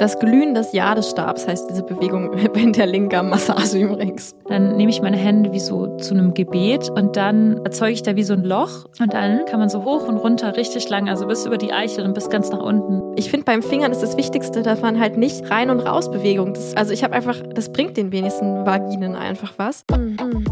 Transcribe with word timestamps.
Das 0.00 0.18
Glühen 0.18 0.54
des 0.54 0.72
Jadesstabs 0.72 1.46
heißt 1.46 1.70
diese 1.70 1.84
Bewegung 1.84 2.32
in 2.54 2.72
der 2.72 2.86
linken 2.86 3.28
Massage 3.28 3.78
übrigens. 3.78 4.34
Dann 4.48 4.76
nehme 4.76 4.90
ich 4.90 5.00
meine 5.00 5.16
Hände 5.16 5.52
wie 5.52 5.60
so 5.60 5.96
zu 5.98 6.14
einem 6.14 6.34
Gebet 6.34 6.90
und 6.90 7.16
dann 7.16 7.64
erzeuge 7.64 7.92
ich 7.92 8.02
da 8.02 8.16
wie 8.16 8.24
so 8.24 8.32
ein 8.32 8.42
Loch 8.42 8.86
und 9.00 9.14
dann 9.14 9.44
kann 9.44 9.60
man 9.60 9.68
so 9.68 9.84
hoch 9.84 10.08
und 10.08 10.16
runter 10.16 10.56
richtig 10.56 10.88
lang, 10.88 11.08
also 11.08 11.28
bis 11.28 11.46
über 11.46 11.58
die 11.58 11.72
Eichel 11.72 12.04
und 12.04 12.12
bis 12.12 12.28
ganz 12.28 12.50
nach 12.50 12.58
unten. 12.58 13.16
Ich 13.16 13.30
finde 13.30 13.44
beim 13.44 13.62
Fingern 13.62 13.92
ist 13.92 14.02
das 14.02 14.16
Wichtigste, 14.16 14.62
dass 14.62 14.82
man 14.82 14.98
halt 14.98 15.16
nicht 15.16 15.48
rein 15.48 15.70
und 15.70 15.78
raus 15.78 16.10
Bewegung. 16.10 16.54
Das, 16.54 16.76
also 16.76 16.92
ich 16.92 17.04
habe 17.04 17.14
einfach, 17.14 17.40
das 17.54 17.70
bringt 17.70 17.96
den 17.96 18.10
wenigsten 18.10 18.66
Vaginen 18.66 19.14
einfach 19.14 19.52
was. 19.58 19.84
Warum 19.88 20.44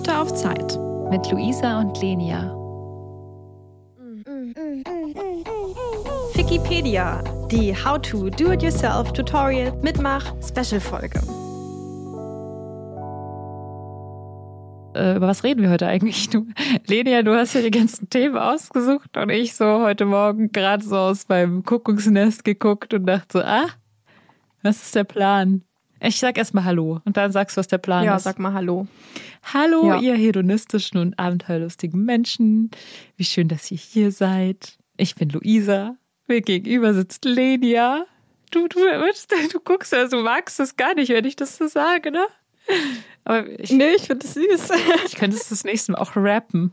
Geliebte 0.00 0.18
auf 0.18 0.34
Zeit. 0.34 0.78
Mit 1.10 1.30
Luisa 1.30 1.80
und 1.80 2.00
Lenia. 2.00 2.54
Wikipedia, 6.34 7.22
die 7.50 7.74
How 7.74 8.00
to 8.00 8.30
Do 8.30 8.52
It 8.52 8.62
Yourself 8.62 9.12
Tutorial 9.12 9.72
Mitmach 9.82 10.24
Special 10.42 10.80
Folge. 10.80 11.20
Äh, 14.94 15.16
über 15.16 15.28
was 15.28 15.44
reden 15.44 15.62
wir 15.62 15.70
heute 15.70 15.86
eigentlich? 15.86 16.30
Du, 16.30 16.46
Lenia, 16.86 17.22
du 17.22 17.34
hast 17.34 17.54
ja 17.54 17.60
die 17.60 17.70
ganzen 17.70 18.08
Themen 18.08 18.38
ausgesucht 18.38 19.18
und 19.18 19.28
ich 19.28 19.54
so 19.54 19.82
heute 19.82 20.06
Morgen 20.06 20.50
gerade 20.50 20.82
so 20.82 20.96
aus 20.96 21.28
meinem 21.28 21.62
Kuckucksnest 21.62 22.44
geguckt 22.44 22.94
und 22.94 23.04
dachte 23.04 23.38
so, 23.38 23.44
ah, 23.44 23.66
was 24.62 24.82
ist 24.82 24.94
der 24.94 25.04
Plan? 25.04 25.62
Ich 26.02 26.18
sag 26.18 26.38
erstmal 26.38 26.64
Hallo 26.64 27.00
und 27.04 27.16
dann 27.16 27.30
sagst 27.30 27.56
du, 27.56 27.58
was 27.60 27.68
der 27.68 27.78
Plan 27.78 28.04
Ja, 28.04 28.16
ist. 28.16 28.22
sag 28.24 28.38
mal 28.38 28.52
Hallo. 28.54 28.86
Hallo, 29.52 29.86
Ja. 29.88 30.00
ihr 30.00 30.14
hedonistischen 30.14 30.98
und 30.98 31.18
abenteuerlustigen 31.18 32.02
Menschen. 32.04 32.70
Wie 33.16 33.24
schön, 33.24 33.48
dass 33.48 33.70
ihr 33.70 33.76
hier 33.78 34.10
seid. 34.10 34.78
Ich 34.96 35.14
bin 35.14 35.28
Luisa. 35.30 35.96
Mir 36.26 36.40
gegenüber 36.40 36.94
sitzt 36.94 37.24
Lenia. 37.24 38.06
Du, 38.50 38.66
du, 38.66 38.78
du 39.52 39.60
guckst 39.60 39.92
ja, 39.92 40.08
du 40.08 40.22
magst 40.22 40.58
es 40.58 40.76
gar 40.76 40.94
nicht, 40.94 41.10
wenn 41.10 41.24
ich 41.24 41.36
das 41.36 41.56
so 41.58 41.66
sage, 41.68 42.10
ne? 42.10 42.26
Aber 43.24 43.46
ich, 43.60 43.70
Nee, 43.70 43.92
ich 43.96 44.02
finde 44.02 44.26
es 44.26 44.34
süß. 44.34 44.70
ich 45.06 45.16
könnte 45.16 45.36
es 45.36 45.48
das 45.50 45.64
nächste 45.64 45.92
Mal 45.92 45.98
auch 45.98 46.16
rappen. 46.16 46.72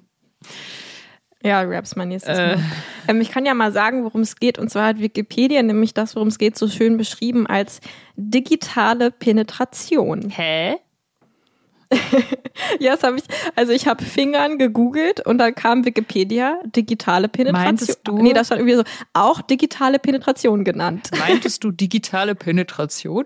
Ja, 1.47 1.61
raps 1.61 1.95
mein 1.95 2.09
nächstes 2.09 2.37
Äh. 2.37 2.55
Mal. 2.57 2.63
Ähm, 3.07 3.21
ich 3.21 3.31
kann 3.31 3.45
ja 3.45 3.53
mal 3.53 3.71
sagen, 3.71 4.03
worum 4.03 4.21
es 4.21 4.35
geht. 4.35 4.59
Und 4.59 4.69
zwar 4.69 4.87
hat 4.87 4.99
Wikipedia 4.99 5.63
nämlich 5.63 5.93
das, 5.93 6.15
worum 6.15 6.27
es 6.27 6.37
geht, 6.37 6.57
so 6.57 6.67
schön 6.67 6.97
beschrieben 6.97 7.47
als 7.47 7.79
digitale 8.15 9.11
Penetration. 9.11 10.29
Hä? 10.29 10.75
Ja, 12.79 12.93
das 12.95 13.03
habe 13.03 13.17
ich. 13.17 13.23
Also 13.55 13.71
ich 13.71 13.87
habe 13.87 14.03
Fingern 14.03 14.57
gegoogelt 14.57 15.25
und 15.25 15.37
dann 15.37 15.55
kam 15.55 15.85
Wikipedia 15.85 16.59
digitale 16.65 17.29
Penetration. 17.29 17.65
Meintest 17.65 17.99
du- 18.03 18.17
Nee, 18.21 18.33
das 18.33 18.47
stand 18.47 18.59
irgendwie 18.59 18.75
so 18.75 18.83
auch 19.13 19.41
digitale 19.41 19.97
Penetration 19.99 20.65
genannt. 20.65 21.11
Meintest 21.17 21.63
du 21.63 21.71
digitale 21.71 22.35
Penetration? 22.35 23.23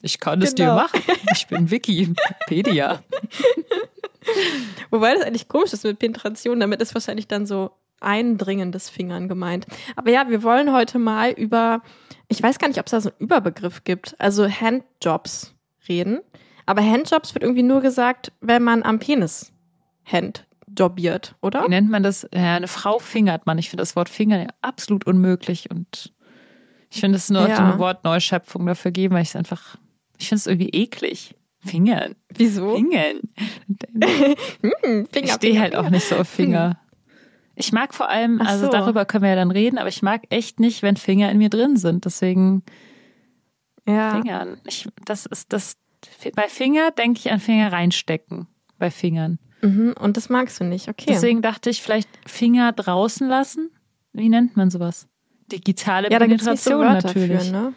Ich 0.00 0.20
kann 0.20 0.40
es 0.40 0.54
dir 0.54 0.66
Genau. 0.66 0.76
machen. 0.76 1.00
Ich 1.34 1.48
bin 1.48 1.70
Wikipedia. 1.70 3.02
Wobei 4.90 5.14
das 5.14 5.22
eigentlich 5.24 5.48
komisch 5.48 5.72
ist 5.72 5.84
mit 5.84 5.98
Penetration. 5.98 6.60
Damit 6.60 6.80
ist 6.80 6.94
wahrscheinlich 6.94 7.28
dann 7.28 7.46
so 7.46 7.70
eindringendes 8.00 8.88
Fingern 8.90 9.28
gemeint. 9.28 9.66
Aber 9.96 10.10
ja, 10.10 10.28
wir 10.28 10.42
wollen 10.42 10.72
heute 10.72 10.98
mal 10.98 11.30
über, 11.32 11.82
ich 12.28 12.42
weiß 12.42 12.58
gar 12.58 12.68
nicht, 12.68 12.78
ob 12.78 12.86
es 12.86 12.92
da 12.92 13.00
so 13.00 13.10
einen 13.10 13.18
Überbegriff 13.18 13.82
gibt, 13.84 14.14
also 14.20 14.48
Handjobs 14.48 15.54
reden. 15.88 16.20
Aber 16.66 16.82
Handjobs 16.82 17.34
wird 17.34 17.42
irgendwie 17.42 17.62
nur 17.64 17.80
gesagt, 17.80 18.30
wenn 18.40 18.62
man 18.62 18.82
am 18.82 18.98
Penis 18.98 19.52
handjobbiert, 20.04 21.34
oder? 21.40 21.64
Wie 21.64 21.68
nennt 21.70 21.90
man 21.90 22.02
das? 22.02 22.28
Ja, 22.32 22.56
eine 22.56 22.68
Frau 22.68 22.98
fingert 22.98 23.46
man. 23.46 23.58
Ich 23.58 23.70
finde 23.70 23.82
das 23.82 23.96
Wort 23.96 24.08
Finger 24.08 24.42
ja 24.42 24.48
absolut 24.60 25.06
unmöglich 25.06 25.70
und 25.70 26.12
ich 26.90 27.00
finde 27.00 27.16
es 27.16 27.30
nur 27.30 27.48
Ja. 27.48 27.56
eine 27.58 27.78
Wortneuschöpfung 27.78 28.64
dafür 28.66 28.90
geben, 28.90 29.14
weil 29.14 29.22
ich 29.22 29.28
es 29.30 29.36
einfach, 29.36 29.76
ich 30.18 30.28
finde 30.28 30.40
es 30.40 30.46
irgendwie 30.46 30.70
eklig. 30.70 31.34
Fingern. 31.64 32.14
Wieso? 32.34 32.74
Fingern. 32.76 33.20
Hm, 34.62 35.06
Finger, 35.12 35.26
Ich 35.26 35.32
stehe 35.32 35.52
Finger, 35.54 35.60
halt 35.60 35.76
auch 35.76 35.90
nicht 35.90 36.06
so 36.06 36.16
auf 36.16 36.28
Finger. 36.28 36.78
Ich 37.56 37.72
mag 37.72 37.92
vor 37.94 38.08
allem, 38.08 38.40
also 38.40 38.66
so. 38.66 38.70
darüber 38.72 39.04
können 39.04 39.22
wir 39.24 39.30
ja 39.30 39.36
dann 39.36 39.50
reden, 39.50 39.78
aber 39.78 39.88
ich 39.88 40.02
mag 40.02 40.22
echt 40.30 40.60
nicht, 40.60 40.82
wenn 40.82 40.96
Finger 40.96 41.30
in 41.30 41.38
mir 41.38 41.48
drin 41.50 41.76
sind. 41.76 42.04
Deswegen 42.04 42.62
Ja. 43.86 44.10
Fingern. 44.12 44.60
Ich, 44.66 44.88
das 45.04 45.26
ist 45.26 45.52
das. 45.52 45.76
Bei 46.36 46.46
Finger 46.48 46.92
denke 46.92 47.18
ich 47.18 47.30
an 47.32 47.40
Finger 47.40 47.72
reinstecken. 47.72 48.46
Bei 48.78 48.90
Fingern. 48.90 49.38
Mhm, 49.62 49.94
und 49.98 50.16
das 50.16 50.28
magst 50.28 50.60
du 50.60 50.64
nicht, 50.64 50.88
okay. 50.88 51.06
Deswegen 51.08 51.42
dachte 51.42 51.68
ich, 51.70 51.82
vielleicht 51.82 52.08
Finger 52.26 52.70
draußen 52.72 53.26
lassen. 53.26 53.70
Wie 54.12 54.28
nennt 54.28 54.56
man 54.56 54.70
sowas? 54.70 55.08
Digitale 55.50 56.10
ja, 56.10 56.18
da 56.20 56.26
gibt 56.26 56.42
es 56.42 56.46
nicht 56.46 56.62
so 56.62 56.78
Penetration 56.78 56.94
Wörter 56.94 57.08
natürlich. 57.08 57.42
für, 57.48 57.52
ne? 57.52 57.72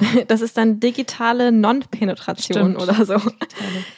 Das 0.28 0.42
ist 0.42 0.56
dann 0.56 0.78
digitale 0.78 1.50
Non-Penetration 1.50 2.76
oder 2.76 3.04
so. 3.04 3.16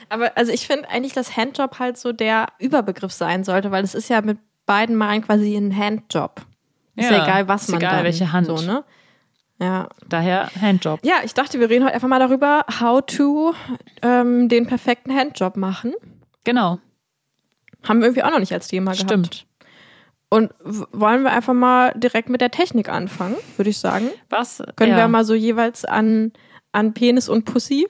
Aber 0.09 0.35
also 0.35 0.51
ich 0.51 0.67
finde 0.67 0.89
eigentlich, 0.89 1.13
dass 1.13 1.37
Handjob 1.37 1.79
halt 1.79 1.99
so 1.99 2.13
der 2.13 2.49
Überbegriff 2.59 3.13
sein 3.13 3.45
sollte, 3.45 3.71
weil 3.71 3.85
es 3.85 3.95
ist 3.95 4.09
ja 4.09 4.23
mit 4.23 4.39
beiden 4.65 4.97
Malen 4.97 5.21
quasi 5.23 5.55
ein 5.57 5.77
Handjob. 5.77 6.41
Ist 6.97 7.11
ja, 7.11 7.19
Ja, 7.19 7.25
egal, 7.25 7.49
was 7.49 7.63
ist 7.65 7.69
man 7.73 7.81
egal, 7.81 7.97
dann, 7.97 8.05
welche 8.05 8.33
Hand. 8.33 8.47
So, 8.47 8.57
ne? 8.63 8.83
Ja. 9.61 9.89
Daher 10.09 10.51
Handjob. 10.59 11.01
ja, 11.05 11.17
ich 11.23 11.35
dachte, 11.35 11.61
wir 11.61 11.69
reden 11.69 11.85
heute 11.85 11.95
einfach 11.95 12.09
mal 12.09 12.19
darüber, 12.19 12.65
how 12.81 13.03
to 13.05 13.53
ähm, 14.01 14.49
den 14.49 14.67
perfekten 14.67 15.15
Handjob 15.15 15.59
machen. 15.59 15.93
Genau, 16.45 16.79
Haben 17.87 18.01
wir 18.01 18.07
irgendwie 18.07 18.23
auch 18.23 18.31
noch 18.31 18.39
nicht 18.39 18.55
als 18.55 18.69
Thema 18.69 18.93
gehabt. 18.93 19.07
stimmt. 19.11 19.47
Und 20.31 20.53
wollen 20.63 21.23
wir 21.25 21.33
einfach 21.33 21.55
mal 21.55 21.93
direkt 21.97 22.29
mit 22.29 22.41
der 22.41 22.53
Technik 22.53 22.89
anfangen, 22.89 23.37
würde 23.57 23.71
ich 23.71 23.79
sagen. 23.79 24.11
Was? 24.29 24.63
Können 24.77 24.93
ja. 24.93 24.99
wir 24.99 25.09
mal 25.09 25.25
so 25.25 25.35
jeweils 25.35 25.85
an, 25.85 26.33
an 26.71 26.95
Penis 26.95 27.29
und 27.29 27.45
Pussy? 27.45 27.89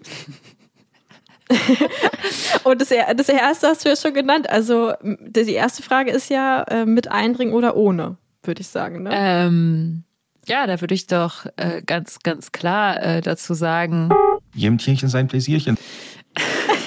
und 2.64 2.80
das, 2.80 2.88
das 2.88 3.28
erste 3.28 3.68
hast 3.68 3.84
du 3.84 3.90
ja 3.90 3.96
schon 3.96 4.14
genannt. 4.14 4.48
Also 4.48 4.94
die 5.02 5.52
erste 5.52 5.82
Frage 5.82 6.10
ist 6.10 6.30
ja 6.30 6.62
äh, 6.62 6.86
mit 6.86 7.10
Eindringen 7.10 7.52
oder 7.52 7.76
ohne, 7.76 8.16
würde 8.42 8.62
ich 8.62 8.68
sagen. 8.68 9.02
Ne? 9.02 9.10
Ähm, 9.12 10.04
ja, 10.46 10.66
da 10.66 10.80
würde 10.80 10.94
ich 10.94 11.06
doch 11.06 11.44
äh, 11.56 11.82
ganz, 11.84 12.20
ganz 12.20 12.52
klar 12.52 13.02
äh, 13.02 13.20
dazu 13.20 13.52
sagen, 13.52 14.10
Jedem 14.54 14.78
Tierchen 14.78 15.08
sein 15.08 15.28
Pläsierchen. 15.28 15.78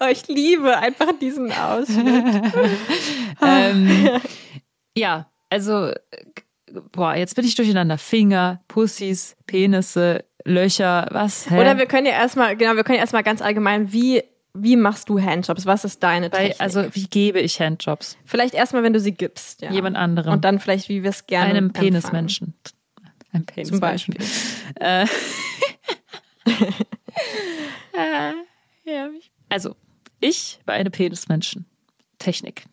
Oh, 0.00 0.06
ich 0.10 0.26
liebe 0.28 0.76
einfach 0.76 1.12
diesen 1.20 1.52
Ausschnitt. 1.52 2.52
ähm, 3.42 4.20
ja, 4.96 5.30
also, 5.50 5.92
boah, 6.92 7.14
jetzt 7.14 7.34
bin 7.36 7.44
ich 7.44 7.54
durcheinander. 7.54 7.98
Finger, 7.98 8.60
Pussys, 8.68 9.36
Penisse, 9.46 10.24
Löcher, 10.44 11.06
was? 11.10 11.48
Hä? 11.50 11.60
Oder 11.60 11.78
wir 11.78 11.86
können 11.86 12.06
ja 12.06 12.12
erstmal, 12.12 12.56
genau, 12.56 12.74
wir 12.76 12.84
können 12.84 12.96
ja 12.96 13.02
erstmal 13.02 13.22
ganz 13.22 13.40
allgemein, 13.42 13.92
wie, 13.92 14.22
wie 14.54 14.76
machst 14.76 15.08
du 15.08 15.20
Handjobs? 15.20 15.66
Was 15.66 15.84
ist 15.84 16.02
deine 16.02 16.30
Bei, 16.30 16.48
Technik? 16.48 16.60
also, 16.60 16.84
wie 16.94 17.04
gebe 17.06 17.40
ich 17.40 17.60
Handjobs? 17.60 18.16
vielleicht 18.24 18.54
erstmal, 18.54 18.82
wenn 18.82 18.92
du 18.92 19.00
sie 19.00 19.12
gibst. 19.12 19.62
Ja. 19.62 19.70
Jemand 19.70 19.96
anderem. 19.96 20.32
Und 20.32 20.44
dann 20.44 20.58
vielleicht, 20.58 20.88
wie 20.88 21.02
wir 21.02 21.10
es 21.10 21.26
gerne 21.26 21.50
einem. 21.50 21.72
Penismenschen. 21.72 22.54
Ein 23.32 23.46
Zum 23.46 23.80
Penismenschen. 23.80 24.14
Beispiel. 24.14 24.26
Äh, 24.80 25.06
äh, 27.94 28.32
ja, 28.84 29.08
ich- 29.16 29.31
also, 29.52 29.76
ich 30.20 30.58
war 30.64 30.74
eine 30.74 30.90
Penismenschen. 30.90 31.66
Technik. 32.18 32.64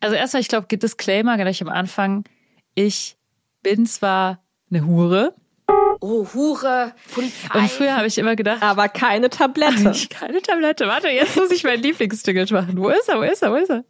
Also 0.00 0.16
erstmal, 0.16 0.40
ich 0.40 0.48
glaube, 0.48 0.66
Disclaimer 0.76 1.36
gleich 1.36 1.62
am 1.62 1.68
Anfang. 1.68 2.24
Ich 2.74 3.16
bin 3.62 3.86
zwar 3.86 4.42
eine 4.70 4.86
Hure. 4.86 5.34
Oh, 6.00 6.26
Hure, 6.34 6.92
Polizei. 7.14 7.58
Und 7.58 7.70
früher 7.70 7.96
habe 7.96 8.06
ich 8.08 8.18
immer 8.18 8.34
gedacht, 8.34 8.62
Aber 8.62 8.88
keine 8.88 9.30
Tablette. 9.30 9.92
keine 10.10 10.42
Tablette. 10.42 10.86
Warte, 10.88 11.08
jetzt 11.08 11.36
muss 11.36 11.50
ich 11.52 11.62
meinen 11.62 11.82
Lieblingsjingle 11.82 12.46
machen. 12.50 12.76
Wo 12.76 12.88
ist 12.88 13.08
er? 13.08 13.18
Wo 13.18 13.22
ist 13.22 13.42
er? 13.42 13.52
Wo 13.52 13.56
ist 13.56 13.70
er? 13.70 13.84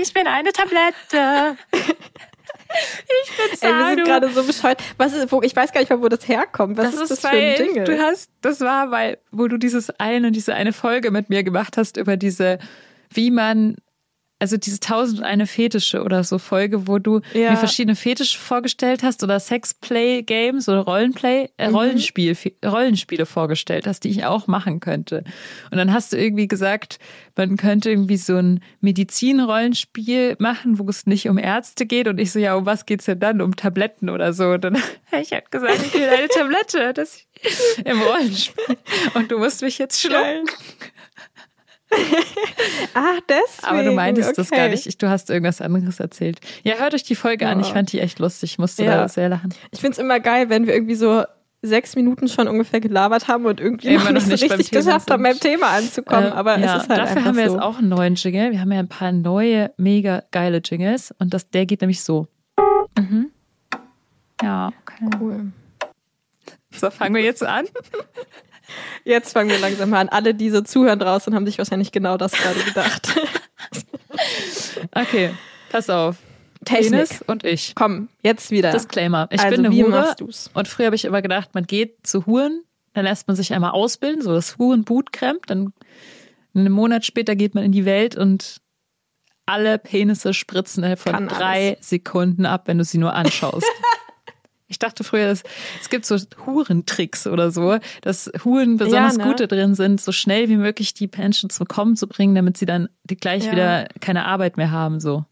Ich 0.00 0.12
bin 0.14 0.26
eine 0.26 0.52
Tablette. 0.52 1.58
Ich 3.24 3.36
bin 3.60 3.68
Ey, 3.68 3.74
wir 3.78 3.88
sind 3.96 4.04
gerade 4.04 4.30
so 4.30 4.44
bescheuert. 4.44 4.82
Was 4.96 5.12
ist, 5.12 5.32
wo, 5.32 5.42
ich 5.42 5.54
weiß 5.56 5.72
gar 5.72 5.80
nicht 5.80 5.90
mal, 5.90 6.00
wo 6.00 6.08
das 6.08 6.26
herkommt. 6.28 6.76
Was 6.76 6.92
Das 6.92 6.94
ist, 6.94 7.00
ist, 7.02 7.10
das 7.10 7.20
für 7.20 7.28
ein 7.28 7.36
weil 7.36 7.60
Jingle? 7.66 7.84
du 7.84 7.98
hast, 7.98 8.30
das 8.42 8.60
war, 8.60 8.90
weil, 8.90 9.18
wo 9.32 9.48
du 9.48 9.56
dieses 9.58 9.90
eine, 9.98 10.30
diese 10.30 10.54
eine 10.54 10.72
Folge 10.72 11.10
mit 11.10 11.30
mir 11.30 11.42
gemacht 11.42 11.76
hast 11.76 11.96
über 11.96 12.16
diese, 12.16 12.58
wie 13.12 13.30
man 13.30 13.76
also 14.40 14.56
diese 14.56 14.80
tausend 14.80 15.22
eine 15.22 15.46
Fetische 15.46 16.02
oder 16.02 16.24
so 16.24 16.38
Folge, 16.38 16.88
wo 16.88 16.98
du 16.98 17.20
Ja. 17.34 17.50
mir 17.52 17.56
verschiedene 17.56 17.94
Fetische 17.94 18.38
vorgestellt 18.38 19.02
hast 19.02 19.22
oder 19.22 19.38
Sexplay-Games 19.38 20.68
oder 20.68 20.80
Rollenplay, 20.80 21.48
äh, 21.58 21.68
Mhm. 21.68 21.74
Rollenspiel, 21.76 22.36
Rollenspiele 22.64 23.26
vorgestellt 23.26 23.86
hast, 23.86 24.04
die 24.04 24.08
ich 24.10 24.24
auch 24.24 24.46
machen 24.46 24.80
könnte. 24.80 25.24
Und 25.70 25.78
dann 25.78 25.92
hast 25.92 26.12
du 26.12 26.16
irgendwie 26.16 26.48
gesagt, 26.48 26.98
man 27.36 27.56
könnte 27.56 27.90
irgendwie 27.90 28.16
so 28.16 28.36
ein 28.36 28.60
Medizin-Rollenspiel 28.80 30.36
machen, 30.38 30.78
wo 30.78 30.88
es 30.88 31.06
nicht 31.06 31.28
um 31.28 31.38
Ärzte 31.38 31.86
geht. 31.86 32.08
Und 32.08 32.18
ich 32.18 32.32
so, 32.32 32.38
ja, 32.38 32.54
um 32.54 32.66
was 32.66 32.86
geht's 32.86 33.04
denn 33.04 33.20
dann? 33.20 33.40
Um 33.40 33.54
Tabletten 33.56 34.08
oder 34.10 34.32
so. 34.32 34.48
Und 34.52 34.64
dann 34.64 34.74
ich 35.20 35.32
halt 35.32 35.50
gesagt, 35.50 35.78
ich 35.84 35.94
will 35.94 36.08
eine 36.08 36.28
Tablette 36.28 36.92
das 36.94 37.20
im 37.84 38.00
Rollenspiel. 38.02 38.76
Und 39.14 39.30
du 39.30 39.38
musst 39.38 39.62
mich 39.62 39.78
jetzt 39.78 40.00
schlucken. 40.00 40.46
Ah, 42.94 43.18
deswegen. 43.28 43.66
Aber 43.66 43.82
du 43.84 43.92
meintest 43.92 44.36
das 44.38 44.50
gar 44.50 44.60
okay. 44.60 44.70
nicht. 44.70 44.86
Ich- 44.86 44.98
Du 44.98 45.08
hast 45.08 45.30
irgendwas 45.30 45.60
anderes 45.60 46.00
erzählt. 46.00 46.40
Ja, 46.62 46.74
hört 46.76 46.94
euch 46.94 47.02
die 47.04 47.14
Folge 47.14 47.46
an. 47.46 47.60
Ja. 47.60 47.66
Ich 47.66 47.72
fand 47.72 47.92
die 47.92 48.00
echt 48.00 48.18
lustig. 48.18 48.52
Ich 48.52 48.58
musste 48.58 48.84
Ja. 48.84 48.96
da 48.96 49.08
sehr 49.08 49.28
lachen. 49.28 49.54
Ich 49.70 49.80
find's 49.80 49.98
immer 49.98 50.20
geil, 50.20 50.48
wenn 50.50 50.66
wir 50.66 50.74
irgendwie 50.74 50.94
so 50.94 51.24
sechs 51.62 51.94
Minuten 51.96 52.26
schon 52.28 52.48
ungefähr 52.48 52.80
gelabert 52.80 53.28
haben 53.28 53.44
und 53.46 53.60
irgendwie 53.60 53.88
Immer 53.94 54.04
noch 54.06 54.12
nicht 54.12 54.24
so 54.24 54.30
nicht 54.30 54.42
richtig 54.50 54.70
geschafft 54.70 55.10
haben, 55.10 55.22
beim. 55.22 55.38
Thema 55.38 55.68
anzukommen. 55.68 56.26
Äh, 56.28 56.30
Aber 56.34 56.58
ja, 56.58 56.76
es 56.76 56.82
ist 56.84 56.88
halt 56.88 57.00
dafür 57.00 57.24
haben 57.24 57.36
wir 57.36 57.48
so. 57.48 57.54
jetzt 57.56 57.62
auch 57.62 57.78
einen 57.78 57.88
neuen 57.90 58.14
Jingle. 58.14 58.50
Wir 58.52 58.60
haben 58.60 58.72
ja 58.72 58.78
ein 58.78 58.88
paar 58.88 59.12
neue, 59.12 59.72
mega 59.76 60.22
geile 60.30 60.58
Jingles. 60.64 61.14
Und 61.18 61.34
das, 61.34 61.50
der 61.50 61.66
geht 61.66 61.80
nämlich 61.82 62.02
so. 62.02 62.26
Mhm. 62.98 63.30
Ja, 64.42 64.68
okay. 64.82 65.10
Cool. 65.20 65.52
So, 66.72 66.90
fangen 66.90 67.14
wir 67.14 67.22
jetzt 67.22 67.42
an. 67.44 67.66
Jetzt 69.04 69.32
fangen 69.32 69.50
wir 69.50 69.58
langsam 69.58 69.92
an. 69.94 70.08
Alle, 70.08 70.34
die 70.34 70.50
so 70.50 70.60
zuhören 70.60 70.98
draußen, 70.98 71.34
haben 71.34 71.46
sich 71.46 71.58
wahrscheinlich 71.58 71.92
genau 71.92 72.16
das 72.16 72.32
gerade 72.32 72.60
gedacht. 72.60 73.08
Okay, 74.92 75.30
pass 75.70 75.88
auf. 75.88 76.16
Technik. 76.64 76.90
Penis 76.90 77.22
und 77.26 77.44
ich. 77.44 77.74
Komm, 77.74 78.08
jetzt 78.22 78.50
wieder. 78.50 78.72
Disclaimer. 78.72 79.28
Ich 79.30 79.40
also, 79.40 79.56
bin 79.56 79.66
eine 79.66 79.74
wie 79.74 79.84
Hure. 79.84 80.14
Und 80.52 80.68
früher 80.68 80.86
habe 80.86 80.96
ich 80.96 81.04
immer 81.04 81.22
gedacht, 81.22 81.50
man 81.54 81.64
geht 81.64 82.06
zu 82.06 82.26
Huren, 82.26 82.62
dann 82.92 83.04
lässt 83.04 83.28
man 83.28 83.36
sich 83.36 83.52
einmal 83.54 83.70
ausbilden, 83.70 84.22
so 84.22 84.34
das 84.34 84.58
Huren-Bootcamp, 84.58 85.46
dann 85.46 85.72
einen 86.54 86.72
Monat 86.72 87.06
später 87.06 87.36
geht 87.36 87.54
man 87.54 87.64
in 87.64 87.72
die 87.72 87.84
Welt 87.84 88.16
und 88.16 88.60
alle 89.46 89.78
Penisse 89.78 90.34
spritzen 90.34 90.82
innerhalb 90.82 91.00
von 91.00 91.12
Kann 91.12 91.28
drei 91.28 91.76
Sekunden 91.80 92.46
ab, 92.46 92.62
wenn 92.66 92.78
du 92.78 92.84
sie 92.84 92.98
nur 92.98 93.14
anschaust. 93.14 93.66
ich 94.70 94.78
dachte 94.78 95.04
früher, 95.04 95.26
es, 95.28 95.42
es 95.82 95.90
gibt 95.90 96.06
so 96.06 96.16
Hurentricks 96.46 97.26
oder 97.26 97.50
so, 97.50 97.78
dass 98.00 98.30
Huren 98.44 98.78
besonders 98.78 99.18
ne? 99.18 99.24
gute 99.24 99.46
drin 99.48 99.74
sind, 99.74 100.00
so 100.00 100.12
schnell 100.12 100.48
wie 100.48 100.56
möglich 100.56 100.94
die 100.94 101.10
Menschen 101.14 101.50
zum 101.50 101.66
Kommen 101.68 101.96
zu 101.96 102.06
bringen, 102.06 102.34
damit 102.34 102.56
sie 102.56 102.66
dann 102.66 102.88
die 103.04 103.16
gleich 103.16 103.44
Ja. 103.46 103.52
wieder 103.52 103.88
keine 104.00 104.24
Arbeit 104.24 104.56
mehr 104.56 104.70
haben, 104.70 105.00
so. 105.00 105.26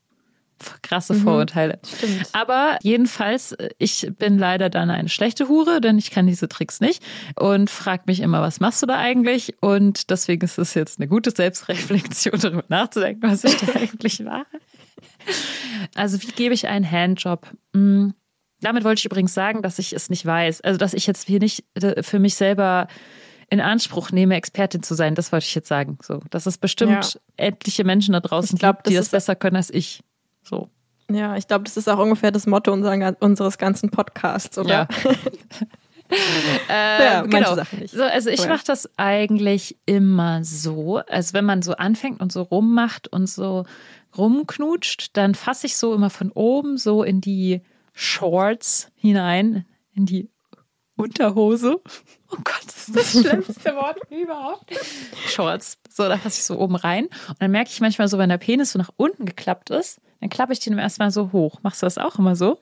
Krasse 0.82 1.14
Mhm. 1.14 1.20
Vorurteile. 1.22 1.78
Stimmt. 1.86 2.30
Aber 2.32 2.78
jedenfalls, 2.82 3.56
ich 3.78 4.10
bin 4.18 4.38
leider 4.38 4.68
dann 4.70 4.90
eine 4.90 5.08
schlechte 5.08 5.46
Hure, 5.46 5.80
denn 5.80 5.98
ich 5.98 6.10
kann 6.10 6.26
diese 6.26 6.48
Tricks 6.48 6.80
nicht 6.80 7.00
und 7.36 7.70
frag 7.70 8.08
mich 8.08 8.18
immer, 8.18 8.42
was 8.42 8.58
machst 8.58 8.82
du 8.82 8.86
da 8.86 8.96
eigentlich? 8.98 9.54
Und 9.62 10.10
deswegen 10.10 10.44
ist 10.44 10.58
es 10.58 10.74
jetzt 10.74 10.98
eine 10.98 11.06
gute 11.06 11.30
Selbstreflexion, 11.30 12.40
darüber 12.40 12.64
nachzudenken, 12.66 13.22
was 13.30 13.44
ich 13.44 13.56
da 13.56 13.66
eigentlich 13.80 14.18
mache. 14.18 14.46
Also 15.94 16.20
wie 16.22 16.32
gebe 16.32 16.54
ich 16.54 16.66
einen 16.66 16.90
Handjob? 16.90 17.46
Hm, 17.72 18.14
Damit 18.60 18.84
wollte 18.84 18.98
ich 19.00 19.04
übrigens 19.04 19.34
sagen, 19.34 19.62
dass 19.62 19.78
ich 19.78 19.92
es 19.92 20.10
nicht 20.10 20.26
weiß. 20.26 20.60
Also 20.62 20.78
dass 20.78 20.94
ich 20.94 21.06
jetzt 21.06 21.26
hier 21.26 21.38
nicht 21.38 21.64
äh, 21.74 22.02
für 22.02 22.18
mich 22.18 22.34
selber 22.34 22.88
in 23.50 23.60
Anspruch 23.60 24.10
nehme, 24.10 24.36
Expertin 24.36 24.82
zu 24.82 24.94
sein. 24.94 25.14
Das 25.14 25.32
wollte 25.32 25.46
ich 25.46 25.54
jetzt 25.54 25.68
sagen. 25.68 25.98
So, 26.02 26.20
dass 26.30 26.46
es 26.46 26.58
bestimmt 26.58 27.14
Ja. 27.14 27.20
etliche 27.36 27.84
Menschen 27.84 28.12
da 28.12 28.20
draußen 28.20 28.58
glaub, 28.58 28.78
gibt, 28.78 28.88
die 28.90 28.94
das 28.94 29.08
besser 29.10 29.34
können 29.36 29.56
als 29.56 29.70
ich. 29.70 30.02
So. 30.42 30.68
Ja, 31.10 31.36
ich 31.36 31.46
glaube, 31.46 31.64
das 31.64 31.76
ist 31.78 31.88
auch 31.88 31.98
ungefähr 31.98 32.30
das 32.30 32.46
Motto 32.46 32.70
unserer, 32.72 33.16
unseres 33.20 33.56
ganzen 33.56 33.90
Podcasts, 33.90 34.58
oder? 34.58 34.68
Ja. 34.68 34.88
Äh, 36.70 37.04
Ja, 37.04 37.22
genau. 37.22 37.54
So, 37.86 38.02
also 38.02 38.30
ich 38.30 38.46
mache 38.48 38.64
das 38.66 38.88
eigentlich 38.96 39.76
immer 39.84 40.42
so. 40.42 41.02
Also 41.06 41.34
wenn 41.34 41.44
man 41.44 41.60
so 41.62 41.74
anfängt 41.74 42.20
und 42.20 42.32
so 42.32 42.42
rummacht 42.42 43.08
und 43.08 43.28
so 43.28 43.64
rumknutscht, 44.16 45.16
dann 45.16 45.34
fasse 45.34 45.66
ich 45.66 45.76
so 45.76 45.94
immer 45.94 46.10
von 46.10 46.30
oben 46.32 46.78
so 46.78 47.02
in 47.02 47.20
die 47.20 47.60
Shorts 48.00 48.92
hinein, 48.94 49.66
in 49.92 50.06
die 50.06 50.30
Unterhose. 50.96 51.80
Oh 52.30 52.36
Gott, 52.44 52.62
das 52.64 52.88
ist 52.88 52.96
das 52.96 53.10
schlimmste 53.10 53.74
Wort 53.74 53.98
überhaupt. 54.10 54.72
Shorts. 55.26 55.78
So, 55.90 56.08
da 56.08 56.16
fasse 56.16 56.38
ich 56.38 56.44
so 56.44 56.58
oben 56.60 56.76
rein. 56.76 57.06
Und 57.06 57.40
dann 57.40 57.50
merke 57.50 57.70
ich 57.70 57.80
manchmal 57.80 58.06
so, 58.06 58.16
wenn 58.18 58.28
der 58.28 58.38
Penis 58.38 58.70
so 58.72 58.78
nach 58.78 58.90
unten 58.96 59.24
geklappt 59.26 59.70
ist, 59.70 60.00
dann 60.20 60.30
klappe 60.30 60.52
ich 60.52 60.60
den 60.60 60.78
erstmal 60.78 61.10
so 61.10 61.32
hoch. 61.32 61.58
Machst 61.62 61.82
du 61.82 61.86
das 61.86 61.98
auch 61.98 62.20
immer 62.20 62.36
so? 62.36 62.60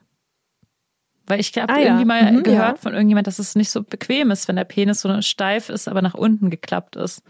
Weil 1.27 1.41
ich 1.41 1.53
habe 1.59 1.71
Ah, 1.71 1.79
ja. 1.81 1.85
irgendwie 1.87 2.05
mal 2.07 2.33
Mhm, 2.33 2.43
gehört 2.43 2.77
ja. 2.77 2.83
von 2.83 2.95
irgendjemand, 2.95 3.27
dass 3.27 3.39
es 3.39 3.57
nicht 3.57 3.71
so 3.71 3.83
bequem 3.83 4.31
ist, 4.31 4.49
wenn 4.49 4.57
der 4.57 4.65
Penis 4.65 5.03
so 5.03 5.21
steif 5.21 5.69
ist, 5.69 5.87
aber 5.87 6.01
nach 6.01 6.15
unten 6.15 6.49
geklappt 6.49 6.97
ist. 6.97 7.23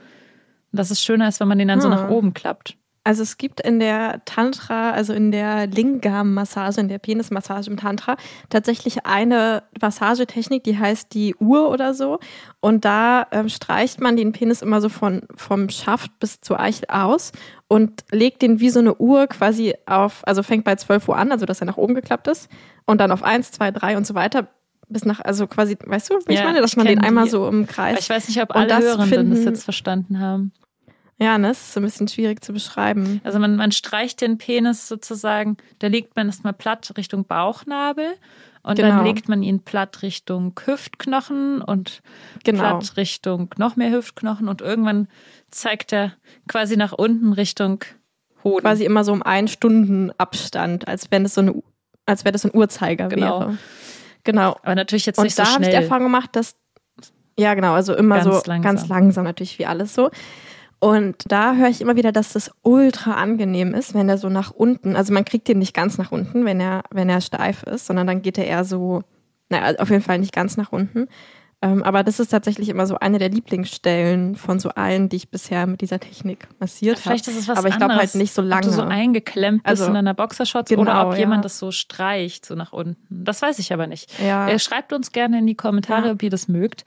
Und 0.71 0.79
dass 0.79 0.91
es 0.91 1.03
schöner 1.03 1.27
ist, 1.27 1.41
wenn 1.41 1.49
man 1.49 1.59
den 1.59 1.67
dann 1.69 1.81
so 1.81 1.89
Hm. 1.91 1.95
nach 1.97 2.09
oben 2.11 2.35
klappt. 2.35 2.77
Also 3.07 3.23
es 3.23 3.39
gibt 3.39 3.61
in 3.61 3.79
der 3.79 4.21
Tantra, 4.25 4.91
also 4.91 5.13
in 5.13 5.31
der 5.31 5.69
Lingam-Massage, 5.69 6.81
in 6.81 6.89
der 6.89 6.99
Penismassage 6.99 7.71
im 7.71 7.77
Tantra, 7.77 8.17
tatsächlich 8.51 9.07
eine 9.07 9.63
Massagetechnik, 9.81 10.65
die 10.65 10.77
heißt 10.77 11.15
die 11.15 11.37
Uhr 11.37 11.71
oder 11.71 11.95
so. 11.95 12.19
Und 12.59 12.85
da 12.85 13.29
ähm, 13.31 13.49
streicht 13.49 14.01
man 14.01 14.17
den 14.17 14.33
Penis 14.33 14.61
immer 14.61 14.81
so 14.81 14.89
von, 14.89 15.23
vom 15.37 15.69
Schaft 15.69 16.19
bis 16.19 16.41
zur 16.41 16.59
Eichel 16.59 16.87
aus 16.89 17.31
und 17.69 18.03
legt 18.11 18.43
den 18.43 18.59
wie 18.59 18.71
so 18.71 18.81
eine 18.81 18.97
Uhr 18.97 19.29
quasi 19.29 19.75
auf, 19.87 20.23
also 20.27 20.43
fängt 20.43 20.65
bei 20.65 20.75
12 20.75 21.07
Uhr 21.09 21.17
an, 21.17 21.31
also 21.31 21.47
dass 21.47 21.61
er 21.61 21.67
nach 21.67 21.77
oben 21.77 21.95
geklappt 21.95 22.27
ist, 22.27 22.49
und 22.87 23.01
dann 23.01 23.13
auf 23.13 23.23
1, 23.23 23.53
2, 23.53 23.71
3 23.71 23.97
und 23.99 24.05
so 24.07 24.15
weiter 24.17 24.49
bis 24.89 25.05
nach, 25.05 25.21
also 25.21 25.47
quasi, 25.47 25.77
weißt 25.85 26.11
du, 26.11 26.15
wie 26.27 26.33
ich 26.35 26.39
Ja, 26.41 26.45
meine, 26.47 26.61
dass 26.61 26.73
ich 26.73 26.77
man 26.77 26.87
den 26.87 27.01
einmal 27.01 27.25
die. 27.25 27.31
so 27.31 27.47
im 27.49 27.67
Kreis. 27.67 27.99
ich 28.01 28.09
weiß 28.11 28.29
nicht, 28.29 28.41
ob 28.43 28.51
Und 28.51 28.57
alle 28.57 28.69
das 28.69 28.83
Hörenden 28.85 29.31
das 29.31 29.39
finden- 29.39 29.45
jetzt 29.55 29.65
verstanden 29.65 30.21
haben. 30.21 30.53
Ja, 31.19 31.39
ne, 31.39 31.49
das 31.49 31.61
ist 31.63 31.73
so 31.73 31.81
ein 31.81 31.85
bisschen 31.85 32.09
schwierig 32.09 32.45
zu 32.45 32.53
beschreiben. 32.53 33.21
Also 33.25 33.39
man, 33.39 33.57
man 33.57 33.73
streicht 33.73 34.21
den 34.21 34.37
Penis 34.37 34.87
sozusagen, 34.87 35.57
da 35.79 35.87
legt 35.87 36.15
man 36.17 36.27
erstmal 36.27 36.53
platt 36.53 36.93
Richtung 36.99 37.25
Bauchnabel 37.25 38.07
und 38.63 38.79
dann 38.79 38.91
Genau. 38.99 39.03
legt 39.03 39.29
man 39.29 39.43
ihn 39.43 39.61
platt 39.61 40.03
Richtung 40.03 40.53
Hüftknochen 40.65 41.63
und 41.63 42.03
Genau. 42.45 42.59
platt 42.61 42.97
Richtung 42.99 43.49
noch 43.57 43.77
mehr 43.77 43.91
Hüftknochen 43.93 44.47
und 44.49 44.61
irgendwann 44.61 45.09
zeigt 45.51 45.93
er 45.95 46.13
quasi 46.49 46.77
nach 46.77 46.93
unten 46.93 47.33
Richtung 47.33 47.83
Hoden. 48.45 48.61
quasi 48.63 48.85
immer 48.85 49.03
so 49.03 49.13
um 49.13 49.23
einen 49.23 49.49
Stunden 49.49 50.13
Abstand, 50.19 50.87
als 50.87 51.11
wenn 51.11 51.25
es 51.25 51.33
so 51.35 51.41
eine, 51.41 51.55
als 52.05 52.25
wäre 52.27 52.33
das 52.33 52.43
so 52.43 52.49
ein 52.49 52.55
Uhrzeiger 52.57 53.09
Genau. 53.09 53.41
wäre. 53.41 53.59
Genau. 54.25 54.57
Aber 54.63 54.75
natürlich 54.75 55.07
jetzt 55.07 55.17
Und 55.19 55.25
nicht 55.25 55.39
da 55.39 55.47
so 55.47 55.53
habe 55.53 55.63
ich 55.63 55.69
schnell. 55.71 55.79
die 55.81 55.85
Erfahrung 55.85 56.05
gemacht, 56.05 56.31
dass 56.37 56.57
ja 57.39 57.55
genau, 57.55 57.73
also 57.73 57.95
immer 57.95 58.17
Ganz 58.17 58.25
so 58.27 58.51
langsam. 58.51 58.63
ganz 58.63 58.89
langsam 58.89 59.25
natürlich 59.25 59.59
wie 59.59 59.65
alles 59.67 59.95
so. 59.95 60.11
Und 60.79 61.17
da 61.29 61.55
höre 61.55 61.69
ich 61.69 61.81
immer 61.81 61.97
wieder, 61.97 62.13
dass 62.13 62.35
das 62.35 62.51
ultra 62.63 63.15
angenehm 63.15 63.73
ist, 63.75 63.95
wenn 63.95 64.09
er 64.09 64.19
so 64.19 64.29
nach 64.29 64.51
unten, 64.51 64.95
also 64.95 65.13
man 65.13 65.25
kriegt 65.25 65.49
den 65.49 65.59
nicht 65.59 65.75
ganz 65.75 65.97
nach 65.97 66.13
unten, 66.13 66.45
wenn 66.45 66.61
er 66.61 66.83
wenn 66.91 67.09
er 67.09 67.21
steif 67.21 67.63
ist, 67.63 67.87
sondern 67.87 68.07
dann 68.07 68.23
geht 68.23 68.37
er 68.37 68.47
eher 68.47 68.65
so, 68.65 69.03
naja, 69.49 69.79
auf 69.79 69.91
jeden 69.91 70.03
Fall 70.03 70.19
nicht 70.19 70.35
ganz 70.35 70.57
nach 70.57 70.73
unten. 70.73 71.09
Ähm, 71.63 71.83
aber 71.83 72.05
das 72.05 72.21
ist 72.21 72.29
tatsächlich 72.29 72.69
immer 72.69 72.87
so 72.87 72.99
eine 72.99 73.19
der 73.19 73.31
Lieblingsstellen 73.31 74.37
von 74.37 74.59
so 74.61 74.69
allen, 74.71 75.09
die 75.09 75.17
ich 75.17 75.31
bisher 75.31 75.67
mit 75.67 75.81
dieser 75.81 75.99
Technik 75.99 76.49
massiert 76.61 76.97
habe. 76.97 77.03
Vielleicht 77.03 77.29
ist 77.29 77.39
es 77.39 77.49
was 77.49 77.57
Aber 77.59 77.69
ich 77.69 77.79
glaube 77.79 77.95
halt 77.97 78.15
nicht 78.15 78.35
so 78.35 78.43
lange. 78.43 78.67
Ob 78.67 78.69
du 78.69 78.77
so 78.77 78.83
eingeklemmt 78.83 79.63
bist 79.63 79.71
Also, 79.71 79.87
in 79.87 79.95
deiner 79.95 80.13
Boxershorts 80.13 80.69
genau, 80.69 80.83
oder 80.83 81.07
ob 81.07 81.15
ja. 81.15 81.21
jemand 81.21 81.47
das 81.47 81.59
so 81.59 81.71
streicht, 81.71 82.45
so 82.45 82.55
nach 82.57 82.75
unten. 82.75 82.99
Das 83.09 83.41
weiß 83.41 83.59
ich 83.59 83.73
aber 83.73 83.87
nicht. 83.87 84.13
Ja. 84.21 84.49
Äh, 84.51 84.59
Schreibt 84.59 84.93
uns 84.93 85.13
gerne 85.13 85.39
in 85.39 85.47
die 85.47 85.55
Kommentare, 85.55 86.09
Ja. 86.09 86.13
ob 86.13 86.23
ihr 86.23 86.29
das 86.31 86.47
mögt. 86.47 86.85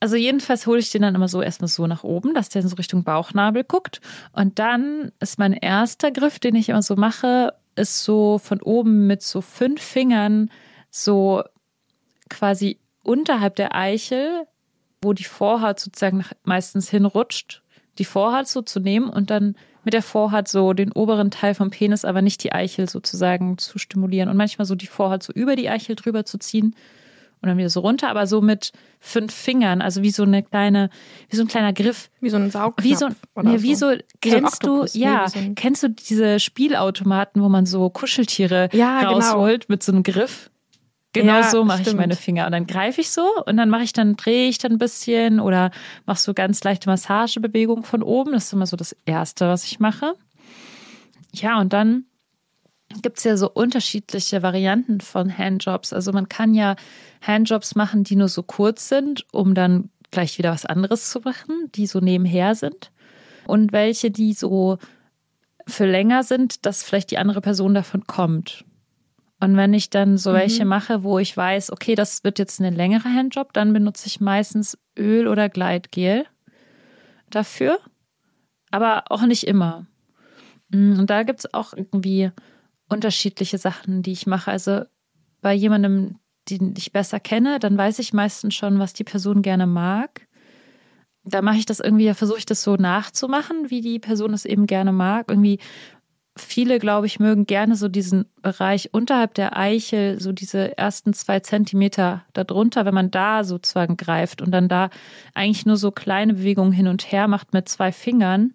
Also 0.00 0.16
jedenfalls 0.16 0.66
hole 0.66 0.80
ich 0.80 0.90
den 0.90 1.00
dann 1.00 1.14
immer 1.14 1.28
so 1.28 1.40
erstmal 1.40 1.68
so 1.68 1.86
nach 1.86 2.04
oben, 2.04 2.34
dass 2.34 2.50
der 2.50 2.62
so 2.62 2.76
Richtung 2.76 3.04
Bauchnabel 3.04 3.64
guckt. 3.64 4.02
Und 4.32 4.58
dann 4.58 5.12
ist 5.20 5.38
mein 5.38 5.54
erster 5.54 6.10
Griff, 6.10 6.38
den 6.38 6.56
ich 6.56 6.68
immer 6.68 6.82
so 6.82 6.94
mache, 6.94 7.54
ist 7.74 8.04
so 8.04 8.36
von 8.38 8.60
oben 8.60 9.06
mit 9.06 9.22
so 9.22 9.40
fünf 9.40 9.80
Fingern 9.80 10.50
so 10.90 11.42
quasi 12.28 12.78
unterhalb 13.02 13.56
der 13.56 13.74
Eichel, 13.74 14.46
wo 15.02 15.12
die 15.12 15.24
Vorhaut 15.24 15.80
sozusagen 15.80 16.24
meistens 16.44 16.90
hinrutscht, 16.90 17.62
die 17.98 18.04
Vorhaut 18.04 18.48
so 18.48 18.62
zu 18.62 18.80
nehmen 18.80 19.08
und 19.08 19.30
dann 19.30 19.56
mit 19.84 19.94
der 19.94 20.02
Vorhaut 20.02 20.48
so 20.48 20.72
den 20.72 20.92
oberen 20.92 21.30
Teil 21.30 21.54
vom 21.54 21.70
Penis, 21.70 22.04
aber 22.04 22.22
nicht 22.22 22.44
die 22.44 22.52
Eichel 22.52 22.88
sozusagen 22.88 23.56
zu 23.58 23.78
stimulieren 23.78 24.28
und 24.28 24.36
manchmal 24.36 24.66
so 24.66 24.74
die 24.74 24.86
Vorhaut 24.86 25.22
so 25.22 25.32
über 25.32 25.56
die 25.56 25.70
Eichel 25.70 25.96
drüber 25.96 26.24
zu 26.24 26.38
ziehen 26.38 26.74
und 27.42 27.48
dann 27.48 27.56
wieder 27.56 27.70
so 27.70 27.80
runter, 27.80 28.10
aber 28.10 28.26
so 28.26 28.42
mit 28.42 28.72
fünf 28.98 29.32
Fingern, 29.32 29.80
also 29.80 30.02
wie 30.02 30.10
so 30.10 30.24
eine 30.24 30.42
kleine, 30.42 30.90
wie 31.30 31.36
so 31.36 31.42
ein 31.42 31.48
kleiner 31.48 31.72
Griff. 31.72 32.10
Wie 32.20 32.28
so 32.28 32.36
ein 32.36 32.50
Saugknopf. 32.50 32.84
Wie 32.84 32.94
so, 32.94 33.08
oder 33.34 33.50
nee, 33.50 33.62
wie 33.62 33.74
so, 33.74 33.90
so 33.90 33.96
kennst 34.20 34.64
du, 34.64 34.72
Oktopus, 34.72 34.94
nee, 34.94 35.04
ja, 35.04 35.24
wie 35.26 35.46
so 35.46 35.52
kennst 35.54 35.82
du 35.82 35.88
diese 35.88 36.38
Spielautomaten, 36.38 37.42
wo 37.42 37.48
man 37.48 37.64
so 37.64 37.88
Kuscheltiere 37.88 38.68
Ja, 38.72 39.00
genau. 39.00 39.12
rausholt 39.14 39.70
mit 39.70 39.82
so 39.82 39.92
einem 39.92 40.02
Griff? 40.02 40.49
Genau 41.12 41.40
Ja, 41.40 41.50
so 41.50 41.64
mache 41.64 41.82
ich 41.82 41.94
meine 41.94 42.14
Finger. 42.14 42.46
Und 42.46 42.52
dann 42.52 42.66
greife 42.66 43.00
ich 43.00 43.10
so 43.10 43.26
und 43.44 43.56
dann 43.56 43.68
mache 43.68 43.82
ich 43.82 43.92
dann, 43.92 44.16
drehe 44.16 44.48
ich 44.48 44.58
dann 44.58 44.72
ein 44.72 44.78
bisschen 44.78 45.40
oder 45.40 45.70
mache 46.06 46.20
so 46.20 46.34
ganz 46.34 46.62
leichte 46.62 46.88
Massagebewegungen 46.88 47.84
von 47.84 48.02
oben. 48.02 48.32
Das 48.32 48.44
ist 48.44 48.52
immer 48.52 48.66
so 48.66 48.76
das 48.76 48.94
Erste, 49.06 49.48
was 49.48 49.64
ich 49.64 49.80
mache. 49.80 50.14
Ja, 51.32 51.60
und 51.60 51.72
dann 51.72 52.04
gibt 53.02 53.18
es 53.18 53.24
ja 53.24 53.36
so 53.36 53.50
unterschiedliche 53.50 54.42
Varianten 54.42 55.00
von 55.00 55.36
Handjobs. 55.36 55.92
Also 55.92 56.12
man 56.12 56.28
kann 56.28 56.54
ja 56.54 56.76
Handjobs 57.20 57.74
machen, 57.74 58.04
die 58.04 58.16
nur 58.16 58.28
so 58.28 58.42
kurz 58.42 58.88
sind, 58.88 59.26
um 59.32 59.54
dann 59.54 59.90
gleich 60.10 60.38
wieder 60.38 60.50
was 60.52 60.66
anderes 60.66 61.10
zu 61.10 61.20
machen, 61.20 61.70
die 61.74 61.86
so 61.86 62.00
nebenher 62.00 62.54
sind. 62.54 62.90
Und 63.46 63.72
welche, 63.72 64.10
die 64.10 64.32
so 64.32 64.78
für 65.66 65.86
länger 65.86 66.22
sind, 66.22 66.66
dass 66.66 66.82
vielleicht 66.82 67.10
die 67.10 67.18
andere 67.18 67.40
Person 67.40 67.74
davon 67.74 68.06
kommt. 68.06 68.64
Und 69.42 69.56
wenn 69.56 69.72
ich 69.72 69.88
dann 69.88 70.18
so 70.18 70.32
welche 70.34 70.64
Mhm. 70.64 70.68
mache, 70.68 71.02
wo 71.02 71.18
ich 71.18 71.34
weiß, 71.34 71.72
okay, 71.72 71.94
das 71.94 72.24
wird 72.24 72.38
jetzt 72.38 72.60
ein 72.60 72.74
längerer 72.74 73.12
Handjob, 73.12 73.52
dann 73.54 73.72
benutze 73.72 74.06
ich 74.06 74.20
meistens 74.20 74.78
Öl 74.98 75.26
oder 75.26 75.48
Gleitgel 75.48 76.26
dafür. 77.30 77.78
Aber 78.70 79.04
auch 79.08 79.22
nicht 79.22 79.46
immer. 79.46 79.86
Mm, 80.68 80.98
Und 80.98 81.10
da 81.10 81.22
gibt 81.22 81.40
es 81.40 81.54
auch 81.54 81.72
irgendwie 81.72 82.30
unterschiedliche 82.88 83.58
Sachen, 83.58 84.02
die 84.02 84.12
ich 84.12 84.26
mache. 84.26 84.50
Also 84.50 84.82
bei 85.40 85.54
jemandem, 85.54 86.18
den 86.50 86.74
ich 86.76 86.92
besser 86.92 87.18
kenne, 87.18 87.58
dann 87.58 87.78
weiß 87.78 87.98
ich 87.98 88.12
meistens 88.12 88.54
schon, 88.54 88.78
was 88.78 88.92
die 88.92 89.04
Person 89.04 89.42
gerne 89.42 89.66
mag. 89.66 90.26
Da 91.24 91.42
mache 91.42 91.58
ich 91.58 91.66
das 91.66 91.80
irgendwie, 91.80 92.06
da 92.06 92.14
versuche 92.14 92.38
ich 92.38 92.46
das 92.46 92.62
so 92.62 92.76
nachzumachen, 92.76 93.70
wie 93.70 93.80
die 93.80 93.98
Person 93.98 94.32
es 94.32 94.44
eben 94.44 94.66
gerne 94.66 94.92
mag. 94.92 95.26
Irgendwie 95.30 95.60
viele, 96.42 96.78
glaube 96.78 97.06
ich, 97.06 97.20
mögen 97.20 97.46
gerne 97.46 97.76
so 97.76 97.88
diesen 97.88 98.26
Bereich 98.42 98.92
unterhalb 98.92 99.34
der 99.34 99.56
Eichel, 99.56 100.20
so 100.20 100.32
diese 100.32 100.76
ersten 100.76 101.12
zwei 101.12 101.40
Zentimeter 101.40 102.24
darunter, 102.32 102.84
wenn 102.84 102.94
man 102.94 103.10
da 103.10 103.44
sozusagen 103.44 103.96
greift 103.96 104.42
und 104.42 104.50
dann 104.50 104.68
da 104.68 104.90
eigentlich 105.34 105.66
nur 105.66 105.76
so 105.76 105.90
kleine 105.90 106.34
Bewegungen 106.34 106.72
hin 106.72 106.88
und 106.88 107.10
her 107.12 107.28
macht 107.28 107.52
mit 107.52 107.68
zwei 107.68 107.92
Fingern. 107.92 108.54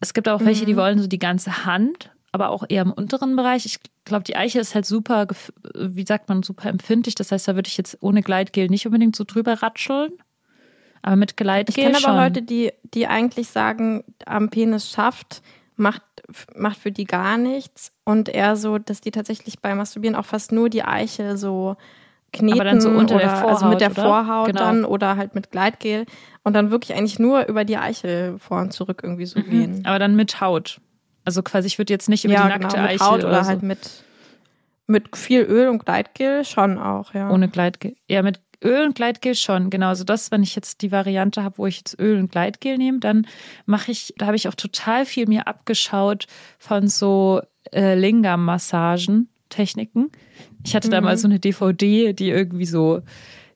Es 0.00 0.14
gibt 0.14 0.28
auch 0.28 0.44
welche, 0.44 0.66
die 0.66 0.76
wollen 0.76 0.98
so 0.98 1.06
die 1.06 1.18
ganze 1.18 1.64
Hand, 1.64 2.10
aber 2.32 2.50
auch 2.50 2.64
eher 2.68 2.82
im 2.82 2.92
unteren 2.92 3.36
Bereich. 3.36 3.66
Ich 3.66 3.78
glaube, 4.04 4.24
die 4.24 4.34
Eichel 4.36 4.60
ist 4.60 4.74
halt 4.74 4.86
super, 4.86 5.28
wie 5.74 6.04
sagt 6.04 6.28
man, 6.28 6.42
super 6.42 6.68
empfindlich. 6.68 7.14
Das 7.14 7.30
heißt, 7.30 7.46
da 7.46 7.54
würde 7.54 7.68
ich 7.68 7.76
jetzt 7.76 7.98
ohne 8.00 8.22
Gleitgel 8.22 8.68
nicht 8.68 8.86
unbedingt 8.86 9.14
so 9.14 9.24
drüber 9.24 9.62
ratscheln. 9.62 10.12
Aber 11.02 11.16
mit 11.16 11.32
Ich 11.32 11.36
Gleitgel 11.36 11.84
kenne 11.84 11.98
schon. 11.98 12.10
aber 12.10 12.24
Leute, 12.24 12.42
die, 12.42 12.72
die 12.94 13.06
eigentlich 13.06 13.48
sagen, 13.48 14.04
am 14.24 14.50
Penis 14.50 14.90
schafft, 14.90 15.42
macht, 15.82 16.02
macht 16.54 16.78
für 16.78 16.92
die 16.92 17.04
gar 17.04 17.36
nichts. 17.36 17.92
Und 18.04 18.28
eher 18.28 18.56
so, 18.56 18.78
dass 18.78 19.00
die 19.00 19.10
tatsächlich 19.10 19.60
beim 19.60 19.76
Masturbieren 19.78 20.16
auch 20.16 20.24
fast 20.24 20.52
nur 20.52 20.70
die 20.70 20.84
Eichel 20.84 21.36
so 21.36 21.76
kneten 22.32 22.60
Aber 22.60 22.64
dann 22.64 22.80
so 22.80 22.88
unter 22.88 23.16
oder 23.16 23.24
der 23.24 23.46
also 23.46 23.66
mit 23.66 23.80
der 23.80 23.90
Vorhaut, 23.90 24.06
oder? 24.06 24.24
Vorhaut 24.24 24.46
Genau. 24.46 24.60
dann 24.60 24.84
oder 24.86 25.16
halt 25.16 25.34
mit 25.34 25.50
Gleitgel 25.50 26.06
und 26.44 26.54
dann 26.54 26.70
wirklich 26.70 26.96
eigentlich 26.96 27.18
nur 27.18 27.46
über 27.46 27.64
die 27.64 27.76
Eichel 27.76 28.38
vor 28.38 28.60
und 28.60 28.72
zurück 28.72 29.00
irgendwie 29.02 29.26
so 29.26 29.42
gehen. 29.42 29.82
aber 29.84 29.98
dann 29.98 30.16
mit 30.16 30.40
Haut. 30.40 30.80
Also 31.24 31.42
quasi, 31.42 31.66
ich 31.66 31.78
würde 31.78 31.92
jetzt 31.92 32.08
nicht 32.08 32.24
über 32.24 32.34
ja, 32.34 32.42
die 32.44 32.48
nackte 32.48 32.68
genau, 32.68 32.82
mit 32.82 32.90
Eichel 32.92 33.06
Haut 33.06 33.18
oder, 33.20 33.28
oder 33.28 33.44
so. 33.44 33.50
halt 33.50 33.62
mit, 33.62 33.78
mit 34.86 35.16
viel 35.16 35.42
Öl 35.42 35.68
und 35.68 35.84
Gleitgel 35.84 36.44
schon 36.44 36.78
auch, 36.78 37.12
ja. 37.14 37.30
Ohne 37.30 37.48
Gleitgel. 37.48 37.96
Ja, 38.08 38.22
mit 38.22 38.40
Öl 38.62 38.84
und 38.86 38.94
Gleitgel 38.94 39.34
schon. 39.34 39.70
Genau. 39.70 39.88
Also 39.88 40.04
das, 40.04 40.30
wenn 40.30 40.42
ich 40.42 40.54
jetzt 40.54 40.82
die 40.82 40.92
Variante 40.92 41.42
habe, 41.42 41.58
wo 41.58 41.66
ich 41.66 41.78
jetzt 41.78 41.98
Öl 41.98 42.18
und 42.18 42.30
Gleitgel 42.30 42.78
nehme, 42.78 42.98
dann 42.98 43.26
mache 43.66 43.90
ich, 43.92 44.14
da 44.18 44.26
habe 44.26 44.36
ich 44.36 44.48
auch 44.48 44.54
total 44.54 45.06
viel 45.06 45.26
mir 45.26 45.46
abgeschaut 45.46 46.26
von 46.58 46.88
so 46.88 47.40
äh, 47.72 47.94
Lingam-Massagen, 47.94 49.28
Techniken. 49.48 50.10
Ich 50.64 50.74
hatte 50.74 50.88
da 50.88 51.00
Mhm. 51.00 51.04
mal 51.06 51.16
so 51.16 51.28
eine 51.28 51.38
DVD, 51.38 52.12
die 52.12 52.30
irgendwie 52.30 52.66
so 52.66 53.02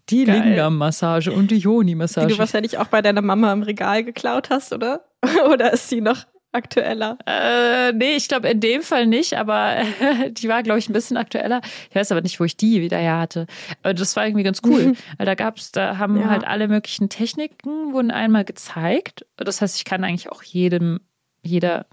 die. 0.09 0.25
Lingam-Massage 0.25 1.33
und 1.33 1.51
die 1.51 1.57
die 1.57 1.61
Yoni-Massage. 1.63 2.29
du 2.29 2.39
wahrscheinlich 2.39 2.79
auch 2.79 2.87
bei 2.87 3.03
deiner 3.03 3.23
Mama 3.23 3.53
im 3.53 3.63
Regal 3.63 4.05
geklaut 4.05 4.51
hast, 4.51 4.73
oder? 4.73 5.05
oder 5.53 5.73
ist 5.73 5.89
sie 5.89 6.01
noch 6.01 6.25
aktueller? 6.57 7.17
Äh, 7.27 7.93
nee, 7.93 8.17
ich 8.17 8.29
glaube 8.29 8.49
in 8.49 8.61
dem 8.61 8.83
Fall 8.83 9.07
nicht, 9.07 9.35
aber 9.35 9.77
die 10.31 10.49
war, 10.49 10.63
glaube 10.63 10.79
ich, 10.81 10.89
ein 10.89 10.93
bisschen 10.93 11.17
aktueller. 11.17 11.61
Ich 11.91 11.95
weiß 11.95 12.11
aber 12.11 12.23
nicht, 12.23 12.41
wo 12.41 12.45
ich 12.45 12.57
die 12.57 12.81
wieder 12.81 12.99
her 12.99 13.19
hatte. 13.19 13.47
Aber 13.83 13.95
das 13.95 14.17
war 14.17 14.27
irgendwie 14.27 14.43
ganz 14.45 14.61
cool. 14.67 14.95
Weil 15.19 15.27
da 15.27 15.35
gab's, 15.35 15.71
da 15.73 15.99
haben 15.99 16.19
Ja. 16.21 16.29
halt 16.29 16.45
alle 16.47 16.67
möglichen 16.69 17.09
Techniken 17.09 17.93
wurden 17.93 18.11
einmal 18.11 18.45
gezeigt. 18.45 19.25
Das 19.37 19.61
heißt, 19.63 19.77
ich 19.77 19.85
kann 19.85 20.03
eigentlich 20.03 20.33
auch 20.33 20.43
jedem, 20.43 21.01
jeder 21.43 21.87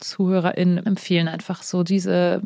Zuhörerin 0.00 0.78
empfehlen, 0.78 1.28
einfach 1.28 1.62
so 1.62 1.82
diese 1.82 2.42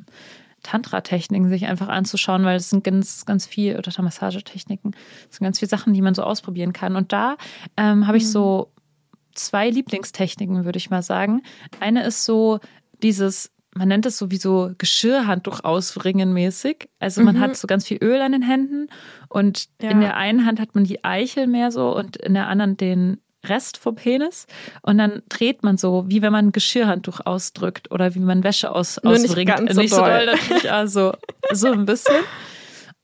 Tantra-Techniken 0.62 1.48
sich 1.48 1.66
einfach 1.66 1.88
anzuschauen, 1.88 2.44
weil 2.44 2.56
es 2.56 2.70
sind 2.70 2.84
ganz, 2.84 3.26
ganz 3.26 3.46
viel, 3.46 3.76
oder 3.76 3.90
Massagetechniken, 4.02 4.94
es 5.30 5.36
sind 5.36 5.44
ganz 5.44 5.58
viele 5.58 5.68
Sachen, 5.68 5.92
die 5.92 6.02
man 6.02 6.14
so 6.14 6.22
ausprobieren 6.22 6.72
kann. 6.72 6.96
Und 6.96 7.12
da 7.12 7.36
ähm, 7.76 8.06
habe 8.06 8.16
ich 8.16 8.30
so 8.30 8.71
zwei 9.34 9.68
Lieblingstechniken, 9.70 10.64
würde 10.64 10.76
ich 10.78 10.90
mal 10.90 11.02
sagen. 11.02 11.42
Eine 11.80 12.04
ist 12.04 12.24
so 12.24 12.60
dieses, 13.02 13.50
man 13.74 13.88
nennt 13.88 14.06
es 14.06 14.18
so 14.18 14.30
wie 14.30 14.36
so 14.36 14.72
Geschirrhandtuch 14.78 15.64
ausringen 15.64 16.32
mäßig. 16.32 16.88
Also 16.98 17.22
man 17.22 17.36
Mhm. 17.36 17.40
hat 17.40 17.56
so 17.56 17.66
ganz 17.66 17.86
viel 17.86 17.98
Öl 18.02 18.20
an 18.20 18.32
den 18.32 18.42
Händen 18.42 18.88
und 19.28 19.66
Ja. 19.80 19.90
in 19.90 20.00
der 20.00 20.16
einen 20.16 20.46
Hand 20.46 20.60
hat 20.60 20.74
man 20.74 20.84
die 20.84 21.04
Eichel 21.04 21.46
mehr 21.46 21.70
so 21.70 21.96
und 21.96 22.16
in 22.16 22.34
der 22.34 22.48
anderen 22.48 22.76
den 22.76 23.18
Rest 23.44 23.76
vom 23.76 23.96
Penis 23.96 24.46
und 24.82 24.98
dann 24.98 25.20
dreht 25.28 25.64
man 25.64 25.76
so, 25.76 26.04
wie 26.06 26.22
wenn 26.22 26.30
man 26.30 26.46
ein 26.48 26.52
Geschirrhandtuch 26.52 27.20
ausdrückt 27.24 27.90
oder 27.90 28.14
wie 28.14 28.20
man 28.20 28.44
Wäsche 28.44 28.72
aus, 28.72 29.00
Nur 29.02 29.14
nicht 29.14 29.30
ausringt. 29.30 29.48
ganz 29.48 29.74
so 29.74 29.80
nicht 29.80 29.90
so 29.92 29.96
doll. 30.00 30.10
doll 30.10 30.26
natürlich, 30.26 30.70
also 30.70 31.12
so 31.52 31.72
ein 31.72 31.84
bisschen. 31.84 32.14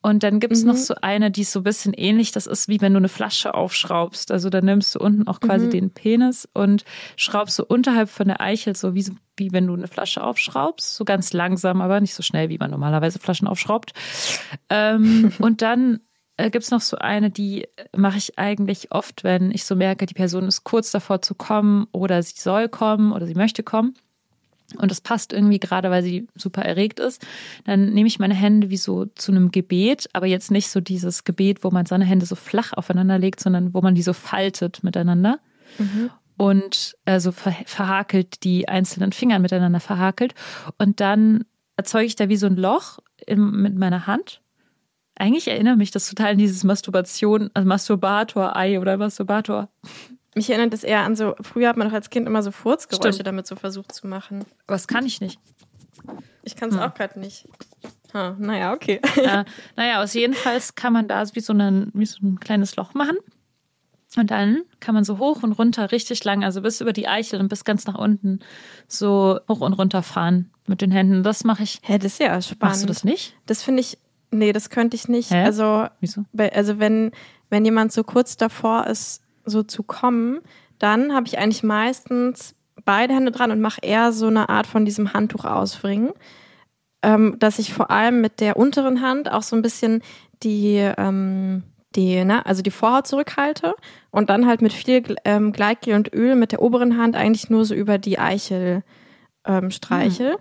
Und 0.01 0.23
dann 0.23 0.39
gibt's 0.39 0.63
Mhm. 0.63 0.69
noch 0.69 0.77
so 0.77 0.95
eine, 1.03 1.31
die 1.33 1.41
ist 1.41 1.51
so 1.53 1.61
ein 1.61 1.65
bisschen 1.65 1.93
ähnlich. 1.93 2.31
Das 2.31 2.47
ist 2.47 2.69
wie 2.69 2.81
wenn 2.81 2.93
du 2.93 2.99
eine 2.99 3.09
Flasche 3.09 3.55
aufschraubst. 3.55 4.31
Also 4.31 4.49
da 4.49 4.61
nimmst 4.61 4.95
du 4.95 5.01
unten 5.01 5.27
auch 5.27 5.41
quasi 5.41 5.67
Mhm. 5.67 5.71
den 5.71 5.91
Penis 5.91 6.49
und 6.53 6.85
schraubst 7.17 7.57
so 7.57 7.67
unterhalb 7.67 8.09
von 8.09 8.29
der 8.29 8.41
Eichel, 8.41 8.77
so 8.77 8.95
wie, 8.95 9.07
wie 9.37 9.51
wenn 9.53 9.67
du 9.67 9.75
eine 9.75 9.89
Flasche 9.89 10.23
aufschraubst. 10.23 10.95
So 10.95 11.05
ganz 11.05 11.33
langsam, 11.33 11.81
aber 11.81 12.01
nicht 12.01 12.15
so 12.15 12.23
schnell, 12.23 12.49
wie 12.49 12.59
man 12.59 12.71
normalerweise 12.71 13.19
Flaschen 13.19 13.49
aufschraubt. 13.49 13.93
Ähm, 14.71 15.33
und 15.41 15.63
dann 15.63 16.01
äh, 16.37 16.51
gibt's 16.51 16.71
noch 16.71 16.81
so 16.81 16.97
eine, 16.99 17.31
die 17.31 17.67
mache 17.97 18.19
ich 18.19 18.39
eigentlich 18.39 18.93
oft, 18.93 19.25
wenn 19.25 19.51
ich 19.51 19.65
so 19.65 19.75
merke, 19.75 20.07
die 20.07 20.15
Person 20.15 20.45
ist 20.45 20.63
kurz 20.63 20.93
davor 20.93 21.23
zu 21.23 21.35
kommen 21.35 21.89
oder 21.91 22.23
sie 22.23 22.37
soll 22.39 22.69
kommen 22.69 23.11
oder 23.13 23.27
sie 23.27 23.35
möchte 23.35 23.65
kommen. 23.65 23.95
Und 24.77 24.91
das 24.91 25.01
passt 25.01 25.33
irgendwie 25.33 25.59
gerade, 25.59 25.91
weil 25.91 26.03
sie 26.03 26.27
super 26.35 26.63
erregt 26.63 27.01
ist. 27.01 27.27
Dann 27.65 27.93
nehme 27.95 28.07
ich 28.07 28.19
meine 28.19 28.35
Hände 28.35 28.69
wie 28.69 28.77
so 28.77 29.07
zu 29.07 29.33
einem 29.33 29.51
Gebet, 29.51 30.11
aber 30.13 30.27
jetzt 30.27 30.51
nicht 30.51 30.69
so 30.69 30.81
dieses 30.81 31.25
Gebet, 31.25 31.65
wo 31.65 31.71
man 31.71 31.87
seine 31.87 32.05
Hände 32.05 32.27
so 32.27 32.35
flach 32.35 32.75
aufeinander 32.75 33.19
legt, 33.19 33.41
sondern 33.41 33.73
wo 33.73 33.81
man 33.81 33.95
die 33.95 34.03
so 34.03 34.13
faltet 34.13 34.85
miteinander 34.85 35.41
und 36.39 36.97
also 37.05 37.33
ver 37.33 37.53
verhakelt 37.67 38.45
die 38.45 38.69
einzelnen 38.69 39.13
Finger 39.13 39.39
miteinander 39.39 39.81
verhakelt. 39.81 40.35
Und 40.79 41.01
dann 41.01 41.45
erzeuge 41.77 42.07
ich 42.07 42.17
da 42.17 42.29
wie 42.29 42.37
so 42.37 42.47
ein 42.47 42.57
Loch 42.57 42.99
im, 43.27 43.63
mit 43.63 43.77
meiner 43.77 44.07
Hand. 44.07 44.41
Eigentlich 45.17 45.49
erinnert 45.49 45.79
mich 45.79 45.91
das 45.91 46.09
total 46.09 46.33
an 46.33 46.39
dieses 46.39 46.63
Masturbation, 46.63 47.51
also 47.53 47.69
Masturbator-Ei 47.69 48.79
oder 48.81 48.97
Masturbator. 48.97 49.69
Mich 50.39 50.51
erinnert 50.51 50.73
das 50.73 50.85
eher 50.85 51.01
an 51.01 51.17
so, 51.17 51.35
früher 51.43 51.69
hat 51.69 51.77
man 51.77 51.89
doch 51.89 51.95
als 51.95 52.11
Kind 52.11 52.27
immer 52.29 52.43
so 52.45 52.53
Furzgeräusche 52.53 53.15
Stimmt. 53.15 53.27
damit 53.27 53.47
so 53.49 53.57
versucht 53.57 53.93
zu 53.93 54.07
machen. 54.07 54.43
Aber 54.67 54.75
das 54.77 54.87
kann 54.87 55.05
ich 55.05 55.21
nicht. 55.21 55.41
Ich 56.45 56.55
kann 56.55 56.69
es 56.69 56.77
Hm. 56.77 56.83
auch 56.83 56.95
gerade 56.95 57.19
nicht. 57.19 57.49
Ha, 58.15 58.37
naja, 58.39 58.73
okay. 58.73 59.01
äh, 59.17 59.45
naja, 59.77 60.01
aus 60.01 60.15
jedenfalls 60.15 60.77
kann 60.77 60.93
man 60.93 61.09
da 61.09 61.25
wie 61.35 61.41
so, 61.41 61.53
ein, 61.53 61.91
wie 61.93 62.07
so 62.07 62.19
ein 62.23 62.39
kleines 62.39 62.77
Loch 62.77 62.95
machen. 62.95 63.17
Und 64.17 64.31
dann 64.31 64.63
kann 64.81 64.95
man 64.95 65.03
so 65.05 65.19
hoch 65.19 65.43
und 65.43 65.53
runter 65.53 65.91
richtig 65.93 66.23
lang, 66.25 66.43
also 66.45 66.63
bis 66.63 66.81
über 66.81 66.93
die 66.93 67.09
Eichel 67.09 67.41
und 67.41 67.49
bis 67.49 67.65
ganz 67.65 67.85
nach 67.87 67.99
unten, 67.99 68.39
so 68.87 69.39
hoch 69.49 69.61
und 69.61 69.73
runter 69.75 70.03
fahren 70.03 70.51
mit 70.67 70.81
den 70.81 70.91
Händen. 70.91 71.23
Das 71.23 71.43
mache 71.45 71.65
ich. 71.65 71.81
Hä, 71.83 71.99
das 71.99 72.13
ist 72.13 72.21
ja 72.21 72.41
spannend. 72.41 72.63
Machst 72.63 72.83
du 72.85 72.87
das 72.87 73.03
nicht? 73.05 73.35
Das 73.47 73.63
finde 73.63 73.81
ich, 73.81 73.99
nee, 74.31 74.53
das 74.53 74.71
könnte 74.71 74.95
ich 74.97 75.09
nicht. 75.09 75.31
Hä? 75.31 75.43
Also, 75.45 75.89
Wieso? 76.01 76.25
also 76.55 76.79
wenn, 76.79 77.11
wenn 77.51 77.65
jemand 77.65 77.93
so 77.93 78.03
kurz 78.05 78.37
davor 78.39 78.87
ist, 78.87 79.21
so 79.49 79.63
zu 79.63 79.83
kommen, 79.83 80.41
dann 80.79 81.15
habe 81.15 81.27
ich 81.27 81.39
eigentlich 81.39 81.63
meistens 81.63 82.55
beide 82.85 83.15
Hände 83.15 83.33
dran 83.33 83.51
und 83.51 83.61
mache 83.61 83.81
eher 83.83 84.13
so 84.13 84.29
eine 84.29 84.49
Art 84.49 84.67
von 84.67 84.85
diesem 84.85 85.13
Handtuch 85.13 85.45
ausbringen, 85.45 86.13
ähm, 87.03 87.37
dass 87.39 87.59
ich 87.59 87.73
vor 87.73 87.91
allem 87.91 88.21
mit 88.21 88.41
der 88.41 88.57
unteren 88.57 89.03
Hand 89.03 89.31
auch 89.31 89.43
so 89.43 89.57
ein 89.57 89.63
bisschen 89.63 90.03
die, 90.43 90.77
ähm, 90.97 91.65
die, 91.97 92.25
ne, 92.25 92.45
also 92.47 92.63
die 92.63 92.71
Vorhaut 92.71 93.07
zurückhalte 93.07 93.75
und 94.11 94.31
dann 94.31 94.47
halt 94.47 94.63
mit 94.63 94.73
viel 94.73 95.17
ähm, 95.25 95.53
Gleitgel 95.53 95.95
und 95.95 96.13
Öl 96.15 96.35
mit 96.35 96.53
der 96.53 96.63
oberen 96.63 96.97
Hand 96.97 97.17
eigentlich 97.17 97.51
nur 97.51 97.65
so 97.65 97.75
über 97.75 97.99
die 97.99 98.19
Eichel 98.19 98.83
ähm, 99.45 99.71
streiche. 99.71 100.39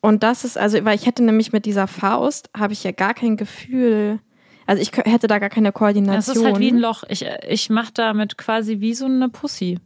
Und 0.00 0.22
das 0.22 0.44
ist 0.44 0.56
also, 0.56 0.84
weil 0.84 0.94
ich 0.94 1.06
hätte 1.06 1.24
nämlich 1.24 1.52
mit 1.52 1.66
dieser 1.66 1.88
Faust, 1.88 2.50
habe 2.56 2.72
ich 2.72 2.84
ja 2.84 2.92
gar 2.92 3.14
kein 3.14 3.36
Gefühl, 3.36 4.20
also 4.68 4.82
ich 4.82 4.92
hätte 4.92 5.28
da 5.28 5.38
gar 5.38 5.48
keine 5.48 5.72
Koordination. 5.72 6.34
Das 6.34 6.36
ist 6.36 6.44
halt 6.44 6.58
wie 6.58 6.70
ein 6.70 6.76
Loch. 6.76 7.02
Ich, 7.08 7.24
ich 7.48 7.70
mache 7.70 7.90
damit 7.94 8.36
quasi 8.36 8.80
wie 8.80 8.92
so 8.92 9.06
eine 9.06 9.30
Pussy 9.30 9.78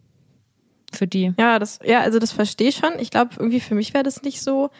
für 0.93 1.07
die. 1.07 1.33
Ja, 1.39 1.61
das, 1.61 1.79
ja, 1.85 2.01
also 2.01 2.19
das 2.19 2.33
verstehe 2.33 2.71
ich 2.71 2.79
schon. 2.79 2.99
Ich 2.99 3.13
glaube, 3.13 3.31
irgendwie 3.39 3.61
für 3.61 3.77
mich 3.77 3.95
wäre 3.95 4.03
das 4.03 4.23
nicht 4.23 4.43
so. 4.43 4.71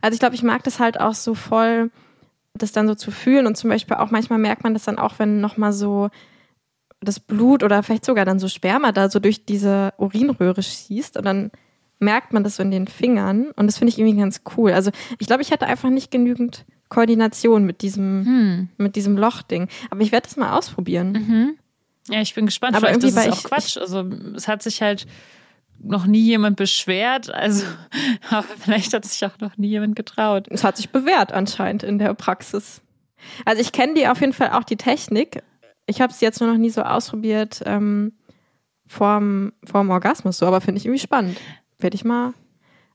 Also 0.00 0.14
ich 0.14 0.20
glaube, 0.20 0.36
ich 0.36 0.44
mag 0.44 0.62
das 0.62 0.78
halt 0.78 1.00
auch 1.00 1.14
so 1.14 1.34
voll, 1.34 1.90
das 2.54 2.70
dann 2.70 2.86
so 2.86 2.94
zu 2.94 3.10
fühlen 3.10 3.48
und 3.48 3.56
zum 3.56 3.68
Beispiel 3.68 3.96
auch 3.96 4.12
manchmal 4.12 4.38
merkt 4.38 4.62
man 4.62 4.74
das 4.74 4.84
dann 4.84 4.96
auch, 4.96 5.18
wenn 5.18 5.40
nochmal 5.40 5.72
so 5.72 6.08
das 7.00 7.18
Blut 7.18 7.64
oder 7.64 7.82
vielleicht 7.82 8.04
sogar 8.04 8.24
dann 8.24 8.38
so 8.38 8.46
Sperma 8.46 8.92
da 8.92 9.10
so 9.10 9.18
durch 9.18 9.44
diese 9.44 9.92
Urinröhre 9.98 10.62
schießt 10.62 11.16
und 11.16 11.26
dann 11.26 11.50
merkt 11.98 12.32
man 12.32 12.44
das 12.44 12.54
so 12.56 12.62
in 12.62 12.70
den 12.70 12.86
Fingern 12.86 13.50
und 13.56 13.66
das 13.66 13.78
finde 13.78 13.90
ich 13.90 13.98
irgendwie 13.98 14.20
ganz 14.20 14.42
cool. 14.56 14.70
Also 14.70 14.92
ich 15.18 15.26
glaube, 15.26 15.42
ich 15.42 15.50
hatte 15.50 15.66
einfach 15.66 15.90
nicht 15.90 16.12
genügend 16.12 16.64
Koordination 16.88 17.64
mit 17.64 17.82
diesem, 17.82 18.24
Hm. 18.24 18.68
mit 18.78 18.96
diesem 18.96 19.16
Lochding. 19.16 19.68
Aber 19.90 20.00
ich 20.00 20.12
werde 20.12 20.26
das 20.26 20.36
mal 20.36 20.56
ausprobieren. 20.56 21.12
Mhm. 21.12 21.58
Ja, 22.10 22.20
ich 22.22 22.34
bin 22.34 22.46
gespannt. 22.46 22.74
Aber 22.76 22.86
Vielleicht 22.88 23.02
irgendwie 23.04 23.20
ist 23.20 23.26
es 23.26 23.32
auch 23.32 23.38
ich- 23.38 23.44
Quatsch. 23.44 23.76
Also 23.76 24.00
es 24.34 24.48
hat 24.48 24.62
sich 24.62 24.80
halt 24.80 25.06
noch 25.80 26.06
nie 26.06 26.20
jemand 26.22 26.56
beschwert. 26.56 27.30
Also, 27.32 27.64
aber 28.30 28.46
vielleicht 28.58 28.92
hat 28.94 29.04
sich 29.04 29.24
auch 29.26 29.38
noch 29.40 29.56
nie 29.58 29.68
jemand 29.68 29.94
getraut. 29.96 30.46
Es 30.50 30.64
hat 30.64 30.76
sich 30.76 30.90
bewährt 30.90 31.32
anscheinend 31.32 31.82
in 31.82 31.98
der 31.98 32.14
Praxis. 32.14 32.80
Also 33.44 33.60
ich 33.60 33.72
kenne 33.72 33.94
die 33.94 34.08
auf 34.08 34.20
jeden 34.20 34.32
Fall 34.32 34.50
auch 34.52 34.64
die 34.64 34.76
Technik. 34.76 35.42
Ich 35.86 36.00
habe 36.00 36.12
es 36.12 36.20
jetzt 36.20 36.40
nur 36.40 36.50
noch 36.50 36.58
nie 36.58 36.70
so 36.70 36.82
ausprobiert 36.82 37.62
ähm, 37.66 38.12
vorm, 38.86 39.52
vorm 39.64 39.90
Orgasmus 39.90 40.38
so, 40.38 40.46
aber 40.46 40.60
finde 40.60 40.78
ich 40.78 40.86
irgendwie 40.86 41.00
spannend. 41.02 41.38
Werde 41.78 41.94
ich 41.94 42.04
mal 42.04 42.32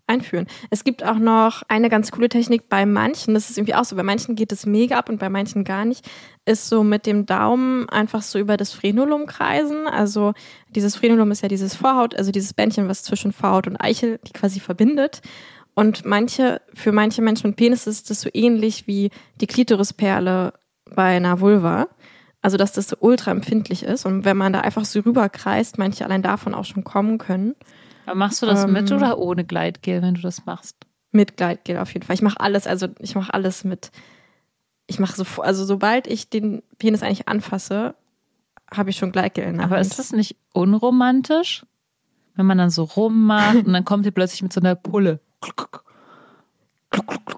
einführen. 0.07 0.47
Es 0.69 0.83
gibt 0.83 1.03
auch 1.03 1.17
noch 1.17 1.63
eine 1.67 1.89
ganz 1.89 2.11
coole 2.11 2.29
Technik 2.29 2.69
bei 2.69 2.85
manchen, 2.85 3.33
das 3.33 3.49
ist 3.49 3.57
irgendwie 3.57 3.75
auch 3.75 3.85
so, 3.85 3.95
bei 3.95 4.03
manchen 4.03 4.35
geht 4.35 4.51
es 4.51 4.65
mega 4.65 4.97
ab 4.97 5.09
und 5.09 5.19
bei 5.19 5.29
manchen 5.29 5.63
gar 5.63 5.85
nicht, 5.85 6.05
ist 6.45 6.67
so 6.67 6.83
mit 6.83 7.05
dem 7.05 7.25
Daumen 7.25 7.87
einfach 7.89 8.21
so 8.21 8.37
über 8.37 8.57
das 8.57 8.73
Frenulum 8.73 9.25
kreisen. 9.25 9.87
Also 9.87 10.33
dieses 10.69 10.95
Frenulum 10.95 11.31
ist 11.31 11.41
ja 11.41 11.47
dieses 11.47 11.75
Vorhaut, 11.75 12.15
also 12.15 12.31
dieses 12.31 12.53
Bändchen, 12.53 12.89
was 12.89 13.03
zwischen 13.03 13.31
Vorhaut 13.31 13.67
und 13.67 13.77
Eichel 13.77 14.19
die 14.27 14.33
quasi 14.33 14.59
verbindet. 14.59 15.21
Und 15.75 16.05
manche, 16.05 16.61
für 16.73 16.91
manche 16.91 17.21
Menschen 17.21 17.51
mit 17.51 17.57
Penis 17.57 17.87
ist 17.87 18.09
das 18.09 18.21
so 18.21 18.29
ähnlich 18.33 18.87
wie 18.87 19.09
die 19.41 19.47
Klitorisperle 19.47 20.53
bei 20.93 21.15
einer 21.15 21.39
Vulva. 21.39 21.87
Also, 22.41 22.57
dass 22.57 22.73
das 22.73 22.89
so 22.89 22.97
ultra 22.99 23.31
empfindlich 23.31 23.83
ist. 23.83 24.05
Und 24.05 24.25
wenn 24.25 24.35
man 24.35 24.51
da 24.51 24.59
einfach 24.59 24.83
so 24.83 24.99
rüberkreist, 24.99 25.77
manche 25.77 26.03
allein 26.03 26.21
davon 26.21 26.53
auch 26.53 26.65
schon 26.65 26.83
kommen 26.83 27.17
können. 27.17 27.55
Aber 28.05 28.15
machst 28.15 28.41
du 28.41 28.45
das 28.45 28.63
Ähm. 28.65 28.73
mit 28.73 28.91
oder 28.91 29.17
ohne 29.17 29.43
Gleitgel, 29.45 30.01
wenn 30.01 30.15
du 30.15 30.21
das 30.21 30.45
machst? 30.45 30.75
Mit 31.11 31.37
Gleitgel 31.37 31.77
auf 31.77 31.93
jeden 31.93 32.05
Fall. 32.05 32.15
Ich 32.15 32.21
mache 32.21 32.39
alles, 32.39 32.65
also 32.67 32.87
ich 32.99 33.15
mache 33.15 33.33
alles 33.33 33.63
mit. 33.63 33.91
Ich 34.87 34.99
mache 34.99 35.15
so, 35.23 35.41
also 35.41 35.63
sobald 35.65 36.07
ich 36.07 36.29
den 36.29 36.61
Penis 36.79 37.03
eigentlich 37.03 37.27
anfasse, 37.27 37.95
habe 38.73 38.89
ich 38.89 38.97
schon 38.97 39.11
Gleitgel 39.11 39.45
in 39.45 39.55
der 39.57 39.65
Aber 39.65 39.75
Hand. 39.75 39.85
ist 39.85 39.99
das 39.99 40.11
nicht 40.11 40.35
unromantisch? 40.53 41.65
Wenn 42.35 42.47
man 42.47 42.57
dann 42.57 42.71
so 42.71 42.83
rummacht 42.83 43.57
und 43.65 43.73
dann 43.73 43.85
kommt 43.85 44.05
ihr 44.07 44.11
plötzlich 44.11 44.41
mit 44.41 44.51
so 44.51 44.59
einer 44.59 44.73
Pulle. 44.75 45.19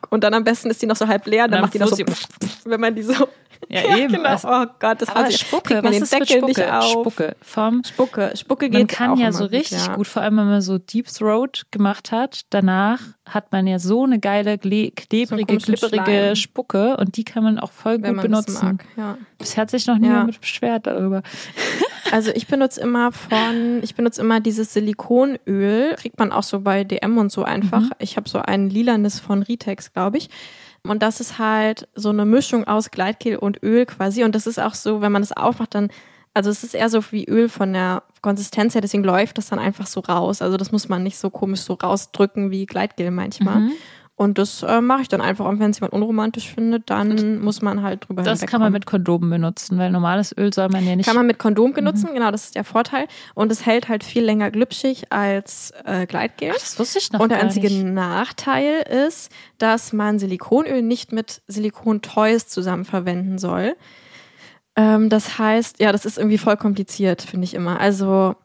Und 0.09 0.23
dann 0.23 0.33
am 0.33 0.43
besten 0.43 0.69
ist 0.69 0.81
die 0.81 0.85
noch 0.85 0.95
so 0.95 1.07
halb 1.07 1.25
leer, 1.25 1.43
dann, 1.43 1.51
dann 1.53 1.61
macht 1.61 1.73
die 1.73 1.79
noch 1.79 1.87
so, 1.87 1.97
wenn 2.65 2.79
man 2.79 2.95
die 2.95 3.03
so. 3.03 3.13
Ja, 3.69 3.97
eben. 3.97 4.13
Genau. 4.13 4.29
Also, 4.29 4.47
oh 4.47 4.65
Gott, 4.79 5.01
das 5.01 5.13
war 5.13 5.29
Spucke, 5.31 5.83
was 5.83 5.97
ist 5.97 6.11
mit 6.13 6.21
Deckel 6.21 6.37
Spucke? 6.37 6.61
nicht 6.61 6.71
auf. 6.71 6.91
Spucke. 6.91 7.35
Vom 7.41 7.83
Spucke, 7.83 8.31
Spucke 8.35 8.69
geht 8.69 8.79
Man 8.79 8.87
kann 8.87 9.17
ja 9.17 9.29
immer 9.29 9.33
so 9.33 9.45
richtig 9.45 9.85
ja. 9.87 9.95
gut, 9.95 10.07
vor 10.07 10.21
allem 10.21 10.37
wenn 10.37 10.47
man 10.47 10.61
so 10.61 10.77
Deep 10.77 11.07
Throat 11.07 11.65
gemacht 11.71 12.11
hat, 12.11 12.41
danach 12.51 12.99
hat 13.27 13.51
man 13.51 13.65
ja 13.65 13.79
so 13.79 14.03
eine 14.03 14.19
geile, 14.19 14.57
klebrige, 14.57 15.57
glibberige. 15.57 16.35
Spucke 16.35 16.97
und 16.97 17.17
die 17.17 17.23
kann 17.23 17.43
man 17.43 17.59
auch 17.59 17.71
voll 17.71 18.01
wenn 18.01 18.13
gut 18.13 18.23
benutzen. 18.23 18.77
Ja. 18.97 19.17
Bisher 19.37 19.63
hat 19.63 19.71
sich 19.71 19.87
noch 19.87 19.95
Ja. 19.95 20.01
niemand 20.01 20.39
beschwert 20.39 20.87
darüber. 20.87 21.21
Also 22.11 22.31
ich 22.35 22.45
benutze 22.45 22.79
immer 22.81 23.11
von, 23.11 23.79
ich 23.81 23.95
benutze 23.95 24.21
immer 24.21 24.39
dieses 24.39 24.73
Silikonöl, 24.73 25.95
kriegt 25.95 26.19
man 26.19 26.31
auch 26.31 26.43
so 26.43 26.59
bei 26.59 26.83
DM 26.83 27.17
und 27.17 27.31
so 27.31 27.43
einfach. 27.43 27.81
Mhm. 27.81 27.91
Ich 27.97 28.15
habe 28.15 28.29
so 28.29 28.37
ein 28.37 28.69
lilanes 28.69 29.19
von 29.19 29.41
Ritex, 29.41 29.91
glaube 29.91 30.17
ich. 30.17 30.29
Und 30.89 31.03
das 31.03 31.19
ist 31.19 31.39
halt 31.39 31.87
so 31.95 32.09
eine 32.09 32.25
Mischung 32.25 32.65
aus 32.65 32.91
Gleitgel 32.91 33.37
und 33.37 33.61
Öl 33.63 33.85
quasi. 33.85 34.23
Und 34.23 34.35
das 34.35 34.47
ist 34.47 34.59
auch 34.59 34.73
so, 34.73 35.01
wenn 35.01 35.11
man 35.11 35.21
das 35.21 35.31
aufmacht, 35.31 35.75
dann, 35.75 35.89
also 36.33 36.49
es 36.49 36.63
ist 36.63 36.75
eher 36.75 36.89
so 36.89 37.03
wie 37.11 37.25
Öl 37.25 37.49
von 37.49 37.73
der 37.73 38.03
Konsistenz 38.21 38.73
her, 38.73 38.81
deswegen 38.81 39.03
läuft 39.03 39.37
das 39.37 39.49
dann 39.49 39.59
einfach 39.59 39.87
so 39.87 39.99
raus. 40.01 40.41
Also 40.41 40.57
das 40.57 40.71
muss 40.71 40.89
man 40.89 41.03
nicht 41.03 41.17
so 41.17 41.29
komisch 41.29 41.61
so 41.61 41.73
rausdrücken 41.73 42.51
wie 42.51 42.65
Gleitgel 42.65 43.11
manchmal. 43.11 43.61
Mhm. 43.61 43.71
Und 44.17 44.37
das 44.37 44.63
äh, 44.63 44.79
mache 44.79 45.01
ich 45.01 45.07
dann 45.09 45.19
einfach. 45.19 45.45
Und 45.45 45.59
wenn 45.59 45.71
es 45.71 45.79
jemand 45.79 45.91
unromantisch 45.91 46.49
findet, 46.49 46.89
dann 46.89 47.39
muss 47.39 47.61
man 47.61 47.83
halt 47.83 48.07
drüber 48.07 48.23
Das 48.23 48.45
kann 48.45 48.61
man 48.61 48.71
mit 48.71 48.85
Kondomen 48.85 49.29
benutzen, 49.29 49.77
weil 49.77 49.91
normales 49.91 50.33
Öl 50.37 50.53
soll 50.53 50.69
man 50.69 50.87
ja 50.87 50.95
nicht. 50.95 51.05
Kann 51.05 51.17
man 51.17 51.27
mit 51.27 51.37
Kondom 51.37 51.73
benutzen, 51.73 52.09
genau, 52.13 52.31
das 52.31 52.45
ist 52.45 52.55
der 52.55 52.63
Vorteil. 52.63 53.07
Und 53.33 53.51
es 53.51 53.65
hält 53.65 53.89
halt 53.89 54.05
viel 54.05 54.23
länger 54.23 54.51
glitschig 54.51 55.11
als 55.11 55.73
äh, 55.83 56.05
Gleitgel. 56.05 56.51
Ach, 56.51 56.59
das 56.59 56.79
wusste 56.79 56.99
ich 56.99 57.11
noch 57.11 57.19
Und 57.19 57.29
der 57.29 57.41
einzige 57.41 57.67
nicht. 57.67 57.83
Nachteil 57.83 58.83
ist, 58.83 59.31
dass 59.57 59.91
man 59.91 60.17
Silikonöl 60.17 60.81
nicht 60.81 61.11
mit 61.11 61.41
Silikon-Toys 61.47 62.47
zusammen 62.47 62.85
verwenden 62.85 63.37
soll. 63.37 63.75
Ähm, 64.77 65.09
das 65.09 65.37
heißt, 65.37 65.81
ja, 65.81 65.91
das 65.91 66.05
ist 66.05 66.17
irgendwie 66.17 66.37
voll 66.37 66.55
kompliziert, 66.55 67.21
finde 67.21 67.43
ich 67.43 67.53
immer. 67.53 67.81
Also, 67.81 68.35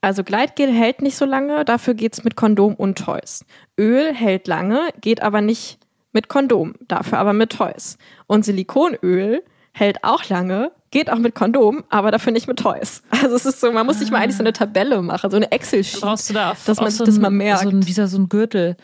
also 0.00 0.24
Gleitgel 0.24 0.72
hält 0.72 1.02
nicht 1.02 1.16
so 1.16 1.24
lange, 1.24 1.64
dafür 1.64 1.94
geht's 1.94 2.24
mit 2.24 2.36
Kondom 2.36 2.74
und 2.74 2.98
Toys. 2.98 3.44
Öl 3.78 4.14
hält 4.14 4.48
lange, 4.48 4.88
geht 5.00 5.22
aber 5.22 5.40
nicht 5.40 5.78
mit 6.12 6.28
Kondom, 6.28 6.74
dafür 6.88 7.18
aber 7.18 7.32
mit 7.32 7.50
Toys. 7.52 7.98
Und 8.26 8.44
Silikonöl 8.44 9.42
hält 9.72 10.02
auch 10.02 10.28
lange, 10.28 10.72
geht 10.90 11.10
auch 11.10 11.18
mit 11.18 11.34
Kondom, 11.34 11.84
aber 11.90 12.10
dafür 12.10 12.32
nicht 12.32 12.48
mit 12.48 12.58
Toys. 12.58 13.02
Also 13.22 13.36
es 13.36 13.44
ist 13.44 13.60
so, 13.60 13.70
man 13.70 13.84
muss 13.84 13.98
sich 13.98 14.10
mal 14.10 14.18
eigentlich 14.18 14.36
so 14.36 14.42
eine 14.42 14.54
Tabelle 14.54 15.02
machen, 15.02 15.30
so 15.30 15.36
eine 15.36 15.52
Excel-Sheet. 15.52 16.00
brauchst 16.00 16.30
du 16.30 16.34
da 16.34 16.56
dass 16.64 16.80
man 16.80 16.90
sich 16.90 16.98
so 16.98 17.04
das 17.04 17.18
mal 17.18 17.30
merkt. 17.30 17.62
So 17.62 17.68
ein, 17.68 17.82
dieser 17.82 18.08
so 18.08 18.18
ein 18.18 18.28
Gürtel. 18.28 18.76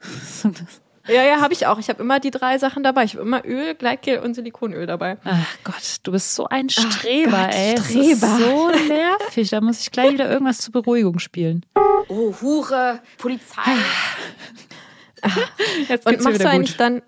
Ja, 1.08 1.24
ja, 1.24 1.40
habe 1.40 1.52
ich 1.52 1.66
auch. 1.66 1.78
Ich 1.78 1.88
habe 1.88 2.02
immer 2.02 2.20
die 2.20 2.30
drei 2.30 2.58
Sachen 2.58 2.82
dabei. 2.82 3.04
Ich 3.04 3.14
habe 3.14 3.22
immer 3.24 3.44
Öl, 3.44 3.74
Gleitgel 3.74 4.20
und 4.20 4.34
Silikonöl 4.34 4.86
dabei. 4.86 5.18
Ach 5.24 5.56
Gott, 5.64 5.96
du 6.04 6.12
bist 6.12 6.34
so 6.34 6.46
ein 6.48 6.68
Streber, 6.70 7.46
Gott, 7.46 7.54
ey. 7.54 7.74
Das 7.74 7.86
Streber. 7.86 8.04
ist 8.12 8.20
so 8.20 8.70
nervig. 8.88 9.50
Da 9.50 9.60
muss 9.60 9.80
ich 9.80 9.90
gleich 9.90 10.12
wieder 10.12 10.30
irgendwas 10.30 10.58
zur 10.58 10.72
Beruhigung 10.72 11.18
spielen. 11.18 11.66
Oh, 12.08 12.34
Hure, 12.40 13.00
Polizei. 13.18 13.72
Jetzt 15.88 16.06
Und 16.06 16.20
machst 16.20 16.40
du 16.42 16.48
eigentlich 16.48 16.76
dann, 16.76 17.02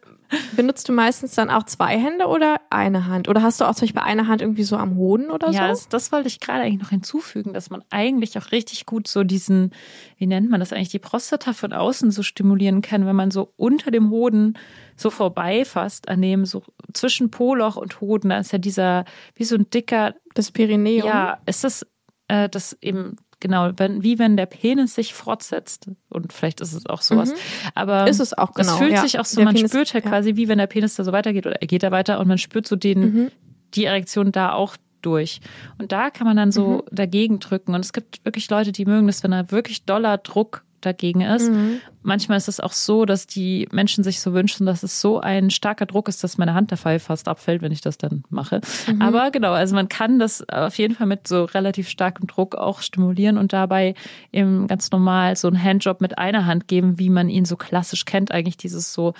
benutzt 0.56 0.88
du 0.88 0.92
meistens 0.92 1.34
dann 1.34 1.50
auch 1.50 1.64
zwei 1.64 1.98
Hände 1.98 2.26
oder 2.26 2.56
eine 2.70 3.06
Hand? 3.06 3.28
Oder 3.28 3.42
hast 3.42 3.60
du 3.60 3.64
auch 3.64 3.74
zum 3.74 3.86
Beispiel 3.86 4.02
eine 4.02 4.26
Hand 4.28 4.40
irgendwie 4.42 4.64
so 4.64 4.76
am 4.76 4.96
Hoden 4.96 5.30
oder 5.30 5.50
Ja, 5.50 5.62
so? 5.62 5.68
das, 5.68 5.88
das 5.88 6.12
wollte 6.12 6.28
ich 6.28 6.40
gerade 6.40 6.62
eigentlich 6.62 6.80
noch 6.82 6.90
hinzufügen, 6.90 7.52
dass 7.52 7.70
man 7.70 7.82
eigentlich 7.90 8.36
auch 8.38 8.52
richtig 8.52 8.86
gut 8.86 9.08
so 9.08 9.24
diesen, 9.24 9.72
wie 10.18 10.26
nennt 10.26 10.50
man 10.50 10.60
das 10.60 10.72
eigentlich, 10.72 10.88
die 10.90 10.98
Prostata 10.98 11.52
von 11.52 11.72
außen 11.72 12.10
so 12.10 12.22
stimulieren 12.22 12.82
kann, 12.82 13.06
wenn 13.06 13.16
man 13.16 13.30
so 13.30 13.52
unter 13.56 13.90
dem 13.90 14.10
Hoden 14.10 14.58
so 14.96 15.10
vorbeifasst 15.10 16.08
an 16.08 16.22
dem, 16.22 16.44
so 16.44 16.62
zwischen 16.92 17.30
Poloch 17.30 17.76
und 17.76 18.00
Hoden, 18.00 18.30
da 18.30 18.38
ist 18.38 18.52
ja 18.52 18.58
dieser, 18.58 19.04
wie 19.34 19.44
so 19.44 19.56
ein 19.56 19.68
dicker, 19.70 20.14
Das 20.34 20.50
Perineum. 20.50 21.06
ja, 21.06 21.38
ist 21.46 21.64
das, 21.64 21.86
äh, 22.28 22.48
das 22.48 22.76
eben, 22.80 23.16
genau, 23.44 23.70
wenn, 23.76 24.02
wie 24.02 24.18
wenn 24.18 24.36
der 24.38 24.46
Penis 24.46 24.94
sich 24.94 25.12
fortsetzt. 25.12 25.88
Und 26.08 26.32
vielleicht 26.32 26.60
ist 26.62 26.72
es 26.72 26.86
auch 26.86 27.02
sowas. 27.02 27.32
Aber 27.74 28.02
Mhm. 28.02 28.08
Ist 28.08 28.20
es 28.20 28.32
auch, 28.36 28.54
genau, 28.54 28.68
Das 28.70 28.78
fühlt 28.78 28.92
ja. 28.92 29.02
sich 29.02 29.18
auch 29.20 29.26
so, 29.26 29.36
Der 29.36 29.44
man 29.44 29.54
Penis- 29.54 29.70
spürt 29.70 29.92
halt 29.92 30.04
ja. 30.04 30.10
quasi, 30.10 30.34
wie 30.36 30.48
wenn 30.48 30.58
der 30.58 30.66
Penis 30.66 30.94
da 30.96 31.04
so 31.04 31.12
weitergeht 31.12 31.46
oder 31.46 31.60
er 31.60 31.66
geht 31.66 31.82
da 31.82 31.90
weiter 31.92 32.18
und 32.18 32.26
man 32.26 32.38
spürt 32.38 32.66
so 32.66 32.74
den, 32.74 33.00
Mhm. 33.00 33.30
die 33.74 33.84
Erektion 33.84 34.32
da 34.32 34.52
auch 34.54 34.76
durch. 35.02 35.40
Und 35.78 35.92
da 35.92 36.08
kann 36.08 36.26
man 36.26 36.36
dann 36.38 36.50
so 36.50 36.68
Mhm. 36.90 36.96
dagegen 36.96 37.38
drücken. 37.38 37.74
Und 37.74 37.80
es 37.84 37.92
gibt 37.92 38.24
wirklich 38.24 38.48
Leute, 38.48 38.72
die 38.72 38.86
mögen 38.86 39.06
das, 39.06 39.22
wenn 39.22 39.32
da 39.32 39.50
wirklich 39.50 39.84
doller 39.84 40.16
Druck 40.16 40.63
dagegen 40.84 41.20
ist. 41.22 41.50
Mhm. 41.50 41.80
Manchmal 42.02 42.38
ist 42.38 42.48
es 42.48 42.60
auch 42.60 42.72
so, 42.72 43.04
dass 43.04 43.26
die 43.26 43.68
Menschen 43.72 44.04
sich 44.04 44.20
so 44.20 44.32
wünschen, 44.34 44.66
dass 44.66 44.82
es 44.82 45.00
so 45.00 45.20
ein 45.20 45.50
starker 45.50 45.86
Druck 45.86 46.08
ist, 46.08 46.22
dass 46.22 46.38
meine 46.38 46.54
Hand 46.54 46.72
dabei 46.72 46.98
fast 46.98 47.28
abfällt, 47.28 47.62
wenn 47.62 47.72
ich 47.72 47.80
das 47.80 47.98
dann 47.98 48.24
mache. 48.28 48.60
Mhm. 48.86 49.02
Aber 49.02 49.30
genau, 49.30 49.52
also 49.52 49.74
man 49.74 49.88
kann 49.88 50.18
das 50.18 50.48
auf 50.48 50.76
jeden 50.78 50.94
Fall 50.94 51.06
mit 51.06 51.26
so 51.26 51.44
relativ 51.44 51.88
starkem 51.88 52.26
Druck 52.26 52.54
auch 52.54 52.82
stimulieren 52.82 53.38
und 53.38 53.52
dabei 53.52 53.94
eben 54.32 54.66
ganz 54.66 54.90
normal 54.90 55.36
so 55.36 55.48
einen 55.48 55.62
Handjob 55.62 56.00
mit 56.00 56.18
einer 56.18 56.46
Hand 56.46 56.68
geben, 56.68 56.98
wie 56.98 57.10
man 57.10 57.28
ihn 57.28 57.44
so 57.44 57.56
klassisch 57.56 58.04
kennt. 58.04 58.32
Eigentlich 58.32 58.56
dieses 58.56 58.92
so 58.92 59.14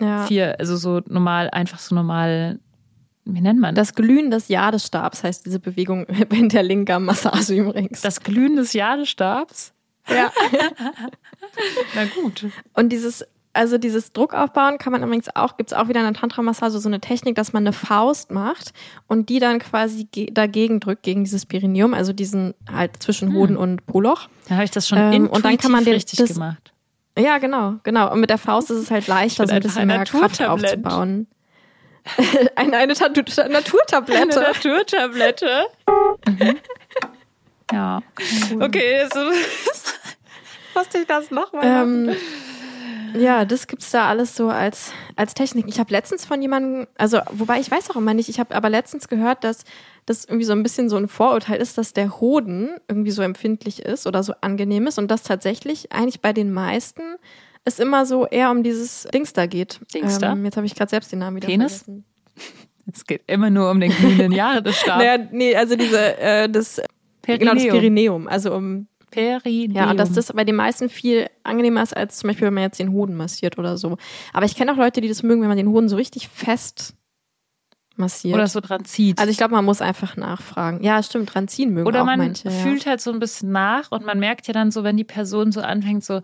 ja. 0.00 0.26
vier, 0.26 0.58
also 0.58 0.76
so 0.76 1.00
normal, 1.06 1.50
einfach 1.50 1.78
so 1.78 1.94
normal, 1.94 2.58
wie 3.24 3.40
nennt 3.40 3.60
man 3.60 3.74
das? 3.74 3.88
Das 3.88 3.94
Glühen 3.94 4.30
des 4.30 4.48
Jadesstabs 4.48 5.24
heißt 5.24 5.46
diese 5.46 5.58
Bewegung 5.58 6.06
in 6.30 6.48
der 6.48 6.62
Linga-Massage 6.62 7.54
übrigens. 7.54 8.00
Das 8.02 8.20
Glühen 8.20 8.56
des 8.56 8.72
Jadestabs? 8.72 9.72
Ja. 10.08 10.30
Na 11.94 12.04
gut. 12.14 12.46
Und 12.74 12.90
dieses, 12.90 13.24
also 13.52 13.78
dieses 13.78 14.12
Druckaufbauen 14.12 14.78
kann 14.78 14.92
man 14.92 15.02
übrigens 15.02 15.34
auch, 15.34 15.56
gibt's 15.56 15.72
auch 15.72 15.88
wieder 15.88 16.00
in 16.06 16.12
der 16.12 16.20
Tantra-Massage 16.20 16.78
so 16.78 16.88
eine 16.88 17.00
Technik, 17.00 17.34
dass 17.36 17.52
man 17.52 17.62
eine 17.62 17.72
Faust 17.72 18.30
macht 18.30 18.72
und 19.06 19.28
die 19.28 19.38
dann 19.38 19.58
quasi 19.58 20.04
ge- 20.10 20.30
dagegen 20.30 20.80
drückt, 20.80 21.02
gegen 21.02 21.24
dieses 21.24 21.46
Perineum, 21.46 21.94
also 21.94 22.12
diesen 22.12 22.54
halt 22.70 23.02
zwischen 23.02 23.32
Hoden 23.34 23.56
und 23.56 23.86
Poloch. 23.86 24.28
Da 24.48 24.56
habe 24.56 24.64
ich 24.64 24.70
das 24.70 24.86
schon 24.88 24.98
Ähm, 24.98 25.28
und 25.28 25.44
dann 25.44 25.56
kann 25.58 25.72
man 25.72 25.84
den- 25.84 25.94
richtig 25.94 26.18
das- 26.18 26.34
gemacht. 26.34 26.72
Ja, 27.18 27.38
genau, 27.38 27.76
genau. 27.82 28.12
Und 28.12 28.20
mit 28.20 28.28
der 28.28 28.36
Faust 28.36 28.70
ist 28.70 28.76
es 28.76 28.90
halt 28.90 29.06
leichter, 29.06 29.44
Ich 29.44 29.48
so 29.50 29.56
ein 29.56 29.62
bisschen 29.62 29.86
mehr 29.86 30.04
Kraft 30.04 30.42
aufzubauen. 30.42 31.26
eine 32.56 32.76
eine 32.76 32.92
Naturtablette. 32.92 34.38
Naturtablette. 34.38 35.66
Ja. 37.72 38.02
Okay, 38.60 39.06
so 39.12 39.20
musste 40.74 40.98
ich 40.98 41.06
das 41.06 41.30
nochmal 41.30 41.64
Ähm, 41.64 42.16
Ja, 43.14 43.44
das 43.44 43.66
gibt's 43.66 43.90
da 43.90 44.06
alles 44.08 44.36
so 44.36 44.48
als, 44.48 44.92
als 45.16 45.34
Technik. 45.34 45.66
Ich 45.68 45.78
habe 45.78 45.90
letztens 45.90 46.24
von 46.26 46.42
jemandem, 46.42 46.86
also 46.98 47.20
wobei 47.32 47.60
ich 47.60 47.70
weiß 47.70 47.90
auch 47.90 47.96
immer 47.96 48.14
nicht, 48.14 48.28
ich 48.28 48.38
habe 48.38 48.54
aber 48.54 48.68
letztens 48.68 49.08
gehört, 49.08 49.42
dass 49.42 49.64
das 50.04 50.24
irgendwie 50.24 50.44
so 50.44 50.52
ein 50.52 50.62
bisschen 50.62 50.88
so 50.88 50.96
ein 50.96 51.08
Vorurteil 51.08 51.60
ist, 51.60 51.78
dass 51.78 51.92
der 51.92 52.20
Hoden 52.20 52.70
irgendwie 52.88 53.10
so 53.10 53.22
empfindlich 53.22 53.82
ist 53.82 54.06
oder 54.06 54.22
so 54.22 54.34
angenehm 54.40 54.86
ist 54.86 54.98
und 54.98 55.10
dass 55.10 55.22
tatsächlich 55.22 55.92
eigentlich 55.92 56.20
bei 56.20 56.32
den 56.32 56.52
meisten 56.52 57.02
es 57.64 57.80
immer 57.80 58.06
so 58.06 58.26
eher 58.26 58.50
um 58.50 58.62
dieses 58.62 59.08
Dings 59.12 59.32
da 59.32 59.46
geht. 59.46 59.80
Dings 59.92 60.18
da? 60.18 60.32
Ähm, 60.32 60.44
jetzt 60.44 60.56
habe 60.56 60.66
ich 60.66 60.74
gerade 60.74 60.90
selbst 60.90 61.10
den 61.10 61.18
Namen 61.18 61.36
wieder 61.36 61.48
Penis? 61.48 61.78
vergessen. 61.78 62.04
Es 62.92 63.04
geht 63.04 63.22
immer 63.26 63.50
nur 63.50 63.68
um 63.72 63.80
den 63.80 63.90
grünen 63.90 64.30
Jahresstab. 64.32 64.98
Naja, 64.98 65.18
nee, 65.32 65.56
also 65.56 65.74
diese, 65.74 66.18
äh, 66.18 66.48
das, 66.48 66.80
genau, 67.26 67.54
das 67.54 67.62
Perineum. 67.64 68.28
Also 68.28 68.54
um, 68.54 68.88
Perineum. 69.10 69.74
ja, 69.74 69.90
und 69.90 69.96
dass 69.98 70.12
das 70.12 70.32
bei 70.32 70.44
den 70.44 70.56
meisten 70.56 70.88
viel 70.88 71.28
angenehmer 71.44 71.82
ist, 71.82 71.96
als 71.96 72.18
zum 72.18 72.28
Beispiel, 72.28 72.46
wenn 72.46 72.54
man 72.54 72.64
jetzt 72.64 72.78
den 72.78 72.92
Hoden 72.92 73.14
massiert 73.14 73.58
oder 73.58 73.78
so. 73.78 73.96
Aber 74.32 74.46
ich 74.46 74.56
kenne 74.56 74.72
auch 74.72 74.76
Leute, 74.76 75.00
die 75.00 75.08
das 75.08 75.22
mögen, 75.22 75.42
wenn 75.42 75.48
man 75.48 75.56
den 75.56 75.68
Hoden 75.68 75.88
so 75.88 75.96
richtig 75.96 76.28
fest 76.28 76.94
massiert. 77.98 78.34
Oder 78.34 78.46
so 78.46 78.60
dran 78.60 78.84
zieht. 78.84 79.18
Also 79.18 79.30
ich 79.30 79.36
glaube, 79.36 79.54
man 79.54 79.64
muss 79.64 79.80
einfach 79.80 80.16
nachfragen. 80.16 80.82
Ja, 80.82 81.02
stimmt, 81.02 81.34
dran 81.34 81.48
ziehen 81.48 81.72
mögen 81.72 81.86
Oder 81.86 82.02
auch 82.02 82.06
man 82.06 82.18
manche. 82.18 82.50
fühlt 82.50 82.86
halt 82.86 83.00
so 83.00 83.10
ein 83.10 83.18
bisschen 83.18 83.52
nach 83.52 83.90
und 83.90 84.04
man 84.04 84.18
merkt 84.18 84.46
ja 84.48 84.52
dann 84.52 84.70
so, 84.70 84.84
wenn 84.84 84.96
die 84.96 85.04
Person 85.04 85.52
so 85.52 85.60
anfängt, 85.60 86.04
so, 86.04 86.20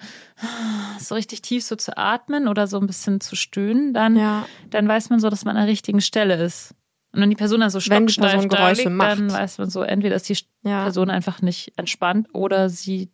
so 0.99 1.15
richtig 1.15 1.43
tief 1.43 1.65
so 1.65 1.77
zu 1.77 1.97
atmen 1.97 2.49
oder 2.49 2.67
so 2.67 2.79
ein 2.79 2.87
bisschen 2.87 3.21
zu 3.21 3.37
stöhnen, 3.37 3.95
dann, 3.95 4.17
ja. 4.17 4.23
ja. 4.23 4.47
dann 4.71 4.87
weiß 4.87 5.11
man 5.11 5.21
so, 5.21 5.31
dass 5.31 5.45
man 5.45 5.57
an 5.57 5.63
der 5.63 5.73
richtigen 5.73 6.01
Stelle 6.01 6.43
ist. 6.43 6.75
Und 7.13 7.21
wenn 7.21 7.31
die 7.31 7.37
Person 7.37 7.61
dann 7.61 7.71
so 7.71 7.81
stocksteif 7.81 8.47
da 8.49 8.57
Geräusche 8.57 8.83
liegt, 8.85 8.95
macht. 8.95 9.11
dann 9.19 9.33
weiß 9.33 9.59
man 9.59 9.69
so, 9.71 9.83
entweder 9.83 10.17
ist 10.17 10.29
die 10.29 10.37
Ja. 10.63 10.83
Person 10.85 11.11
einfach 11.11 11.43
nicht 11.43 11.73
entspannt 11.77 12.29
oder 12.33 12.69
sie 12.71 13.11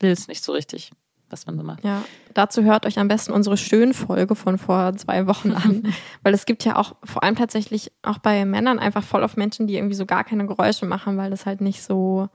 will 0.00 0.10
es 0.10 0.26
nicht 0.28 0.42
so 0.42 0.52
richtig, 0.52 0.90
was 1.30 1.46
man 1.46 1.56
so 1.56 1.62
macht. 1.62 1.84
Ja, 1.84 2.02
dazu 2.34 2.64
hört 2.64 2.84
euch 2.86 2.98
am 2.98 3.06
besten 3.08 3.32
unsere 3.32 3.56
Stöhnfolge 3.56 4.34
von 4.34 4.58
vor 4.58 4.94
zwei 4.96 5.26
Wochen 5.26 5.52
an, 5.52 5.82
weil 6.22 6.34
es 6.34 6.46
gibt 6.46 6.64
ja 6.64 6.76
auch 6.76 6.96
vor 7.04 7.22
allem 7.22 7.36
tatsächlich 7.36 7.92
auch 8.02 8.18
bei 8.18 8.44
Männern 8.44 8.78
einfach 8.80 9.04
voll 9.04 9.22
auf 9.22 9.36
Menschen, 9.36 9.66
die 9.68 9.76
irgendwie 9.76 9.94
so 9.94 10.06
gar 10.06 10.24
keine 10.24 10.46
Geräusche 10.46 10.86
machen, 10.86 11.16
weil 11.16 11.30
das 11.30 11.46
halt 11.46 11.60
nicht 11.60 11.82
so 11.82 12.28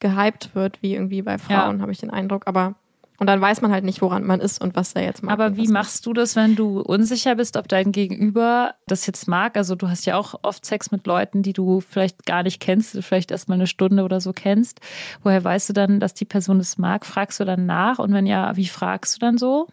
gehypt 0.00 0.54
wird 0.54 0.82
wie 0.82 0.94
irgendwie 0.94 1.22
bei 1.22 1.38
Frauen, 1.38 1.80
habe 1.80 1.92
ich 1.92 1.98
den 1.98 2.10
Eindruck. 2.10 2.46
Aber 2.46 2.74
und 3.18 3.28
dann 3.28 3.40
weiß 3.40 3.60
man 3.60 3.70
halt 3.70 3.84
nicht, 3.84 4.02
woran 4.02 4.24
man 4.24 4.40
ist 4.40 4.60
und 4.60 4.74
was 4.74 4.92
er 4.94 5.04
jetzt 5.04 5.22
macht. 5.22 5.32
Aber 5.32 5.56
wie 5.56 5.68
machst 5.68 6.04
du 6.04 6.12
das, 6.12 6.34
wenn 6.34 6.56
du 6.56 6.80
unsicher 6.80 7.36
bist, 7.36 7.56
ob 7.56 7.68
dein 7.68 7.92
Gegenüber 7.92 8.74
das 8.88 9.06
jetzt 9.06 9.28
mag? 9.28 9.56
Also 9.56 9.76
du 9.76 9.88
hast 9.88 10.04
ja 10.04 10.16
auch 10.16 10.34
oft 10.42 10.66
Sex 10.66 10.90
mit 10.90 11.06
Leuten, 11.06 11.42
die 11.42 11.52
du 11.52 11.80
vielleicht 11.80 12.26
gar 12.26 12.42
nicht 12.42 12.60
kennst, 12.60 12.98
vielleicht 13.02 13.30
erst 13.30 13.48
mal 13.48 13.54
eine 13.54 13.68
Stunde 13.68 14.02
oder 14.02 14.20
so 14.20 14.32
kennst. 14.32 14.80
Woher 15.22 15.44
weißt 15.44 15.68
du 15.68 15.72
dann, 15.72 16.00
dass 16.00 16.14
die 16.14 16.24
Person 16.24 16.58
es 16.58 16.76
mag? 16.76 17.06
Fragst 17.06 17.38
du 17.38 17.44
dann 17.44 17.66
nach? 17.66 18.00
Und 18.00 18.12
wenn 18.12 18.26
ja, 18.26 18.56
wie 18.56 18.66
fragst 18.66 19.16
du 19.16 19.20
dann 19.20 19.38
so? 19.38 19.68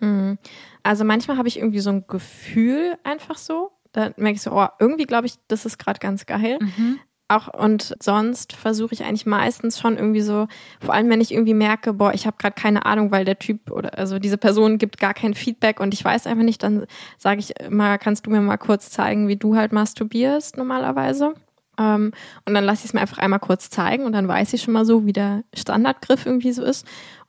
Hm. 0.00 0.36
Also 0.82 1.04
manchmal 1.04 1.38
habe 1.38 1.48
ich 1.48 1.58
irgendwie 1.58 1.80
so 1.80 1.90
ein 1.90 2.06
Gefühl 2.08 2.96
einfach 3.04 3.38
so. 3.38 3.70
Da 3.92 4.10
merke 4.16 4.36
ich 4.36 4.42
so, 4.42 4.50
oh, 4.52 4.66
irgendwie 4.80 5.04
glaube 5.04 5.26
ich, 5.26 5.34
das 5.46 5.64
ist 5.64 5.78
gerade 5.78 6.00
ganz 6.00 6.26
geil. 6.26 6.58
Auch 7.28 7.52
und 7.52 7.94
sonst 8.00 8.52
versuche 8.52 8.94
ich 8.94 9.04
eigentlich 9.04 9.26
meistens 9.26 9.80
schon 9.80 9.96
irgendwie 9.96 10.20
so, 10.20 10.46
vor 10.80 10.94
allem 10.94 11.10
wenn 11.10 11.20
ich 11.20 11.32
irgendwie 11.32 11.54
merke, 11.54 11.92
boah, 11.92 12.14
ich 12.14 12.26
habe 12.26 12.36
gerade 12.38 12.54
keine 12.54 12.86
Ahnung, 12.86 13.10
weil 13.10 13.24
der 13.24 13.38
Typ 13.38 13.70
oder 13.70 13.98
also 13.98 14.18
diese 14.18 14.38
Person 14.38 14.78
gibt 14.78 14.98
gar 14.98 15.14
kein 15.14 15.34
Feedback 15.34 15.80
und 15.80 15.92
ich 15.92 16.04
weiß 16.04 16.26
einfach 16.26 16.44
nicht, 16.44 16.62
dann 16.62 16.86
sage 17.18 17.40
ich 17.40 17.58
immer, 17.60 17.98
kannst 17.98 18.26
du 18.26 18.30
mir 18.30 18.40
mal 18.40 18.58
kurz 18.58 18.90
zeigen, 18.90 19.28
wie 19.28 19.36
du 19.36 19.56
halt 19.56 19.72
masturbierst 19.72 20.56
normalerweise? 20.56 21.34
Ähm, 21.78 22.12
und 22.44 22.54
dann 22.54 22.64
lasse 22.64 22.80
ich 22.80 22.86
es 22.86 22.94
mir 22.94 23.00
einfach 23.00 23.18
einmal 23.18 23.40
kurz 23.40 23.70
zeigen 23.70 24.04
und 24.04 24.12
dann 24.12 24.28
weiß 24.28 24.52
ich 24.52 24.62
schon 24.62 24.72
mal 24.72 24.84
so, 24.84 25.04
wie 25.04 25.12
der 25.12 25.44
Standardgriff 25.54 26.26
irgendwie 26.26 26.52
so 26.52 26.62
ist. 26.62 26.86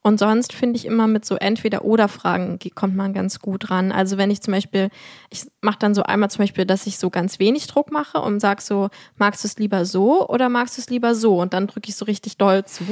Und 0.07 0.19
sonst 0.19 0.53
finde 0.53 0.77
ich 0.77 0.85
immer 0.85 1.05
mit 1.05 1.25
so 1.25 1.35
Entweder-Oder-Fragen 1.35 2.59
ge- 2.59 2.71
kommt 2.73 2.95
man 2.95 3.11
ganz 3.11 3.39
gut 3.39 3.69
ran. 3.69 3.91
Also 3.91 4.17
wenn 4.17 4.31
ich 4.31 4.39
zum 4.41 4.53
Beispiel, 4.53 4.87
ich 5.29 5.43
mache 5.59 5.79
dann 5.79 5.93
so 5.93 6.03
einmal 6.03 6.31
zum 6.31 6.43
Beispiel, 6.43 6.63
dass 6.65 6.87
ich 6.87 6.97
so 6.97 7.09
ganz 7.09 7.39
wenig 7.39 7.67
Druck 7.67 7.91
mache 7.91 8.19
und 8.21 8.39
sag 8.39 8.61
so, 8.61 8.87
magst 9.17 9.43
du 9.43 9.49
es 9.49 9.57
lieber 9.57 9.83
so 9.83 10.25
oder 10.29 10.47
magst 10.47 10.77
du 10.77 10.81
es 10.81 10.89
lieber 10.89 11.13
so? 11.13 11.41
Und 11.41 11.51
dann 11.53 11.67
drücke 11.67 11.89
ich 11.89 11.97
so 11.97 12.05
richtig 12.05 12.37
doll 12.37 12.63
zu. 12.63 12.85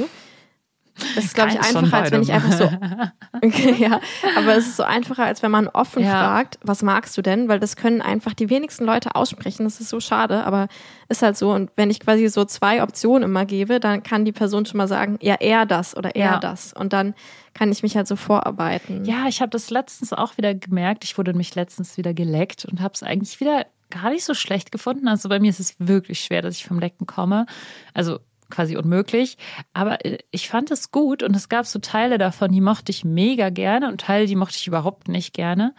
Das 1.14 1.24
ist, 1.26 1.34
glaube 1.34 1.50
ich, 1.50 1.60
einfacher, 1.60 1.96
als 2.02 2.10
wenn 2.12 2.22
ich 2.22 2.32
einfach 2.32 2.52
so 2.52 2.64
Okay, 3.42 3.74
ja, 3.78 4.00
aber 4.36 4.54
es 4.56 4.66
ist 4.66 4.76
so 4.76 4.82
einfacher, 4.82 5.24
als 5.24 5.42
wenn 5.42 5.50
man 5.50 5.68
offen 5.68 6.02
Ja. 6.02 6.10
fragt, 6.12 6.58
was 6.62 6.82
magst 6.82 7.16
du 7.18 7.22
denn? 7.22 7.48
Weil 7.48 7.60
das 7.60 7.76
können 7.76 8.00
einfach 8.00 8.32
die 8.34 8.48
wenigsten 8.48 8.84
Leute 8.84 9.14
aussprechen. 9.14 9.64
Das 9.64 9.80
ist 9.80 9.90
so 9.90 10.00
schade, 10.00 10.44
aber 10.44 10.68
ist 11.08 11.22
halt 11.22 11.36
so. 11.36 11.52
Und 11.52 11.70
wenn 11.76 11.90
ich 11.90 12.00
quasi 12.00 12.26
so 12.28 12.44
zwei 12.46 12.82
Optionen 12.82 13.24
immer 13.24 13.44
gebe, 13.44 13.78
dann 13.78 14.02
kann 14.02 14.24
die 14.24 14.32
Person 14.32 14.64
schon 14.64 14.78
mal 14.78 14.88
sagen, 14.88 15.18
ja, 15.20 15.34
eher 15.34 15.66
das 15.66 15.96
oder 15.96 16.14
eher 16.14 16.24
Ja. 16.32 16.38
das. 16.38 16.72
Und 16.72 16.92
dann 16.92 17.14
kann 17.52 17.70
ich 17.70 17.82
mich 17.82 17.96
halt 17.96 18.06
so 18.06 18.16
vorarbeiten. 18.16 19.04
Ja, 19.04 19.26
ich 19.28 19.40
habe 19.40 19.50
das 19.50 19.70
letztens 19.70 20.12
auch 20.12 20.36
wieder 20.38 20.54
gemerkt. 20.54 21.04
Ich 21.04 21.16
wurde 21.18 21.34
mich 21.34 21.54
letztens 21.54 21.96
wieder 21.96 22.14
geleckt 22.14 22.64
und 22.64 22.80
habe 22.80 22.94
es 22.94 23.02
eigentlich 23.02 23.38
wieder 23.40 23.66
gar 23.90 24.10
nicht 24.10 24.24
so 24.24 24.34
schlecht 24.34 24.72
gefunden. 24.72 25.08
Also 25.08 25.28
bei 25.28 25.38
mir 25.38 25.50
ist 25.50 25.60
es 25.60 25.74
wirklich 25.78 26.20
schwer, 26.20 26.42
dass 26.42 26.56
ich 26.56 26.66
vom 26.66 26.78
Lecken 26.80 27.06
komme. 27.06 27.46
Also 27.94 28.18
quasi 28.50 28.76
unmöglich. 28.76 29.38
Aber 29.72 30.04
äh, 30.04 30.18
ich 30.30 30.48
fand 30.48 30.70
es 30.70 30.90
gut 30.90 31.22
und 31.22 31.34
es 31.34 31.48
gab 31.48 31.66
so 31.66 31.78
Teile 31.78 32.18
davon, 32.18 32.52
die 32.52 32.60
mochte 32.60 32.90
ich 32.90 33.04
mega 33.04 33.50
gerne 33.50 33.88
und 33.88 34.00
Teile, 34.00 34.26
die 34.26 34.36
mochte 34.36 34.56
ich 34.56 34.66
überhaupt 34.66 35.08
nicht 35.08 35.34
gerne. 35.34 35.74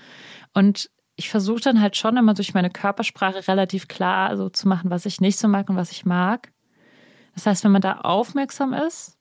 Und 0.54 0.90
ich 1.16 1.30
versuche 1.30 1.62
dann 1.62 1.82
halt 1.82 1.98
schon 1.98 2.16
immer 2.18 2.34
durch 2.34 2.54
meine 2.54 2.70
Körpersprache 2.70 3.48
relativ 3.48 3.88
klar 3.88 4.38
so 4.38 4.50
zu 4.50 4.68
machen, 4.68 4.92
was 4.92 5.06
ich 5.06 5.20
nicht 5.20 5.40
so 5.40 5.48
mag 5.48 5.70
und 5.70 5.76
was 5.76 5.92
ich 5.92 6.06
mag. 6.06 6.52
Das 7.34 7.46
heißt, 7.46 7.64
wenn 7.64 7.72
man 7.72 7.82
da 7.82 8.00
aufmerksam 8.02 8.74
ist, 8.74 9.18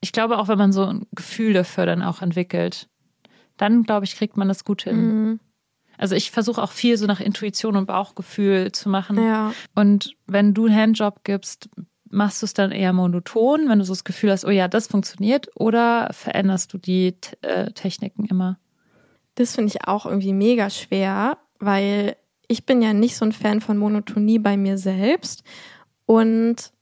ich 0.00 0.12
glaube 0.12 0.38
auch, 0.38 0.48
wenn 0.48 0.58
man 0.58 0.72
so 0.72 0.84
ein 0.84 1.06
Gefühl 1.12 1.52
dafür 1.52 1.86
dann 1.86 2.02
auch 2.02 2.22
entwickelt, 2.22 2.88
dann 3.56 3.82
glaube 3.82 4.04
ich, 4.04 4.16
kriegt 4.16 4.36
man 4.36 4.48
das 4.48 4.64
gut 4.64 4.82
hin. 4.82 4.96
Mhm. 4.96 5.40
Also 5.98 6.14
ich 6.14 6.30
versuche 6.30 6.62
auch 6.62 6.70
viel 6.70 6.96
so 6.96 7.06
nach 7.06 7.20
Intuition 7.20 7.76
und 7.76 7.86
Bauchgefühl 7.86 8.72
zu 8.72 8.88
machen. 8.88 9.22
Ja. 9.22 9.52
Und 9.74 10.14
wenn 10.26 10.54
du 10.54 10.66
einen 10.66 10.76
Handjob 10.76 11.24
gibst, 11.24 11.70
machst 12.10 12.42
du 12.42 12.46
es 12.46 12.54
dann 12.54 12.72
eher 12.72 12.92
monoton, 12.92 13.68
wenn 13.68 13.78
du 13.78 13.84
so 13.84 13.92
das 13.92 14.04
Gefühl 14.04 14.30
hast, 14.30 14.44
oh 14.44 14.50
ja, 14.50 14.68
das 14.68 14.86
funktioniert, 14.86 15.48
oder 15.54 16.08
veränderst 16.12 16.72
du 16.72 16.78
die 16.78 17.12
T- 17.12 17.36
äh, 17.42 17.72
Techniken 17.72 18.24
immer? 18.26 18.58
Das 19.34 19.54
finde 19.54 19.72
ich 19.74 19.86
auch 19.86 20.06
irgendwie 20.06 20.32
mega 20.32 20.70
schwer, 20.70 21.38
weil 21.58 22.16
ich 22.48 22.64
bin 22.64 22.80
ja 22.80 22.92
nicht 22.92 23.16
so 23.16 23.24
ein 23.24 23.32
Fan 23.32 23.60
von 23.60 23.76
Monotonie 23.76 24.38
bei 24.38 24.56
mir 24.56 24.78
selbst. 24.78 25.42
Und 26.06 26.72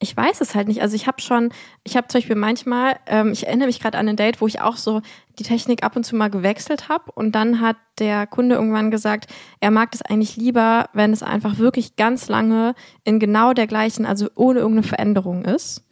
ich 0.00 0.16
weiß 0.16 0.40
es 0.40 0.54
halt 0.54 0.68
nicht. 0.68 0.80
Also 0.80 0.94
ich 0.94 1.06
habe 1.06 1.20
schon, 1.20 1.50
ich 1.82 1.96
habe 1.96 2.06
zum 2.06 2.20
Beispiel 2.20 2.36
manchmal, 2.36 2.96
ähm, 3.06 3.32
ich 3.32 3.46
erinnere 3.46 3.66
mich 3.66 3.80
gerade 3.80 3.98
an 3.98 4.08
ein 4.08 4.16
Date, 4.16 4.40
wo 4.40 4.46
ich 4.46 4.60
auch 4.60 4.76
so 4.76 5.02
die 5.38 5.42
Technik 5.42 5.82
ab 5.82 5.96
und 5.96 6.04
zu 6.04 6.14
mal 6.14 6.30
gewechselt 6.30 6.88
habe. 6.88 7.10
Und 7.12 7.32
dann 7.34 7.60
hat 7.60 7.76
der 7.98 8.26
Kunde 8.28 8.54
irgendwann 8.54 8.90
gesagt, 8.92 9.26
er 9.60 9.72
mag 9.72 9.90
das 9.90 10.02
eigentlich 10.02 10.36
lieber, 10.36 10.88
wenn 10.92 11.12
es 11.12 11.24
einfach 11.24 11.58
wirklich 11.58 11.96
ganz 11.96 12.28
lange 12.28 12.74
in 13.02 13.18
genau 13.18 13.52
der 13.52 13.66
gleichen, 13.66 14.06
also 14.06 14.28
ohne 14.36 14.60
irgendeine 14.60 14.86
Veränderung 14.86 15.44
ist, 15.44 15.84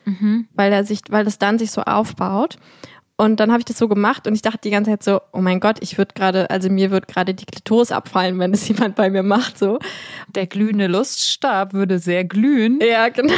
weil 0.54 0.72
er 0.72 0.84
sich, 0.84 1.00
weil 1.10 1.24
das 1.24 1.38
dann 1.38 1.58
sich 1.58 1.72
so 1.72 1.82
aufbaut. 1.82 2.58
Und 3.18 3.40
dann 3.40 3.50
habe 3.50 3.60
ich 3.60 3.64
das 3.64 3.78
so 3.78 3.88
gemacht 3.88 4.26
und 4.26 4.34
ich 4.34 4.42
dachte 4.42 4.58
die 4.64 4.70
ganze 4.70 4.90
Zeit 4.90 5.02
so, 5.02 5.20
oh 5.32 5.40
mein 5.40 5.58
Gott, 5.58 5.78
ich 5.80 5.96
würde 5.96 6.12
gerade, 6.14 6.50
also 6.50 6.68
mir 6.68 6.90
wird 6.90 7.08
gerade 7.08 7.32
die 7.32 7.46
Klitoris 7.46 7.90
abfallen, 7.90 8.38
wenn 8.38 8.52
es 8.52 8.68
jemand 8.68 8.94
bei 8.94 9.08
mir 9.08 9.22
macht, 9.22 9.58
so. 9.58 9.78
Der 10.34 10.46
glühende 10.46 10.86
Luststab 10.86 11.72
würde 11.72 11.98
sehr 11.98 12.24
glühen. 12.24 12.78
Ja, 12.80 13.08
genau. 13.08 13.34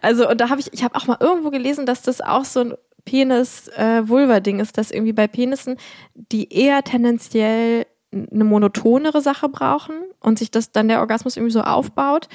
Also, 0.00 0.28
und 0.28 0.40
da 0.40 0.50
habe 0.50 0.60
ich, 0.60 0.72
ich 0.72 0.84
habe 0.84 0.94
auch 0.94 1.06
mal 1.06 1.16
irgendwo 1.20 1.50
gelesen, 1.50 1.84
dass 1.84 2.02
das 2.02 2.20
auch 2.20 2.44
so 2.44 2.60
ein 2.60 2.74
Penis-Vulva-Ding 3.04 4.60
ist, 4.60 4.78
dass 4.78 4.92
irgendwie 4.92 5.12
bei 5.12 5.26
Penissen, 5.26 5.76
die 6.14 6.52
eher 6.52 6.84
tendenziell 6.84 7.86
eine 8.12 8.44
monotonere 8.44 9.20
Sache 9.20 9.48
brauchen 9.48 9.94
und 10.20 10.38
sich 10.38 10.50
das 10.50 10.72
dann 10.72 10.88
der 10.88 11.00
Orgasmus 11.00 11.36
irgendwie 11.36 11.52
so 11.52 11.62
aufbaut. 11.62 12.28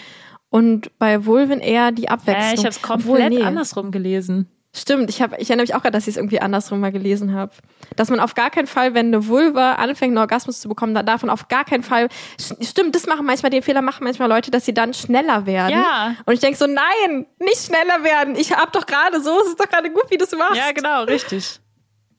Und 0.49 0.97
bei 0.99 1.25
Vulven 1.25 1.59
eher 1.59 1.91
die 1.91 2.07
Abwechslung. 2.07 2.49
Äh, 2.49 2.53
ich 2.53 2.59
habe 2.59 2.69
es 2.69 2.77
Obwohl, 2.83 3.19
komplett 3.19 3.33
nee. 3.33 3.41
andersrum 3.41 3.91
gelesen. 3.91 4.49
Stimmt, 4.77 5.09
ich, 5.09 5.21
hab, 5.21 5.39
ich 5.39 5.49
erinnere 5.49 5.63
mich 5.63 5.73
auch 5.73 5.81
gerade, 5.81 5.93
dass 5.93 6.03
ich 6.03 6.15
es 6.15 6.17
irgendwie 6.17 6.41
andersrum 6.41 6.81
mal 6.81 6.91
gelesen 6.91 7.33
habe. 7.33 7.53
Dass 7.95 8.09
man 8.09 8.19
auf 8.19 8.35
gar 8.35 8.49
keinen 8.49 8.67
Fall, 8.67 8.93
wenn 8.93 9.07
eine 9.07 9.27
Vulva 9.27 9.73
anfängt, 9.75 10.11
einen 10.11 10.17
Orgasmus 10.17 10.59
zu 10.59 10.67
bekommen, 10.67 10.93
dann 10.93 11.05
darf 11.05 11.21
man 11.21 11.29
auf 11.29 11.47
gar 11.47 11.63
keinen 11.63 11.81
Fall. 11.81 12.09
Stimmt, 12.37 12.93
das 12.93 13.05
machen 13.05 13.25
manchmal, 13.25 13.51
den 13.51 13.63
Fehler 13.63 13.81
machen 13.81 14.03
manchmal 14.03 14.27
Leute, 14.27 14.51
dass 14.51 14.65
sie 14.65 14.73
dann 14.73 14.93
schneller 14.93 15.45
werden. 15.45 15.71
Ja. 15.71 16.15
Und 16.25 16.33
ich 16.33 16.41
denke 16.41 16.57
so, 16.57 16.67
nein, 16.67 17.25
nicht 17.39 17.65
schneller 17.65 18.03
werden. 18.03 18.35
Ich 18.35 18.51
hab 18.51 18.73
doch 18.73 18.85
gerade 18.85 19.21
so, 19.21 19.39
es 19.41 19.47
ist 19.47 19.59
doch 19.59 19.69
gerade 19.69 19.89
gut, 19.89 20.05
wie 20.09 20.17
du 20.17 20.25
es 20.25 20.35
machst. 20.35 20.57
Ja, 20.57 20.73
genau, 20.73 21.03
richtig. 21.03 21.61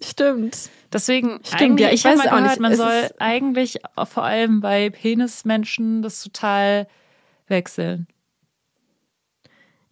Stimmt. 0.03 0.71
Deswegen, 0.93 1.41
Stimmt, 1.45 1.79
ja, 1.79 1.89
ich 1.89 1.95
ich 1.95 2.07
habe 2.07 2.19
weiß 2.19 2.27
auch 2.27 2.31
gehört, 2.31 2.51
nicht. 2.53 2.61
man 2.61 2.75
soll 2.75 3.11
eigentlich 3.19 3.81
vor 4.05 4.25
allem 4.25 4.63
bei 4.63 4.89
Penismenschen 4.89 6.01
das 6.01 6.23
total 6.23 6.87
wechseln. 7.49 8.07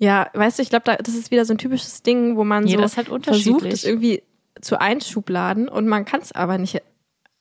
Ja, 0.04 0.28
weißt 0.34 0.58
du, 0.58 0.62
ich 0.62 0.68
glaube, 0.68 0.84
da, 0.84 0.96
das 0.96 1.14
ist 1.14 1.30
wieder 1.30 1.46
so 1.46 1.54
ein 1.54 1.58
typisches 1.58 2.02
Ding, 2.02 2.36
wo 2.36 2.44
man 2.44 2.66
Jeder 2.66 2.86
so 2.88 2.96
halt 2.98 3.24
versucht, 3.24 3.64
es 3.64 3.84
irgendwie 3.84 4.22
zu 4.60 4.78
einschubladen 4.78 5.66
und 5.66 5.88
man 5.88 6.04
kann 6.04 6.20
es 6.20 6.30
aber 6.30 6.58
nicht 6.58 6.82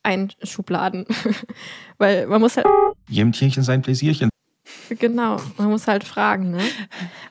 einschubladen. 0.02 1.06
Weil 1.98 2.26
man 2.28 2.40
muss 2.40 2.56
halt 2.56 2.66
Jedem 3.10 3.34
Tierchen 3.34 3.64
sein 3.64 3.82
Pläsierchen. 3.82 4.30
Genau, 4.88 5.42
man 5.58 5.72
muss 5.72 5.88
halt 5.88 6.06
fragen, 6.06 6.52
ne? 6.52 6.62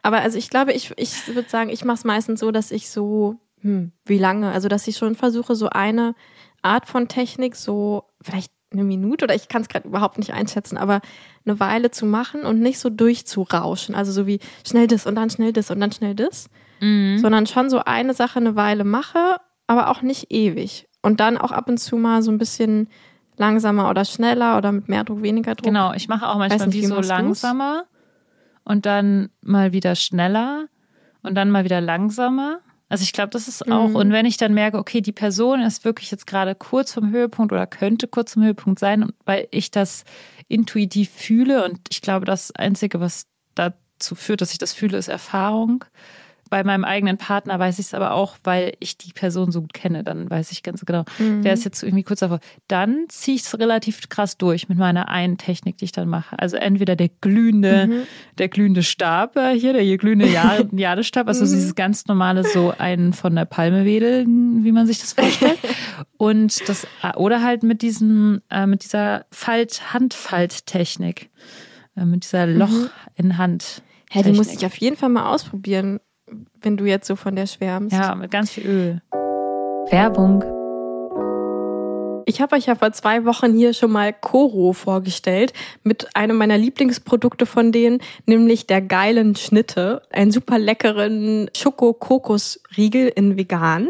Aber 0.03 0.21
also 0.21 0.37
ich 0.37 0.51
glaube, 0.51 0.75
ich, 0.75 0.92
ich 0.99 1.27
würde 1.35 1.49
sagen, 1.49 1.71
ich 1.71 1.83
mache 1.83 1.97
es 1.97 2.05
meistens 2.05 2.40
so, 2.40 2.51
dass 2.51 2.71
ich 2.71 2.90
so, 2.90 3.37
hm, 3.62 3.92
wie 4.05 4.18
lange? 4.18 4.51
Also 4.51 4.68
dass 4.68 4.87
ich 4.87 4.99
schon 4.99 5.14
versuche, 5.14 5.57
so 5.57 5.71
eine 5.71 6.14
Art 6.61 6.87
von 6.87 7.09
Technik, 7.09 7.57
so 7.57 8.05
vielleicht 8.21 8.53
eine 8.72 8.85
Minute 8.85 9.24
oder 9.24 9.35
ich 9.35 9.48
kann 9.48 9.62
es 9.62 9.68
gerade 9.68 9.88
überhaupt 9.88 10.18
nicht 10.18 10.32
einschätzen, 10.32 10.76
aber 10.76 11.00
eine 11.44 11.61
Weile 11.61 11.90
zu 11.90 12.06
machen 12.06 12.42
und 12.44 12.61
nicht 12.61 12.78
so 12.78 12.90
durchzurauschen. 12.90 13.94
Also 13.94 14.12
so 14.12 14.26
wie 14.26 14.40
schnell 14.66 14.87
das 14.87 15.06
und 15.06 15.14
dann 15.14 15.30
schnell 15.30 15.52
das 15.52 15.70
und 15.70 15.80
dann 15.80 15.92
schnell 15.92 16.14
das, 16.14 16.48
Mhm. 16.80 17.18
sondern 17.18 17.46
schon 17.46 17.70
so 17.70 17.78
eine 17.85 18.12
Sache 18.14 18.38
eine 18.40 18.56
Weile 18.56 18.85
mache, 18.85 19.37
aber 19.66 19.88
auch 19.88 20.02
nicht 20.02 20.32
ewig. 20.32 20.88
Und 21.02 21.20
dann 21.20 21.38
auch 21.38 21.52
ab 21.52 21.68
und 21.68 21.78
zu 21.78 21.96
mal 21.96 22.22
so 22.22 22.30
ein 22.30 22.38
bisschen 22.38 22.88
langsamer 23.37 23.88
oder 23.90 24.04
schneller 24.04 24.58
oder 24.58 24.72
mit 24.72 24.88
mehr 24.88 25.04
Druck, 25.04 25.22
weniger 25.22 25.54
Druck. 25.54 25.64
Genau, 25.64 25.92
ich 25.94 26.08
mache 26.08 26.28
auch 26.28 26.38
manchmal 26.38 26.66
nicht, 26.66 26.76
wie 26.76 26.82
wie 26.82 26.87
so 26.87 27.00
langsamer 27.00 27.85
und 28.64 28.87
dann 28.87 29.30
mal 29.40 29.72
wieder 29.72 29.94
schneller 29.94 30.66
und 31.22 31.35
dann 31.35 31.50
mal 31.50 31.64
wieder 31.64 31.80
langsamer. 31.80 32.58
Also 32.92 33.05
ich 33.05 33.14
glaube, 33.14 33.31
das 33.31 33.48
ist 33.48 33.72
auch, 33.72 33.88
Mhm. 33.88 33.96
und 33.96 34.12
wenn 34.12 34.26
ich 34.26 34.37
dann 34.37 34.52
merke, 34.52 34.76
okay, 34.76 35.00
die 35.00 35.12
Person 35.12 35.62
ist 35.62 35.87
wirklich 35.87 36.11
jetzt 36.11 36.26
gerade 36.26 36.55
kurz 36.55 36.92
vom 36.92 37.11
Höhepunkt 37.11 37.50
oder 37.50 37.66
könnte 37.66 38.07
kurz 38.07 38.35
vom 38.35 38.42
Höhepunkt 38.42 38.78
sein, 38.78 39.02
und 39.02 39.14
weil 39.24 39.48
ich 39.50 39.70
das 39.70 40.05
intuitiv 40.48 41.09
fühle 41.11 41.64
und 41.64 41.81
ich 41.90 42.02
glaube, 42.02 42.26
das 42.26 42.55
Einzige, 42.55 43.00
was 43.00 43.24
dazu 43.55 44.14
führt, 44.14 44.42
dass 44.42 44.52
ich 44.52 44.59
das 44.59 44.74
fühle, 44.74 44.98
ist 44.98 45.09
Erfahrung. 45.09 45.87
Bei 46.53 46.65
meinem 46.65 46.85
eigenen 46.85 47.17
Partner 47.17 47.59
weiß 47.59 47.79
ich 47.79 47.87
es 47.87 47.95
aber 47.95 48.12
auch, 48.12 48.37
weil 48.45 48.75
ich 48.79 48.99
die 48.99 49.12
Person 49.15 49.51
so 49.53 49.62
gut 49.62 49.73
kenne. 49.73 50.05
Dann 50.05 50.29
weiß 50.29 50.53
ich 50.53 50.62
ganz 50.62 50.85
genau, 50.85 51.05
Mhm. 51.19 51.41
der 51.41 51.55
ist 51.55 51.65
jetzt 51.65 51.83
irgendwie 51.83 52.03
kurz 52.03 52.21
davor. 52.21 52.41
Dann 52.69 53.07
ziehe 53.09 53.37
ich 53.37 53.43
es 53.45 53.59
relativ 53.59 54.11
krass 54.11 54.37
durch 54.37 54.69
mit 54.69 54.77
meiner 54.77 55.09
einen 55.09 55.38
Technik, 55.38 55.79
die 55.79 55.87
ich 55.87 55.93
dann 55.93 56.11
mache. 56.11 56.38
Also 56.38 56.59
entweder 56.59 56.95
der 56.95 57.09
glühende, 57.09 57.87
Mhm. 57.87 58.03
der 58.37 58.49
glühende 58.51 58.83
Stab 58.83 59.35
äh, 59.38 59.59
hier, 59.59 59.73
der 59.73 59.81
hier 59.81 59.97
glühende 59.97 60.29
Jade- 60.29 60.69
Jadestab, 60.77 61.27
also 61.27 61.47
Mhm. 61.47 61.51
dieses 61.53 61.75
ganz 61.75 62.07
normale 62.07 62.45
so 62.45 62.75
einen 62.77 63.15
von 63.15 63.35
der 63.35 63.47
Palme 63.47 63.87
wedeln, 63.87 64.62
wie 64.62 64.73
man 64.73 64.87
sich 64.87 65.01
das 65.01 65.15
vorstellt. 65.15 65.59
Und 66.19 66.69
das 66.69 66.87
oder 67.17 67.43
halt 67.43 67.62
mit 67.62 67.81
diesem 67.81 68.43
äh, 68.51 68.67
mit 68.67 68.85
dieser 68.85 69.25
Falt 69.31 69.95
Handfalttechnik, 69.95 71.31
äh, 71.97 72.05
mit 72.05 72.25
dieser 72.25 72.47
Loch 72.47 72.69
Mhm. 72.69 72.91
in 73.17 73.38
Hand. 73.38 73.83
Hä, 74.11 74.23
die 74.23 74.33
muss 74.33 74.53
ich 74.53 74.67
auf 74.67 74.77
jeden 74.77 74.97
Fall 74.97 75.09
mal 75.09 75.33
ausprobieren, 75.33 75.99
wenn 76.61 76.77
du 76.77 76.85
jetzt 76.85 77.07
so 77.07 77.16
von 77.16 77.37
der 77.37 77.47
schwärmst. 77.47 77.95
Ja, 77.95 78.14
mit 78.14 78.31
ganz 78.31 78.51
viel 78.51 78.66
Öl. 78.66 79.03
Werbung. 79.90 80.45
Ich 82.27 82.40
habe 82.40 82.57
euch 82.57 82.66
ja 82.66 82.77
vor 82.77 82.92
zwei 82.92 83.25
Wochen 83.25 83.53
hier 83.53 83.75
schon 83.75 83.90
mal 83.90 84.12
Koro 84.12 84.73
vorgestellt 84.73 85.53
mit 85.83 86.14
einem 86.14 86.37
meiner 86.37 86.57
Lieblingsprodukte 86.57 87.47
von 87.47 87.73
denen, 87.73 88.01
nämlich 88.27 88.66
der 88.66 88.81
geilen 88.81 89.35
Schnitte, 89.35 90.03
einen 90.12 90.31
super 90.31 90.59
leckeren 90.59 91.51
Schoko-Kokos-Riegel 91.57 93.09
in 93.09 93.37
vegan. 93.37 93.88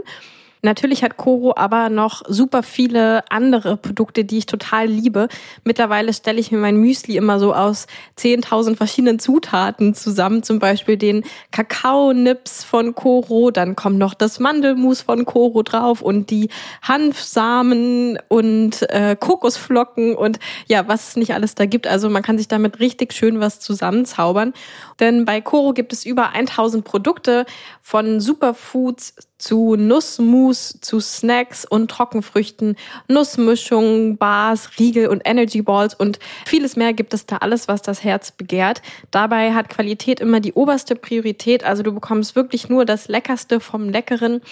Natürlich 0.64 1.02
hat 1.02 1.16
Koro 1.16 1.54
aber 1.56 1.88
noch 1.88 2.22
super 2.28 2.62
viele 2.62 3.24
andere 3.30 3.76
Produkte, 3.76 4.24
die 4.24 4.38
ich 4.38 4.46
total 4.46 4.86
liebe. 4.86 5.26
Mittlerweile 5.64 6.12
stelle 6.14 6.38
ich 6.38 6.52
mir 6.52 6.58
mein 6.58 6.76
Müsli 6.76 7.16
immer 7.16 7.40
so 7.40 7.52
aus 7.52 7.88
10.000 8.16 8.76
verschiedenen 8.76 9.18
Zutaten 9.18 9.92
zusammen. 9.92 10.44
Zum 10.44 10.60
Beispiel 10.60 10.96
den 10.96 11.24
Kakaonips 11.50 12.62
von 12.62 12.94
Koro, 12.94 13.50
dann 13.50 13.74
kommt 13.74 13.98
noch 13.98 14.14
das 14.14 14.38
Mandelmus 14.38 15.02
von 15.02 15.24
Koro 15.24 15.64
drauf 15.64 16.00
und 16.00 16.30
die 16.30 16.48
Hanfsamen 16.80 18.20
und 18.28 18.88
äh, 18.88 19.16
Kokosflocken 19.18 20.14
und 20.14 20.38
ja, 20.68 20.86
was 20.86 21.08
es 21.08 21.16
nicht 21.16 21.34
alles 21.34 21.56
da 21.56 21.66
gibt. 21.66 21.88
Also 21.88 22.08
man 22.08 22.22
kann 22.22 22.38
sich 22.38 22.46
damit 22.46 22.78
richtig 22.78 23.14
schön 23.14 23.40
was 23.40 23.58
zusammenzaubern. 23.58 24.52
Denn 25.00 25.24
bei 25.24 25.40
Koro 25.40 25.72
gibt 25.72 25.92
es 25.92 26.06
über 26.06 26.30
1000 26.30 26.84
Produkte 26.84 27.46
von 27.80 28.20
Superfoods 28.20 29.16
zu 29.42 29.74
Nussmus, 29.74 30.78
zu 30.80 31.00
Snacks 31.00 31.64
und 31.64 31.90
Trockenfrüchten, 31.90 32.76
Nussmischungen, 33.08 34.16
Bars, 34.16 34.78
Riegel 34.78 35.08
und 35.08 35.22
Energy 35.24 35.62
Balls 35.62 35.94
und 35.94 36.20
vieles 36.46 36.76
mehr 36.76 36.92
gibt 36.92 37.12
es 37.12 37.26
da 37.26 37.38
alles, 37.38 37.66
was 37.66 37.82
das 37.82 38.04
Herz 38.04 38.30
begehrt. 38.30 38.82
Dabei 39.10 39.52
hat 39.52 39.68
Qualität 39.68 40.20
immer 40.20 40.38
die 40.38 40.52
oberste 40.52 40.94
Priorität, 40.94 41.64
also 41.64 41.82
du 41.82 41.92
bekommst 41.92 42.36
wirklich 42.36 42.68
nur 42.68 42.84
das 42.84 43.08
Leckerste 43.08 43.58
vom 43.58 43.88
Leckeren. 43.88 44.42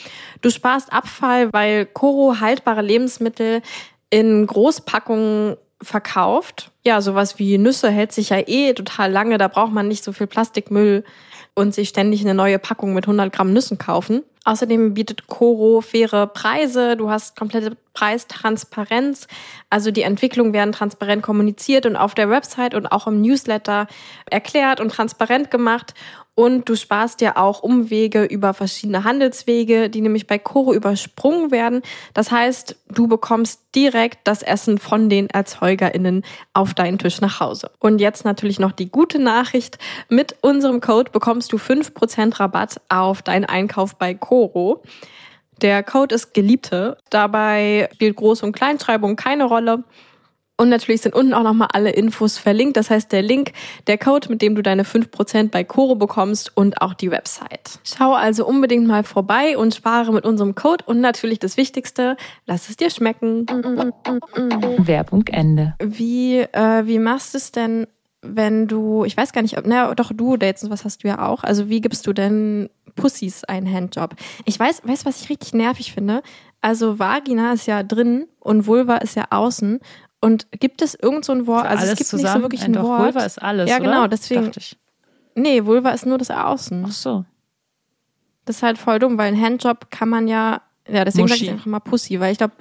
Du 0.40 0.50
sparst 0.50 0.92
Abfall, 0.92 1.52
weil 1.52 1.86
Koro 1.86 2.40
haltbare 2.40 2.82
Lebensmittel 2.82 3.62
in 4.10 4.44
Großpackungen 4.44 5.56
verkauft. 5.80 6.72
Ja, 6.84 7.00
sowas 7.00 7.38
wie 7.38 7.58
Nüsse 7.58 7.90
hält 7.90 8.10
sich 8.10 8.30
ja 8.30 8.38
eh 8.44 8.72
total 8.74 9.12
lange, 9.12 9.38
da 9.38 9.46
braucht 9.46 9.72
man 9.72 9.86
nicht 9.86 10.02
so 10.02 10.10
viel 10.10 10.26
Plastikmüll 10.26 11.04
und 11.54 11.74
sich 11.74 11.90
ständig 11.90 12.22
eine 12.22 12.34
neue 12.34 12.58
Packung 12.58 12.92
mit 12.92 13.04
100 13.04 13.32
Gramm 13.32 13.52
Nüssen 13.52 13.78
kaufen. 13.78 14.24
Außerdem 14.44 14.94
bietet 14.94 15.26
Coro 15.26 15.82
faire 15.82 16.26
Preise. 16.26 16.96
Du 16.96 17.10
hast 17.10 17.36
komplette 17.36 17.76
Preistransparenz. 17.92 19.26
Also 19.68 19.90
die 19.90 20.02
Entwicklungen 20.02 20.54
werden 20.54 20.72
transparent 20.72 21.22
kommuniziert 21.22 21.84
und 21.84 21.96
auf 21.96 22.14
der 22.14 22.30
Website 22.30 22.74
und 22.74 22.86
auch 22.86 23.06
im 23.06 23.20
Newsletter 23.20 23.86
erklärt 24.30 24.80
und 24.80 24.90
transparent 24.90 25.50
gemacht. 25.50 25.92
Und 26.34 26.68
du 26.68 26.76
sparst 26.76 27.20
dir 27.20 27.36
auch 27.36 27.62
Umwege 27.62 28.24
über 28.24 28.54
verschiedene 28.54 29.04
Handelswege, 29.04 29.90
die 29.90 30.00
nämlich 30.00 30.26
bei 30.26 30.38
Coro 30.38 30.72
übersprungen 30.72 31.50
werden. 31.50 31.82
Das 32.14 32.30
heißt, 32.30 32.76
du 32.88 33.08
bekommst 33.08 33.60
direkt 33.74 34.20
das 34.26 34.42
Essen 34.42 34.78
von 34.78 35.08
den 35.08 35.28
ErzeugerInnen 35.28 36.24
auf 36.54 36.72
deinen 36.72 36.98
Tisch 36.98 37.20
nach 37.20 37.40
Hause. 37.40 37.70
Und 37.78 38.00
jetzt 38.00 38.24
natürlich 38.24 38.58
noch 38.58 38.72
die 38.72 38.90
gute 38.90 39.18
Nachricht. 39.18 39.78
Mit 40.08 40.36
unserem 40.40 40.80
Code 40.80 41.10
bekommst 41.10 41.52
du 41.52 41.56
5% 41.56 42.40
Rabatt 42.40 42.80
auf 42.88 43.22
deinen 43.22 43.44
Einkauf 43.44 43.96
bei 43.96 44.14
Coro. 44.14 44.82
Der 45.60 45.82
Code 45.82 46.14
ist 46.14 46.32
Geliebte. 46.32 46.96
Dabei 47.10 47.90
spielt 47.92 48.18
Groß- 48.18 48.44
und 48.44 48.52
Kleinschreibung 48.52 49.16
keine 49.16 49.44
Rolle. 49.44 49.84
Und 50.60 50.68
natürlich 50.68 51.00
sind 51.00 51.14
unten 51.14 51.32
auch 51.32 51.42
nochmal 51.42 51.68
alle 51.72 51.88
Infos 51.88 52.36
verlinkt. 52.36 52.76
Das 52.76 52.90
heißt, 52.90 53.10
der 53.12 53.22
Link, 53.22 53.52
der 53.86 53.96
Code, 53.96 54.28
mit 54.28 54.42
dem 54.42 54.54
du 54.54 54.62
deine 54.62 54.82
5% 54.82 55.48
bei 55.48 55.64
Coro 55.64 55.94
bekommst 55.94 56.54
und 56.54 56.82
auch 56.82 56.92
die 56.92 57.10
Website. 57.10 57.80
Schau 57.82 58.12
also 58.12 58.46
unbedingt 58.46 58.86
mal 58.86 59.02
vorbei 59.02 59.56
und 59.56 59.74
spare 59.74 60.12
mit 60.12 60.26
unserem 60.26 60.54
Code. 60.54 60.84
Und 60.84 61.00
natürlich 61.00 61.38
das 61.38 61.56
Wichtigste, 61.56 62.18
lass 62.44 62.68
es 62.68 62.76
dir 62.76 62.90
schmecken. 62.90 63.46
Werbung 64.84 65.26
Ende. 65.28 65.76
Wie, 65.82 66.40
äh, 66.40 66.86
wie 66.86 66.98
machst 66.98 67.32
du 67.32 67.38
es 67.38 67.52
denn, 67.52 67.86
wenn 68.20 68.66
du, 68.66 69.06
ich 69.06 69.16
weiß 69.16 69.32
gar 69.32 69.40
nicht, 69.40 69.56
ob, 69.56 69.64
na 69.66 69.94
doch 69.94 70.12
du 70.14 70.36
Dates 70.36 70.62
und 70.62 70.70
was 70.70 70.84
hast 70.84 71.04
du 71.04 71.08
ja 71.08 71.26
auch. 71.26 71.42
Also 71.42 71.70
wie 71.70 71.80
gibst 71.80 72.06
du 72.06 72.12
denn 72.12 72.68
Pussys 72.96 73.44
einen 73.44 73.72
Handjob? 73.72 74.14
Ich 74.44 74.60
weiß, 74.60 74.82
weißt 74.84 75.04
du, 75.04 75.08
was 75.08 75.22
ich 75.22 75.30
richtig 75.30 75.54
nervig 75.54 75.94
finde? 75.94 76.22
Also 76.60 76.98
Vagina 76.98 77.54
ist 77.54 77.64
ja 77.64 77.82
drin 77.82 78.26
und 78.38 78.66
Vulva 78.66 78.96
ist 78.96 79.16
ja 79.16 79.24
außen. 79.30 79.80
Und 80.20 80.48
gibt 80.52 80.82
es 80.82 80.94
irgend 80.94 81.24
so 81.24 81.32
ein 81.32 81.46
Wort? 81.46 81.66
Also 81.66 81.84
es 81.86 81.96
gibt 81.98 82.12
nicht 82.12 82.28
so 82.28 82.42
wirklich 82.42 82.62
ein 82.62 82.74
Doch, 82.74 82.82
Wort. 82.82 83.00
Vulva 83.00 83.24
ist 83.24 83.40
alles. 83.40 83.70
Ja, 83.70 83.76
oder? 83.76 83.84
genau, 83.86 84.06
deswegen- 84.06 84.44
Dachte 84.46 84.60
ich. 84.60 84.76
Nee, 85.34 85.64
Vulva 85.64 85.90
ist 85.90 86.04
nur 86.06 86.18
das 86.18 86.30
Außen. 86.30 86.84
Ach 86.86 86.92
so. 86.92 87.24
Das 88.44 88.56
ist 88.56 88.62
halt 88.62 88.78
voll 88.78 88.98
dumm, 88.98 89.16
weil 89.16 89.32
ein 89.32 89.40
Handjob 89.40 89.90
kann 89.90 90.08
man 90.08 90.28
ja, 90.28 90.60
ja, 90.88 91.04
deswegen 91.04 91.28
sag 91.28 91.40
ich 91.40 91.50
einfach 91.50 91.66
mal 91.66 91.78
Pussy, 91.80 92.18
weil 92.20 92.32
ich 92.32 92.38
glaube, 92.38 92.54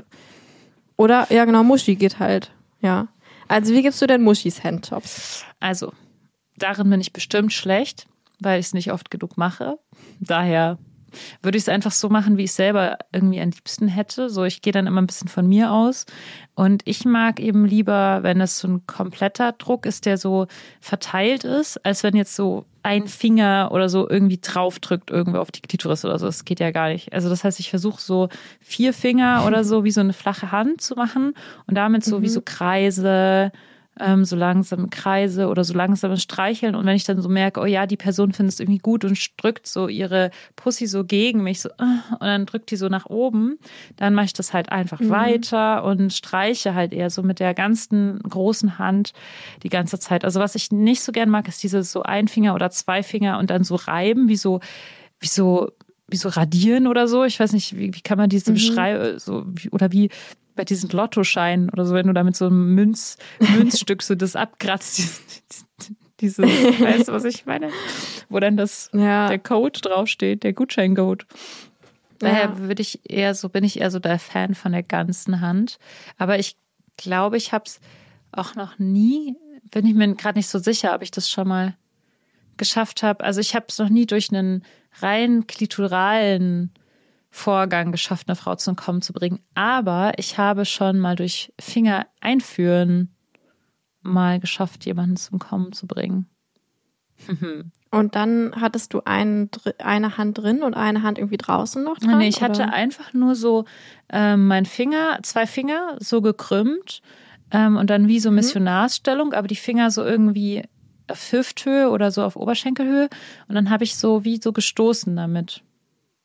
oder, 0.98 1.28
ja 1.32 1.46
genau, 1.46 1.64
Muschi 1.64 1.96
geht 1.96 2.20
halt, 2.20 2.52
ja. 2.82 3.08
Also 3.48 3.74
wie 3.74 3.82
gibst 3.82 4.02
du 4.02 4.06
denn 4.08 4.22
Muschis 4.22 4.64
Handjobs? 4.64 5.44
Also, 5.60 5.92
darin 6.58 6.90
bin 6.90 7.02
ich 7.02 7.12
bestimmt 7.14 7.52
schlecht, 7.54 8.06
weil 8.40 8.60
ich 8.60 8.68
es 8.68 8.74
nicht 8.74 8.92
oft 8.92 9.10
genug 9.10 9.38
mache. 9.38 9.80
Daher 10.20 10.78
würde 11.42 11.58
ich 11.58 11.64
es 11.64 11.70
einfach 11.70 11.92
so 11.92 12.10
machen, 12.10 12.38
wie 12.38 12.44
ich 12.44 12.52
es 12.52 12.56
selber 12.56 12.98
irgendwie 13.12 13.42
am 13.42 13.50
liebsten 13.50 13.88
hätte. 13.88 14.30
So, 14.30 14.44
ich 14.44 14.62
gehe 14.62 14.74
dann 14.74 14.88
immer 14.88 15.02
ein 15.02 15.08
bisschen 15.08 15.28
von 15.28 15.48
mir 15.48 15.72
aus. 15.72 16.06
Und 16.56 16.82
ich 16.86 17.06
mag 17.06 17.40
eben 17.40 17.66
lieber, 17.66 18.20
wenn 18.22 18.42
es 18.42 18.60
so 18.60 18.68
ein 18.68 18.86
kompletter 18.86 19.54
Druck 19.54 19.86
ist, 19.86 20.06
der 20.06 20.18
so 20.18 20.48
verteilt 20.82 21.44
ist, 21.44 21.78
als 21.86 22.04
wenn 22.04 22.16
jetzt 22.16 22.36
so 22.36 22.66
ein 22.84 23.08
Finger 23.08 23.70
oder 23.72 23.90
so 23.90 24.10
irgendwie 24.10 24.40
draufdrückt 24.42 25.12
irgendwo 25.12 25.40
auf 25.40 25.52
die 25.52 25.62
Klitoris 25.62 26.06
oder 26.06 26.20
so. 26.20 26.26
Das 26.26 26.46
geht 26.46 26.60
ja 26.60 26.72
gar 26.72 26.90
nicht. 26.90 27.14
Also 27.14 27.30
das 27.30 27.44
heißt, 27.44 27.60
ich 27.60 27.70
versuche 27.70 28.02
so 28.02 28.30
vier 28.60 28.94
Finger 28.94 29.44
oder 29.46 29.64
so 29.64 29.84
wie 29.84 29.92
so 29.92 30.02
eine 30.02 30.14
flache 30.14 30.52
Hand 30.52 30.82
zu 30.82 30.96
machen 30.96 31.34
und 31.68 31.76
damit 31.76 32.04
so 32.04 32.22
wie 32.22 32.30
so 32.30 32.42
Kreise, 32.44 33.52
ähm, 34.00 34.26
so 34.26 34.36
langsame 34.36 34.88
Kreise 34.90 35.48
oder 35.48 35.64
so 35.64 35.74
langsames 35.74 36.24
Streicheln. 36.24 36.76
Und 36.76 36.86
wenn 36.86 36.96
ich 36.96 37.04
dann 37.04 37.22
so 37.22 37.30
merke, 37.30 37.60
oh 37.60 37.66
ja, 37.66 37.86
die 37.86 37.98
Person 37.98 38.32
findet 38.32 38.54
es 38.54 38.60
irgendwie 38.60 38.80
gut 38.80 39.04
und 39.06 39.20
drückt 39.38 39.68
so 39.68 39.88
ihre 39.88 40.32
Pussy 40.56 40.88
so 40.88 41.04
gegen 41.04 41.44
mich, 41.44 41.62
so, 41.62 41.70
äh, 41.70 42.14
und 42.14 42.22
dann 42.22 42.46
drückt 42.46 42.72
die 42.72 42.76
so 42.76 42.88
nach 42.88 43.06
oben, 43.08 43.60
dann 43.98 44.14
mache 44.14 44.26
ich 44.26 44.34
das 44.34 44.54
halt 44.54 44.72
einfach 44.72 45.00
weiter 45.02 45.84
und 45.84 46.14
streiche 46.14 46.74
halt 46.74 46.94
eher 46.94 47.10
so 47.10 47.24
mit 47.24 47.40
der 47.40 47.54
ganzen 47.54 48.20
großen 48.20 48.80
Hand 48.80 49.14
die 49.64 49.70
ganze 49.70 50.00
Zeit. 50.00 50.24
Also 50.24 50.40
was 50.40 50.56
ich 50.56 50.72
nicht 50.72 51.02
so 51.02 51.12
gern 51.12 51.30
mag, 51.30 51.48
ist 51.48 51.62
dieses 51.64 51.92
so 51.92 52.04
ein 52.04 52.28
Finger 52.28 52.56
oder 52.56 52.70
zwei 52.70 53.04
Finger 53.04 53.38
und 53.40 53.50
dann 53.50 53.64
so 53.64 53.76
reiben, 53.76 54.30
wie 54.30 54.38
so, 54.38 54.60
wie 55.20 55.28
so, 55.28 55.72
wie 56.08 56.18
so 56.18 56.30
radieren 56.30 56.88
oder 56.88 57.08
so. 57.08 57.24
Ich 57.24 57.40
weiß 57.40 57.54
nicht, 57.54 57.78
wie, 57.78 57.94
wie 57.94 58.02
kann 58.02 58.18
man 58.18 58.30
diese 58.30 58.54
beschreiben, 58.54 59.20
so, 59.20 59.46
oder 59.72 59.92
wie, 59.92 60.10
bei 60.60 60.66
diesen 60.66 60.90
Lottoscheinen 60.90 61.70
oder 61.70 61.86
so, 61.86 61.96
wenn 61.96 62.08
du 62.08 62.12
da 62.14 62.22
mit 62.26 62.36
so 62.36 62.48
einem 62.48 62.76
Münz, 62.76 63.18
Münzstück 63.40 64.04
so 64.04 64.14
das 64.14 64.36
abkratzt, 64.36 65.00
diese, 66.20 66.42
diese 66.46 66.82
weißt 66.82 67.08
du, 67.08 67.14
was 67.14 67.24
ich 67.24 67.46
meine? 67.46 67.70
Wo 68.28 68.42
dann 68.42 68.58
das, 68.58 68.90
Ja. 68.94 69.30
der 69.30 69.40
Code 69.40 69.80
draufsteht, 69.80 70.44
der 70.44 70.52
Gutscheincode. 70.52 71.26
Daher 72.20 72.42
Ja. 72.50 72.58
würde 72.60 72.82
ich 72.82 73.00
eher 73.10 73.36
so, 73.36 73.48
bin 73.48 73.64
ich 73.64 73.80
eher 73.80 73.90
so 73.90 74.00
der 74.00 74.20
Fan 74.20 74.54
von 74.54 74.74
der 74.74 74.84
ganzen 74.84 75.40
Hand. 75.40 75.80
Aber 76.18 76.38
ich 76.40 76.58
glaube, 76.98 77.38
ich 77.38 77.54
habe 77.54 77.64
es 77.66 77.80
auch 78.34 78.56
noch 78.56 78.78
nie, 78.80 79.38
bin 79.72 79.86
ich 79.86 79.94
mir 79.94 80.14
gerade 80.16 80.38
nicht 80.38 80.50
so 80.50 80.60
sicher, 80.60 80.94
ob 80.94 81.02
ich 81.04 81.12
das 81.12 81.30
schon 81.30 81.48
mal 81.48 81.78
geschafft 82.58 83.02
habe. 83.02 83.24
Also 83.24 83.40
ich 83.40 83.56
habe 83.56 83.68
es 83.70 83.78
noch 83.78 83.88
nie 83.88 84.06
durch 84.06 84.30
einen 84.34 84.66
rein 85.00 85.48
klitoralen 85.48 86.72
Vorgang 87.30 87.92
geschafft, 87.92 88.28
eine 88.28 88.36
Frau 88.36 88.56
zum 88.56 88.76
Kommen 88.76 89.02
zu 89.02 89.14
bringen. 89.14 89.40
Aber 89.54 90.14
ich 90.18 90.38
habe 90.38 90.66
schon 90.66 91.00
mal 91.00 91.16
durch 91.16 91.54
Finger 91.60 92.08
einführen 92.22 93.16
mal 94.02 94.40
geschafft, 94.40 94.86
jemanden 94.86 95.18
zum 95.18 95.40
Kommen 95.40 95.72
zu 95.74 95.86
bringen. 95.86 96.28
Und 97.92 98.16
dann 98.16 98.54
hattest 98.56 98.94
du 98.94 99.02
einen, 99.06 99.50
eine 99.80 100.18
Hand 100.18 100.38
drin 100.38 100.62
und 100.62 100.76
eine 100.76 101.02
Hand 101.02 101.18
irgendwie 101.18 101.38
draußen 101.38 101.84
noch 101.84 101.98
dran? 101.98 102.20
Nee, 102.20 102.28
ich 102.28 102.44
hatte 102.44 102.62
oder? 102.64 102.74
einfach 102.74 103.14
nur 103.14 103.34
so 103.34 103.66
ähm, 104.10 104.46
mein 104.46 104.66
Finger, 104.68 105.18
zwei 105.24 105.48
Finger 105.48 105.98
so 106.00 106.22
gekrümmt 106.22 107.02
ähm, 107.50 107.78
und 107.78 107.90
dann 107.90 108.04
Mhm. 108.04 108.08
wie 108.08 108.20
so 108.20 108.30
Missionarsstellung, 108.30 109.34
aber 109.34 109.48
die 109.48 109.56
Finger 109.56 109.90
so 109.90 110.04
irgendwie 110.04 110.62
auf 111.08 111.32
Hüfthöhe 111.32 111.90
oder 111.90 112.12
so 112.12 112.22
auf 112.24 112.36
Oberschenkelhöhe 112.36 113.10
und 113.48 113.56
dann 113.56 113.72
habe 113.72 113.84
ich 113.84 113.96
so 113.96 114.24
wie 114.24 114.40
so 114.40 114.54
gestoßen 114.54 115.16
damit. 115.16 115.64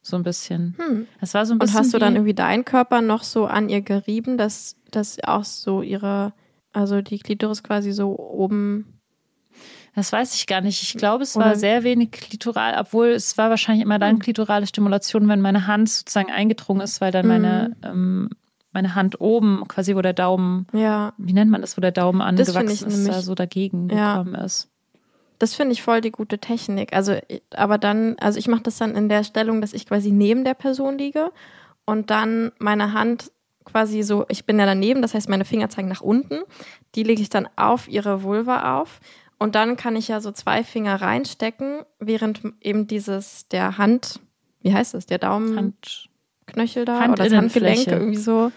So 0.07 0.17
ein 0.17 0.23
bisschen. 0.23 0.75
Hm. 0.77 1.07
Das 1.19 1.33
war 1.33 1.47
so 1.47 1.53
ein 1.53 1.57
Und 1.57 1.61
bisschen. 1.61 1.79
hast 1.79 1.95
du 1.95 1.99
dann 1.99 2.13
wie, 2.13 2.19
irgendwie 2.19 2.35
deinen 2.35 2.65
Körper 2.67 3.01
noch 3.01 3.23
so 3.25 3.47
an 3.47 3.71
ihr 3.71 3.81
gerieben, 3.81 4.37
dass, 4.37 4.77
dass 4.91 5.19
auch 5.25 5.45
so 5.45 5.81
ihre, 5.81 6.35
also 6.75 7.01
die 7.01 7.19
Klitoris 7.19 7.63
quasi 7.63 7.91
so 7.93 8.15
oben. 8.19 9.01
Das 9.95 10.13
weiß 10.13 10.35
ich 10.35 10.47
gar 10.47 10.61
nicht. 10.61 10.83
Ich 10.83 10.95
glaube, 10.99 11.23
es 11.23 11.37
war 11.37 11.57
sehr 11.57 11.85
wenig 11.85 12.11
klitoral, 12.11 12.77
obwohl 12.79 13.09
es 13.09 13.39
war 13.39 13.49
wahrscheinlich 13.49 13.83
immer 13.83 13.99
dann 13.99 14.17
Hm. 14.17 14.19
klitorale 14.19 14.67
Stimulation, 14.67 15.27
wenn 15.29 15.41
meine 15.41 15.67
Hand 15.67 15.89
sozusagen 15.89 16.31
eingedrungen 16.31 16.83
ist, 16.83 17.01
weil 17.01 17.11
dann 17.11 17.27
meine, 17.27 17.75
Mhm. 17.83 17.89
ähm, 17.89 18.31
meine 18.73 18.95
Hand 18.95 19.21
oben, 19.23 19.65
quasi 19.69 19.97
wo 19.97 20.03
der 20.03 20.13
Daumen, 20.13 20.67
Ja, 20.75 21.15
wie 21.17 21.33
nennt 21.33 21.51
man 21.51 21.63
das, 21.63 21.79
wo 21.79 21.81
der 21.81 21.93
Daumen 21.93 22.21
angewachsen 22.21 22.89
ist, 22.89 23.09
da 23.09 23.23
so 23.23 23.35
dagegen 23.35 23.89
Ja. 23.89 24.19
gekommen 24.19 24.35
ist. 24.35 24.69
Das 25.39 25.55
finde 25.55 25.73
ich 25.73 25.83
voll 25.83 26.01
die 26.01 26.13
gute 26.13 26.39
Technik. 26.39 26.93
Also, 26.93 27.17
aber 27.55 27.79
dann, 27.79 28.17
also 28.19 28.39
ich 28.39 28.49
mache 28.49 28.63
das 28.63 28.79
dann 28.79 28.95
in 28.95 29.09
der 29.09 29.25
Stellung, 29.25 29.61
dass 29.61 29.73
ich 29.73 29.87
quasi 29.87 30.11
neben 30.11 30.45
der 30.45 30.55
Person 30.55 30.99
liege 30.99 31.33
und 31.85 32.11
dann 32.11 32.53
meine 32.59 32.93
Hand 32.93 33.31
quasi 33.65 34.03
so, 34.03 34.27
ich 34.29 34.45
bin 34.45 34.59
ja 34.59 34.67
daneben, 34.67 35.03
das 35.03 35.15
heißt, 35.15 35.29
meine 35.29 35.45
Finger 35.45 35.69
zeigen 35.71 35.89
nach 35.89 36.03
unten. 36.03 36.41
Die 36.95 37.03
lege 37.03 37.23
ich 37.23 37.31
dann 37.31 37.49
auf 37.57 37.89
ihre 37.89 38.23
Vulva 38.23 38.79
auf. 38.79 39.01
Und 39.39 39.55
dann 39.55 39.77
kann 39.77 39.97
ich 39.97 40.09
ja 40.09 40.21
so 40.21 40.33
zwei 40.33 40.63
Finger 40.63 41.01
reinstecken, 41.01 41.83
während 41.99 42.43
eben 42.61 42.87
dieses, 42.87 43.49
der 43.49 43.79
Hand, 43.79 44.21
wie 44.61 44.73
heißt 44.73 44.95
es, 44.95 45.07
der 45.07 45.19
Daumen. 45.19 45.57
Hand. 45.57 46.09
Knöchel 46.47 46.85
da 46.85 47.05
oder 47.07 47.25
das 47.25 47.33
Handgelenk 47.33 47.87
irgendwie 47.87 48.19
so. 48.19 48.53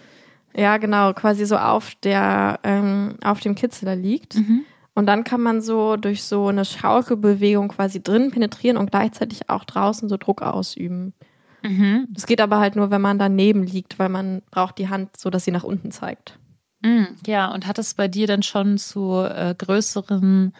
Ja, 0.53 0.77
genau, 0.77 1.13
quasi 1.13 1.45
so 1.45 1.57
auf 1.57 1.95
der, 1.95 2.59
ähm, 2.63 3.15
auf 3.23 3.39
dem 3.39 3.55
Kitzler 3.55 3.95
liegt. 3.95 4.35
Mhm. 4.35 4.65
Und 4.97 5.05
dann 5.05 5.23
kann 5.23 5.41
man 5.41 5.61
so 5.61 5.95
durch 5.95 6.23
so 6.23 6.47
eine 6.47 6.65
Schaukelbewegung 6.65 7.67
quasi 7.67 8.01
drin 8.01 8.31
penetrieren 8.31 8.77
und 8.77 8.89
gleichzeitig 8.89 9.47
auch 9.47 9.63
draußen 9.63 10.09
so 10.09 10.17
Druck 10.17 10.41
ausüben. 10.41 11.13
Mhm. 11.61 12.07
Das 12.09 12.25
geht 12.25 12.41
aber 12.41 12.57
halt 12.57 12.75
nur, 12.75 12.89
wenn 12.89 13.01
man 13.01 13.19
daneben 13.19 13.61
liegt, 13.61 13.99
weil 13.99 14.09
man 14.09 14.41
braucht 14.49 14.79
die 14.79 14.89
Hand 14.89 15.15
so, 15.15 15.29
dass 15.29 15.45
sie 15.45 15.51
nach 15.51 15.63
unten 15.63 15.91
zeigt. 15.91 16.39
Mhm. 16.81 17.09
Ja, 17.27 17.53
und 17.53 17.67
hat 17.67 17.77
es 17.77 17.93
bei 17.93 18.07
dir 18.07 18.25
dann 18.25 18.41
schon 18.41 18.79
zu 18.79 19.21
äh, 19.21 19.53
größeren 19.55 20.53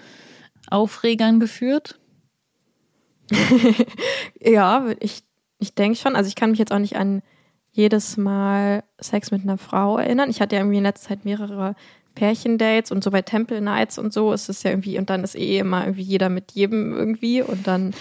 Aufregern 0.69 1.39
geführt? 1.39 1.99
Ja, 4.39 4.85
ich, 4.99 5.23
ich 5.57 5.73
denke 5.73 5.97
schon. 5.97 6.15
Also 6.15 6.27
ich 6.27 6.35
kann 6.35 6.51
mich 6.51 6.59
jetzt 6.59 6.71
auch 6.71 6.77
nicht 6.77 6.95
an 6.95 7.23
jedes 7.71 8.17
Mal 8.17 8.83
Sex 8.99 9.31
mit 9.31 9.41
einer 9.41 9.57
Frau 9.57 9.97
erinnern. 9.97 10.29
Ich 10.29 10.41
hatte 10.41 10.55
ja 10.55 10.61
irgendwie 10.61 10.77
in 10.77 10.83
letzter 10.83 11.09
Zeit 11.09 11.25
mehrere 11.25 11.75
Pärchendates 12.17 12.91
und 12.91 13.03
so 13.03 13.11
bei 13.11 13.21
Temple 13.21 13.61
Nights 13.61 13.99
und 13.99 14.11
so 14.11 14.33
ist 14.33 14.49
es 14.49 14.63
ja 14.63 14.71
irgendwie, 14.71 14.97
und 14.97 15.11
dann 15.11 15.23
ist 15.23 15.35
eh 15.35 15.59
immer 15.59 15.83
irgendwie 15.83 16.01
jeder 16.01 16.29
mit 16.29 16.51
jedem 16.53 16.95
irgendwie 16.95 17.43
und 17.43 17.67
dann 17.67 17.93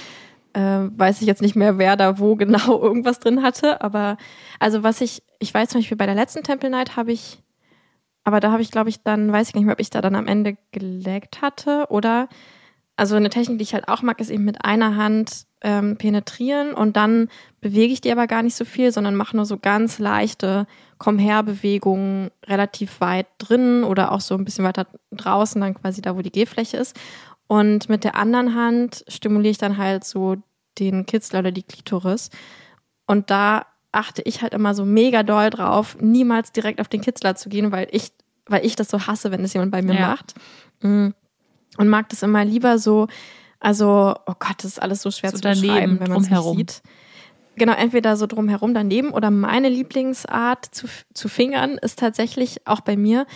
äh, 0.54 0.88
weiß 0.96 1.20
ich 1.20 1.26
jetzt 1.26 1.42
nicht 1.42 1.54
mehr, 1.54 1.76
wer 1.76 1.96
da 1.96 2.18
wo 2.18 2.34
genau 2.36 2.80
irgendwas 2.80 3.20
drin 3.20 3.42
hatte. 3.42 3.82
Aber 3.82 4.16
also 4.58 4.82
was 4.82 5.02
ich, 5.02 5.22
ich 5.38 5.52
weiß 5.52 5.68
zum 5.68 5.80
Beispiel 5.80 5.98
bei 5.98 6.06
der 6.06 6.14
letzten 6.14 6.42
Temple 6.42 6.70
Night 6.70 6.96
habe 6.96 7.12
ich, 7.12 7.42
aber 8.24 8.40
da 8.40 8.50
habe 8.50 8.62
ich, 8.62 8.70
glaube 8.70 8.88
ich, 8.88 9.02
dann, 9.02 9.30
weiß 9.30 9.48
ich 9.48 9.52
gar 9.52 9.60
nicht 9.60 9.66
mehr, 9.66 9.74
ob 9.74 9.80
ich 9.80 9.90
da 9.90 10.00
dann 10.00 10.14
am 10.14 10.26
Ende 10.26 10.56
geleckt 10.72 11.42
hatte 11.42 11.86
oder 11.90 12.28
also 12.96 13.16
eine 13.16 13.28
Technik, 13.28 13.58
die 13.58 13.64
ich 13.64 13.74
halt 13.74 13.88
auch 13.88 14.00
mag, 14.00 14.18
ist 14.20 14.30
eben 14.30 14.44
mit 14.44 14.64
einer 14.64 14.96
Hand 14.96 15.44
ähm, 15.60 15.98
penetrieren 15.98 16.72
und 16.72 16.96
dann 16.96 17.28
bewege 17.60 17.92
ich 17.92 18.00
die 18.00 18.10
aber 18.10 18.26
gar 18.26 18.42
nicht 18.42 18.56
so 18.56 18.64
viel, 18.64 18.90
sondern 18.90 19.14
mache 19.14 19.36
nur 19.36 19.44
so 19.44 19.58
ganz 19.58 19.98
leichte 19.98 20.66
Komm-her-Bewegungen 20.98 22.30
relativ 22.46 23.00
weit 23.00 23.26
drin 23.38 23.84
oder 23.84 24.12
auch 24.12 24.20
so 24.20 24.34
ein 24.34 24.44
bisschen 24.44 24.64
weiter 24.64 24.86
draußen, 25.12 25.60
dann 25.60 25.74
quasi 25.74 26.00
da, 26.00 26.16
wo 26.16 26.22
die 26.22 26.30
G-Fläche 26.32 26.76
ist. 26.76 26.96
Und 27.46 27.88
mit 27.88 28.04
der 28.04 28.16
anderen 28.16 28.54
Hand 28.54 29.04
stimuliere 29.08 29.52
ich 29.52 29.58
dann 29.58 29.76
halt 29.76 30.04
so 30.04 30.36
den 30.78 31.06
Kitzler 31.06 31.40
oder 31.40 31.52
die 31.52 31.62
Klitoris. 31.62 32.30
Und 33.06 33.30
da 33.30 33.66
achte 33.92 34.22
ich 34.22 34.42
halt 34.42 34.52
immer 34.52 34.74
so 34.74 34.84
mega 34.84 35.22
doll 35.22 35.50
drauf, 35.50 35.96
niemals 36.00 36.52
direkt 36.52 36.80
auf 36.80 36.88
den 36.88 37.00
Kitzler 37.00 37.34
zu 37.36 37.48
gehen, 37.48 37.72
weil 37.72 37.88
ich, 37.90 38.12
weil 38.46 38.64
ich 38.64 38.76
das 38.76 38.88
so 38.88 39.06
hasse, 39.06 39.30
wenn 39.30 39.44
es 39.44 39.54
jemand 39.54 39.72
bei 39.72 39.82
mir 39.82 39.94
Ja. 39.94 40.08
macht. 40.08 40.34
Mm. 40.80 41.08
Und 41.78 41.88
mag 41.88 42.08
das 42.08 42.22
immer 42.22 42.44
lieber 42.44 42.78
so, 42.78 43.06
also, 43.60 44.14
oh 44.26 44.34
Gott, 44.38 44.56
das 44.58 44.64
ist 44.72 44.82
alles 44.82 45.02
so 45.02 45.10
schwer 45.10 45.30
So 45.30 45.38
zu 45.38 45.48
beschreiben, 45.48 45.98
wenn 46.00 46.10
man 46.10 46.22
es 46.22 46.52
sieht. 46.52 46.82
Genau, 47.56 47.72
entweder 47.72 48.16
so 48.16 48.26
drumherum 48.26 48.74
daneben 48.74 49.10
oder 49.10 49.30
meine 49.30 49.68
Lieblingsart 49.68 50.66
zu, 50.66 50.86
zu 51.14 51.28
fingern 51.28 51.78
ist 51.78 51.98
tatsächlich 51.98 52.66
auch 52.66 52.80
bei 52.80 52.96
mir. 52.96 53.26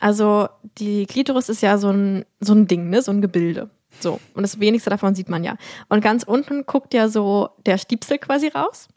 Also 0.00 0.48
die 0.78 1.06
Klitoris 1.06 1.48
ist 1.48 1.62
ja 1.62 1.78
so 1.78 1.90
ein, 1.90 2.24
so 2.40 2.54
ein 2.54 2.66
Ding, 2.66 2.90
ne? 2.90 3.02
so 3.02 3.10
ein 3.10 3.20
Gebilde. 3.20 3.70
So. 4.00 4.20
Und 4.34 4.42
das 4.42 4.60
wenigste 4.60 4.90
davon 4.90 5.14
sieht 5.14 5.28
man 5.28 5.44
ja. 5.44 5.56
Und 5.88 6.02
ganz 6.02 6.22
unten 6.24 6.66
guckt 6.66 6.94
ja 6.94 7.08
so 7.08 7.50
der 7.66 7.78
Stiepsel 7.78 8.18
quasi 8.18 8.48
raus. 8.48 8.88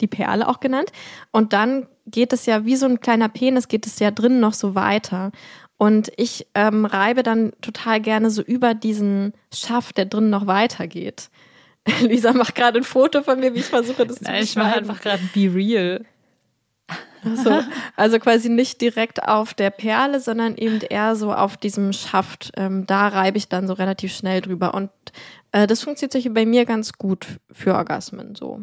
Die 0.00 0.06
Perle 0.06 0.48
auch 0.48 0.60
genannt. 0.60 0.92
Und 1.30 1.52
dann 1.52 1.86
geht 2.06 2.32
es 2.32 2.46
ja 2.46 2.64
wie 2.66 2.76
so 2.76 2.86
ein 2.86 3.00
kleiner 3.00 3.28
Penis, 3.28 3.68
geht 3.68 3.86
es 3.86 3.98
ja 3.98 4.10
drinnen 4.10 4.40
noch 4.40 4.52
so 4.52 4.74
weiter. 4.74 5.32
Und 5.78 6.10
ich 6.16 6.46
ähm, 6.54 6.84
reibe 6.84 7.22
dann 7.22 7.52
total 7.60 8.00
gerne 8.00 8.30
so 8.30 8.42
über 8.42 8.74
diesen 8.74 9.32
Schaft, 9.52 9.96
der 9.98 10.06
drinnen 10.06 10.30
noch 10.30 10.46
weitergeht. 10.46 11.30
Lisa 12.02 12.32
macht 12.32 12.54
gerade 12.54 12.78
ein 12.78 12.84
Foto 12.84 13.22
von 13.22 13.38
mir, 13.40 13.54
wie 13.54 13.60
ich 13.60 13.66
versuche, 13.66 14.06
das 14.06 14.20
Nein, 14.20 14.38
zu 14.38 14.44
ich 14.44 14.56
mache 14.56 14.66
beschreiben. 14.80 14.90
einfach 14.90 15.02
gerade 15.02 15.22
Be 15.34 15.52
Real. 15.54 16.04
So, 17.34 17.60
also 17.96 18.18
quasi 18.20 18.48
nicht 18.48 18.80
direkt 18.80 19.24
auf 19.26 19.52
der 19.52 19.70
Perle, 19.70 20.20
sondern 20.20 20.56
eben 20.56 20.80
eher 20.80 21.16
so 21.16 21.32
auf 21.32 21.56
diesem 21.56 21.92
Schaft. 21.92 22.52
Ähm, 22.56 22.86
da 22.86 23.08
reibe 23.08 23.38
ich 23.38 23.48
dann 23.48 23.66
so 23.66 23.72
relativ 23.72 24.14
schnell 24.14 24.40
drüber. 24.40 24.74
Und 24.74 24.90
äh, 25.50 25.66
das 25.66 25.82
funktioniert 25.82 26.12
sich 26.12 26.32
bei 26.32 26.46
mir 26.46 26.64
ganz 26.66 26.92
gut 26.92 27.40
für 27.50 27.74
Orgasmen. 27.74 28.36
So. 28.36 28.62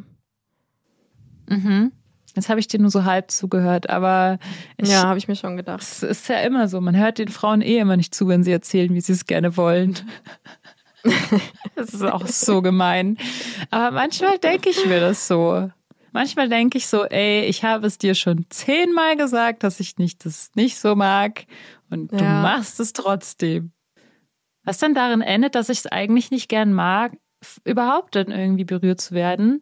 Mhm. 1.49 1.91
Jetzt 2.35 2.49
habe 2.49 2.59
ich 2.59 2.67
dir 2.67 2.79
nur 2.79 2.89
so 2.89 3.03
halb 3.03 3.29
zugehört, 3.29 3.89
aber 3.89 4.39
ich, 4.77 4.89
ja, 4.89 5.03
habe 5.03 5.19
ich 5.19 5.27
mir 5.27 5.35
schon 5.35 5.55
gedacht. 5.55 5.81
es 5.81 6.01
ist 6.01 6.29
ja 6.29 6.37
immer 6.39 6.67
so. 6.67 6.81
Man 6.81 6.97
hört 6.97 7.19
den 7.19 7.27
Frauen 7.27 7.61
eh 7.61 7.77
immer 7.77 7.97
nicht 7.97 8.15
zu, 8.15 8.27
wenn 8.27 8.43
sie 8.43 8.51
erzählen, 8.51 8.93
wie 8.93 9.01
sie 9.01 9.13
es 9.13 9.25
gerne 9.27 9.55
wollen. 9.55 9.99
Das 11.75 11.93
ist 11.93 12.03
auch 12.03 12.27
so 12.27 12.61
gemein. 12.61 13.17
Aber 13.71 13.91
manchmal 13.91 14.37
denke 14.37 14.69
ich 14.69 14.85
mir 14.85 14.99
das 14.99 15.27
so. 15.27 15.69
Manchmal 16.11 16.47
denke 16.47 16.77
ich 16.77 16.87
so, 16.87 17.05
ey, 17.05 17.45
ich 17.45 17.63
habe 17.63 17.87
es 17.87 17.97
dir 17.97 18.13
schon 18.13 18.45
zehnmal 18.49 19.17
gesagt, 19.17 19.63
dass 19.63 19.79
ich 19.79 19.97
nicht 19.97 20.25
das 20.25 20.51
nicht 20.55 20.77
so 20.77 20.95
mag 20.95 21.45
und 21.89 22.11
du 22.11 22.23
Ja. 22.23 22.41
machst 22.41 22.79
es 22.79 22.93
trotzdem. 22.93 23.71
Was 24.63 24.77
dann 24.77 24.93
darin 24.93 25.21
endet, 25.21 25.55
dass 25.55 25.69
ich 25.69 25.79
es 25.79 25.87
eigentlich 25.87 26.29
nicht 26.31 26.47
gern 26.47 26.71
mag, 26.73 27.13
überhaupt 27.65 28.15
dann 28.15 28.31
irgendwie 28.31 28.63
berührt 28.65 29.01
zu 29.01 29.13
werden 29.15 29.61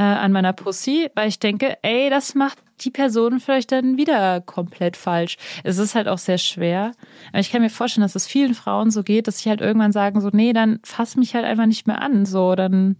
äh, 0.00 0.02
an 0.02 0.32
meiner 0.32 0.54
Pussy, 0.54 1.10
weil 1.14 1.28
ich 1.28 1.40
denke, 1.40 1.76
ey, 1.82 2.08
das 2.08 2.34
macht 2.34 2.56
die 2.80 2.90
Person 2.90 3.38
vielleicht 3.38 3.70
dann 3.70 3.98
wieder 3.98 4.40
komplett 4.40 4.96
falsch. 4.96 5.36
Es 5.62 5.76
ist 5.76 5.94
halt 5.94 6.08
auch 6.08 6.16
sehr 6.16 6.38
schwer. 6.38 6.92
Aber 7.28 7.40
ich 7.40 7.52
kann 7.52 7.60
mir 7.60 7.68
vorstellen, 7.68 8.00
dass 8.00 8.14
es 8.14 8.26
vielen 8.26 8.54
Frauen 8.54 8.90
so 8.90 9.02
geht, 9.02 9.28
dass 9.28 9.40
sie 9.40 9.50
halt 9.50 9.60
irgendwann 9.60 9.92
sagen, 9.92 10.22
so, 10.22 10.30
nee, 10.32 10.54
dann 10.54 10.80
fass 10.84 11.16
mich 11.16 11.34
halt 11.34 11.44
einfach 11.44 11.66
nicht 11.66 11.86
mehr 11.86 12.00
an. 12.00 12.24
So, 12.24 12.54
dann 12.54 12.96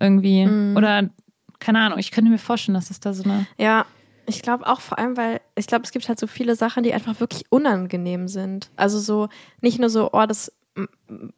irgendwie. 0.00 0.46
Mhm. 0.46 0.74
Oder 0.74 1.10
keine 1.58 1.80
Ahnung, 1.80 1.98
ich 1.98 2.12
könnte 2.12 2.30
mir 2.30 2.38
vorstellen, 2.38 2.76
dass 2.76 2.88
es 2.88 3.00
da 3.00 3.12
so 3.12 3.24
eine. 3.24 3.46
Ja, 3.58 3.84
ich 4.24 4.40
glaube 4.40 4.66
auch 4.66 4.80
vor 4.80 4.98
allem, 4.98 5.18
weil 5.18 5.42
ich 5.54 5.66
glaube, 5.66 5.84
es 5.84 5.90
gibt 5.90 6.08
halt 6.08 6.18
so 6.18 6.26
viele 6.26 6.56
Sachen, 6.56 6.82
die 6.82 6.94
einfach 6.94 7.20
wirklich 7.20 7.44
unangenehm 7.50 8.26
sind. 8.26 8.70
Also 8.76 8.98
so 8.98 9.28
nicht 9.60 9.78
nur 9.78 9.90
so, 9.90 10.08
oh, 10.14 10.24
das 10.26 10.50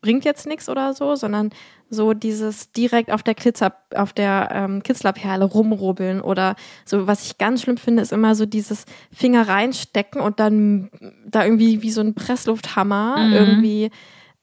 bringt 0.01 0.25
jetzt 0.25 0.47
nichts 0.47 0.69
oder 0.69 0.95
so, 0.95 1.15
sondern 1.15 1.51
so 1.89 2.15
dieses 2.15 2.73
direkt 2.73 3.11
auf 3.11 3.23
der 3.23 3.35
Klitzer, 3.35 3.75
auf 3.95 4.13
der 4.13 4.49
ähm, 4.53 4.83
Kitzlerperle 4.83 5.45
rumrubbeln 5.45 6.21
oder 6.21 6.55
so, 6.85 7.07
was 7.07 7.27
ich 7.27 7.39
ganz 7.39 7.63
schlimm 7.63 7.77
finde, 7.77 8.03
ist 8.03 8.13
immer 8.13 8.35
so 8.35 8.47
dieses 8.47 8.85
Finger 9.13 9.49
reinstecken 9.49 10.21
und 10.21 10.41
dann 10.41 10.91
da 11.27 11.45
irgendwie 11.45 11.83
wie 11.83 11.91
so 11.91 12.01
ein 12.01 12.15
Presslufthammer 12.15 13.27
Mhm. 13.27 13.33
irgendwie 13.33 13.91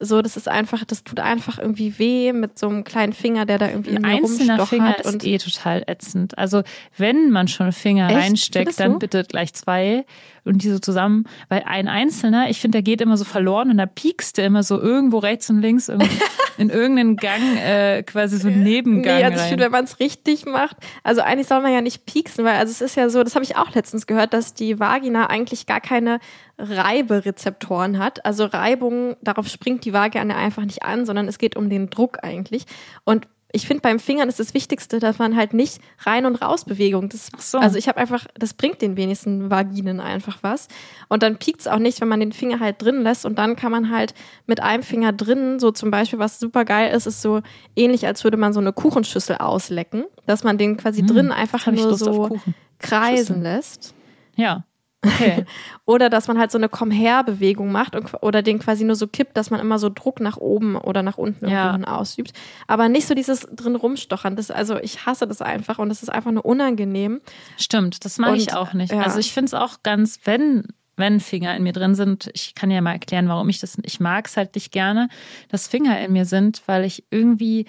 so, 0.02 0.22
das 0.22 0.38
ist 0.38 0.48
einfach, 0.48 0.86
das 0.86 1.04
tut 1.04 1.20
einfach 1.20 1.60
irgendwie 1.60 2.00
weh 2.00 2.32
mit 2.32 2.58
so 2.58 2.70
einem 2.70 2.86
kleinen 2.86 3.12
Finger, 3.12 3.46
der 3.46 3.58
da 3.58 3.68
irgendwie 3.68 3.92
in 3.92 4.06
Ein 4.06 4.24
einzelner 4.24 4.66
Finger 4.66 4.98
ist 4.98 5.26
eh 5.26 5.38
total 5.38 5.84
ätzend. 5.88 6.38
Also 6.38 6.64
wenn 6.98 7.32
man 7.32 7.50
schon 7.50 7.74
Finger 7.74 8.08
Echt? 8.08 8.18
reinsteckt, 8.18 8.80
dann 8.80 8.94
du? 8.94 9.00
bitte 9.00 9.26
gleich 9.26 9.54
zwei 9.54 10.06
und 10.46 10.64
die 10.64 10.70
so 10.70 10.80
zusammen. 10.80 11.26
Weil 11.50 11.64
ein 11.66 11.90
einzelner, 11.90 12.50
ich 12.50 12.62
finde, 12.62 12.78
der 12.78 12.82
geht 12.82 13.02
immer 13.02 13.18
so 13.18 13.26
verloren 13.26 13.72
und 13.72 13.78
da 13.78 13.86
piekst 13.86 14.38
der 14.38 14.46
immer 14.46 14.64
so 14.64 14.80
irgendwo 14.80 15.18
rechts 15.18 15.50
und 15.50 15.60
links 15.60 15.90
in, 15.90 16.00
in 16.58 16.70
irgendeinen 16.70 17.18
Gang, 17.18 17.58
äh, 17.58 18.04
quasi 18.04 18.38
so 18.38 18.48
einen 18.48 18.64
Nebengang 18.64 19.18
Nee, 19.18 19.24
also 19.26 19.38
ich 19.38 19.50
finde, 19.50 19.66
wenn 19.66 19.72
man 19.72 19.84
es 19.84 20.00
richtig 20.00 20.46
macht, 20.46 20.78
also 21.04 21.22
eigentlich 21.22 21.48
soll 21.48 21.62
man 21.62 21.74
ja 21.74 21.82
nicht 21.82 22.06
pieksen, 22.06 22.46
weil 22.46 22.56
also 22.56 22.72
es 22.72 22.80
ist 22.80 22.96
ja 22.96 23.10
so, 23.10 23.24
das 23.24 23.36
habe 23.36 23.44
ich 23.44 23.58
auch 23.58 23.74
letztens 23.76 24.08
gehört, 24.08 24.34
dass 24.34 24.54
die 24.54 24.80
Vagina 24.80 25.28
eigentlich 25.28 25.66
gar 25.66 25.82
keine 25.82 26.20
Reiberezeptoren 26.60 27.98
hat. 28.00 28.26
Also 28.26 28.46
Reibung, 28.46 29.16
darauf 29.22 29.48
springt 29.48 29.86
die 29.86 29.94
Vagina 29.94 30.36
einfach 30.36 30.64
nicht 30.64 30.84
an, 30.84 31.06
sondern 31.06 31.28
es 31.28 31.38
geht 31.38 31.56
um 31.56 31.70
den 31.70 31.90
Druck 31.90 32.24
eigentlich. 32.24 32.66
Und 33.06 33.28
ich 33.52 33.66
finde, 33.66 33.82
beim 33.82 33.98
Fingern 34.00 34.30
ist 34.30 34.40
das 34.40 34.54
Wichtigste, 34.54 35.00
dass 35.00 35.18
man 35.18 35.36
halt 35.36 35.56
nicht 35.56 35.82
rein 36.02 36.28
und 36.28 36.36
raus 36.36 36.66
Bewegung. 36.66 37.10
Das, 37.10 37.32
so. 37.40 37.58
Also 37.58 37.80
ich 37.80 37.88
habe 37.88 37.98
einfach, 37.98 38.28
das 38.36 38.54
bringt 38.54 38.80
den 38.84 38.96
wenigsten 38.96 39.50
Vaginen 39.50 40.00
einfach 40.00 40.38
was. 40.42 40.68
Und 41.08 41.24
dann 41.24 41.38
piekt 41.38 41.62
es 41.62 41.68
auch 41.68 41.80
nicht, 41.80 42.00
wenn 42.00 42.08
man 42.10 42.20
den 42.20 42.32
Finger 42.32 42.60
halt 42.60 42.80
drin 42.80 43.02
lässt. 43.02 43.26
Und 43.26 43.40
dann 43.40 43.56
kann 43.56 43.72
man 43.72 43.90
halt 43.90 44.14
mit 44.46 44.62
einem 44.62 44.84
Finger 44.84 45.14
drin, 45.14 45.60
so 45.60 45.72
zum 45.72 45.90
Beispiel, 45.90 46.20
was 46.20 46.40
super 46.40 46.64
geil 46.64 46.94
ist, 46.96 47.08
ist 47.08 47.24
so 47.24 47.42
ähnlich, 47.76 48.06
als 48.06 48.24
würde 48.24 48.38
man 48.38 48.54
so 48.54 48.60
eine 48.60 48.72
Kuchenschüssel 48.72 49.38
auslecken, 49.38 50.06
dass 50.28 50.44
man 50.44 50.60
den 50.60 50.78
quasi 50.78 51.04
drin 51.04 51.32
einfach 51.32 51.66
Hm, 51.66 51.74
hab 51.74 51.80
ich 51.80 51.84
nur 51.86 51.98
so 51.98 52.30
kreisen 52.78 53.38
Schüssel. 53.38 53.42
lässt. 53.42 53.96
Ja. 54.36 54.64
Okay. 55.06 55.46
Oder 55.86 56.10
dass 56.10 56.28
man 56.28 56.38
halt 56.38 56.52
so 56.52 56.58
eine 56.58 56.68
Komm-her-Bewegung 56.70 57.72
macht 57.72 57.96
und, 57.96 58.12
oder 58.22 58.42
den 58.42 58.60
quasi 58.60 58.84
nur 58.84 58.96
so 58.96 59.08
kippt, 59.08 59.38
dass 59.38 59.50
man 59.50 59.60
immer 59.60 59.80
so 59.80 59.90
Druck 59.90 60.20
nach 60.20 60.38
oben 60.38 60.76
oder 60.76 61.04
nach 61.04 61.18
unten 61.18 61.48
Ja. 61.48 61.76
ausübt. 61.86 62.34
Aber 62.68 62.90
nicht 62.90 63.08
so 63.08 63.14
dieses 63.16 63.42
drin 63.52 63.76
rumstochern. 63.76 64.36
Das, 64.36 64.52
also 64.52 64.78
ich 64.78 65.06
hasse 65.06 65.26
das 65.26 65.42
einfach 65.42 65.80
und 65.80 65.90
das 65.90 66.04
ist 66.04 66.10
einfach 66.10 66.32
nur 66.32 66.46
unangenehm. 66.46 67.22
Stimmt, 67.58 68.04
das 68.04 68.18
mag 68.18 68.36
ich 68.36 68.54
auch 68.54 68.74
nicht. 68.74 68.92
ja. 68.92 69.02
Also 69.02 69.20
ich 69.20 69.32
finde 69.34 69.46
es 69.48 69.54
auch 69.54 69.84
ganz, 69.84 70.20
wenn 70.26 70.66
wenn 70.98 71.22
Finger 71.22 71.56
in 71.56 71.64
mir 71.64 71.72
drin 71.72 71.96
sind, 71.96 72.30
ich 72.34 72.56
kann 72.56 72.70
ja 72.70 72.82
mal 72.82 72.92
erklären, 72.92 73.30
warum 73.30 73.48
ich 73.48 73.60
das, 73.60 73.78
ich 73.84 74.02
mag 74.02 74.28
es 74.28 74.36
halt 74.36 74.54
nicht 74.56 74.74
gerne, 74.74 75.08
dass 75.48 75.70
Finger 75.70 75.98
in 76.02 76.12
mir 76.12 76.26
sind, 76.26 76.62
weil 76.66 76.84
ich 76.84 77.06
irgendwie, 77.10 77.68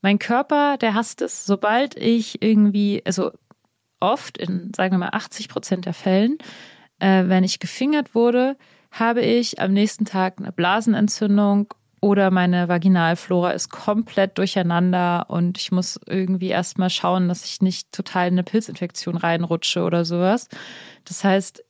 mein 0.00 0.18
Körper, 0.18 0.78
der 0.78 0.94
hasst 0.94 1.20
es. 1.22 1.44
Sobald 1.44 1.96
ich 1.96 2.42
irgendwie, 2.42 3.02
also 3.04 3.30
oft 4.02 4.36
in, 4.36 4.72
sagen 4.74 4.94
wir 4.94 4.98
mal, 4.98 5.10
80 5.12 5.48
Prozent 5.48 5.86
der 5.86 5.94
Fällen, 5.94 6.38
äh, 6.98 7.24
wenn 7.26 7.44
ich 7.44 7.60
gefingert 7.60 8.14
wurde, 8.14 8.56
habe 8.90 9.22
ich 9.22 9.60
am 9.60 9.72
nächsten 9.72 10.04
Tag 10.04 10.38
eine 10.38 10.52
Blasenentzündung 10.52 11.72
oder 12.00 12.30
meine 12.30 12.68
Vaginalflora 12.68 13.52
ist 13.52 13.70
komplett 13.70 14.36
durcheinander 14.36 15.26
und 15.28 15.56
ich 15.56 15.70
muss 15.70 16.00
irgendwie 16.06 16.48
erstmal 16.48 16.90
schauen, 16.90 17.28
dass 17.28 17.44
ich 17.44 17.62
nicht 17.62 17.92
total 17.92 18.26
in 18.26 18.34
eine 18.34 18.42
Pilzinfektion 18.42 19.16
reinrutsche 19.16 19.84
oder 19.84 20.04
sowas. 20.04 20.48
Das 21.04 21.22
heißt, 21.22 21.64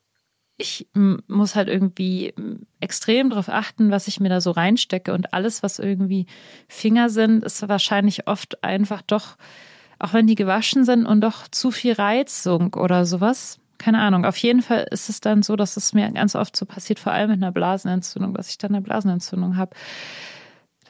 ich 0.57 0.87
muss 0.93 1.55
halt 1.55 1.67
irgendwie 1.67 2.33
extrem 2.79 3.29
darauf 3.29 3.49
achten, 3.49 3.91
was 3.91 4.07
ich 4.07 4.19
mir 4.19 4.29
da 4.29 4.41
so 4.41 4.51
reinstecke 4.51 5.13
und 5.13 5.33
alles, 5.33 5.63
was 5.63 5.79
irgendwie 5.79 6.25
Finger 6.67 7.09
sind, 7.09 7.43
ist 7.43 7.67
wahrscheinlich 7.67 8.27
oft 8.27 8.63
einfach 8.63 9.01
doch, 9.01 9.37
auch 9.99 10.13
wenn 10.13 10.27
die 10.27 10.35
gewaschen 10.35 10.85
sind 10.85 11.05
und 11.05 11.21
doch 11.21 11.47
zu 11.47 11.71
viel 11.71 11.93
Reizung 11.93 12.73
oder 12.73 13.05
sowas. 13.05 13.59
Keine 13.77 13.99
Ahnung. 13.99 14.25
Auf 14.25 14.37
jeden 14.37 14.61
Fall 14.61 14.87
ist 14.91 15.09
es 15.09 15.19
dann 15.19 15.43
so, 15.43 15.55
dass 15.55 15.75
es 15.75 15.93
mir 15.93 16.09
ganz 16.11 16.35
oft 16.35 16.55
so 16.55 16.65
passiert, 16.65 16.99
vor 16.99 17.11
allem 17.11 17.31
mit 17.31 17.37
einer 17.37 17.51
Blasenentzündung, 17.51 18.33
dass 18.33 18.49
ich 18.49 18.57
dann 18.57 18.73
eine 18.73 18.81
Blasenentzündung 18.81 19.57
habe. 19.57 19.75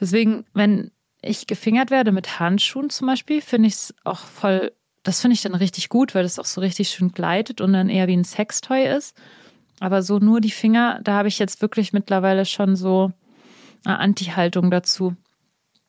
Deswegen, 0.00 0.44
wenn 0.54 0.90
ich 1.22 1.46
gefingert 1.46 1.90
werde 1.90 2.12
mit 2.12 2.38
Handschuhen 2.38 2.90
zum 2.90 3.06
Beispiel, 3.06 3.40
finde 3.40 3.68
ich 3.68 3.74
es 3.74 3.94
auch 4.04 4.20
voll, 4.20 4.72
das 5.02 5.20
finde 5.20 5.34
ich 5.34 5.42
dann 5.42 5.54
richtig 5.54 5.88
gut, 5.88 6.14
weil 6.14 6.22
das 6.22 6.38
auch 6.38 6.44
so 6.44 6.60
richtig 6.60 6.90
schön 6.90 7.12
gleitet 7.12 7.60
und 7.60 7.72
dann 7.72 7.88
eher 7.88 8.06
wie 8.06 8.16
ein 8.16 8.24
Sextoy 8.24 8.86
ist. 8.86 9.16
Aber 9.80 10.02
so 10.02 10.18
nur 10.18 10.40
die 10.40 10.50
Finger, 10.50 11.00
da 11.02 11.14
habe 11.14 11.28
ich 11.28 11.38
jetzt 11.38 11.62
wirklich 11.62 11.92
mittlerweile 11.92 12.44
schon 12.44 12.76
so 12.76 13.12
eine 13.84 13.98
Anti-Haltung 13.98 14.70
dazu. 14.70 15.16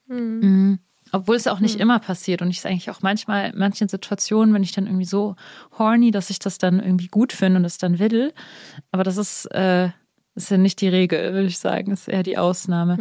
Mhm. 0.07 0.80
Obwohl 1.12 1.36
es 1.36 1.47
auch 1.47 1.60
nicht 1.60 1.80
immer 1.80 1.99
passiert 1.99 2.41
und 2.41 2.49
ich 2.49 2.58
es 2.58 2.66
eigentlich 2.66 2.89
auch 2.89 3.01
manchmal, 3.01 3.51
in 3.51 3.60
manchen 3.60 3.88
Situationen, 3.88 4.53
wenn 4.53 4.64
ich 4.64 4.72
dann 4.72 4.88
irgendwie 4.88 5.06
so 5.06 5.36
horny, 5.78 6.12
dass 6.12 6.30
ich 6.30 6.39
das 6.39 6.58
dann 6.58 6.80
irgendwie 6.80 7.08
gut 7.08 7.32
finde 7.32 7.60
und 7.60 7.66
es 7.66 7.78
dann 7.78 7.99
will. 7.99 8.34
Aber 8.91 9.03
das 9.03 9.18
ist, 9.18 9.45
äh, 9.47 9.89
ist 10.36 10.51
ja 10.51 10.58
nicht 10.58 10.82
die 10.82 10.89
Regel, 10.89 11.34
würde 11.34 11.47
ich 11.47 11.60
sagen. 11.60 11.91
Das 11.91 12.01
ist 12.01 12.08
eher 12.10 12.24
die 12.24 12.38
Ausnahme. 12.38 12.97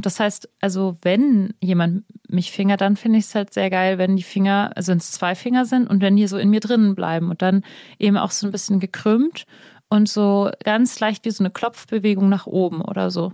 Das 0.00 0.20
heißt, 0.20 0.48
also 0.60 0.98
wenn 1.02 1.54
jemand 1.60 2.04
mich 2.28 2.52
fingert, 2.52 2.82
dann 2.82 2.96
finde 2.96 3.18
ich 3.18 3.24
es 3.26 3.34
halt 3.34 3.54
sehr 3.54 3.70
geil, 3.70 3.96
wenn 3.96 4.16
die 4.16 4.22
Finger, 4.22 4.72
also 4.74 4.90
wenn 4.90 4.98
es 4.98 5.12
zwei 5.12 5.34
Finger 5.34 5.64
sind 5.64 5.88
und 5.88 6.02
wenn 6.02 6.16
die 6.16 6.26
so 6.26 6.36
in 6.36 6.50
mir 6.50 6.60
drinnen 6.60 6.94
bleiben 6.94 7.30
und 7.30 7.40
dann 7.40 7.64
eben 7.98 8.18
auch 8.18 8.30
so 8.30 8.46
ein 8.46 8.52
bisschen 8.52 8.80
gekrümmt 8.80 9.46
und 9.88 10.08
so 10.08 10.50
ganz 10.64 11.00
leicht 11.00 11.24
wie 11.24 11.30
so 11.30 11.42
eine 11.42 11.50
Klopfbewegung 11.50 12.28
nach 12.28 12.46
oben 12.46 12.82
oder 12.82 13.10
so. 13.10 13.32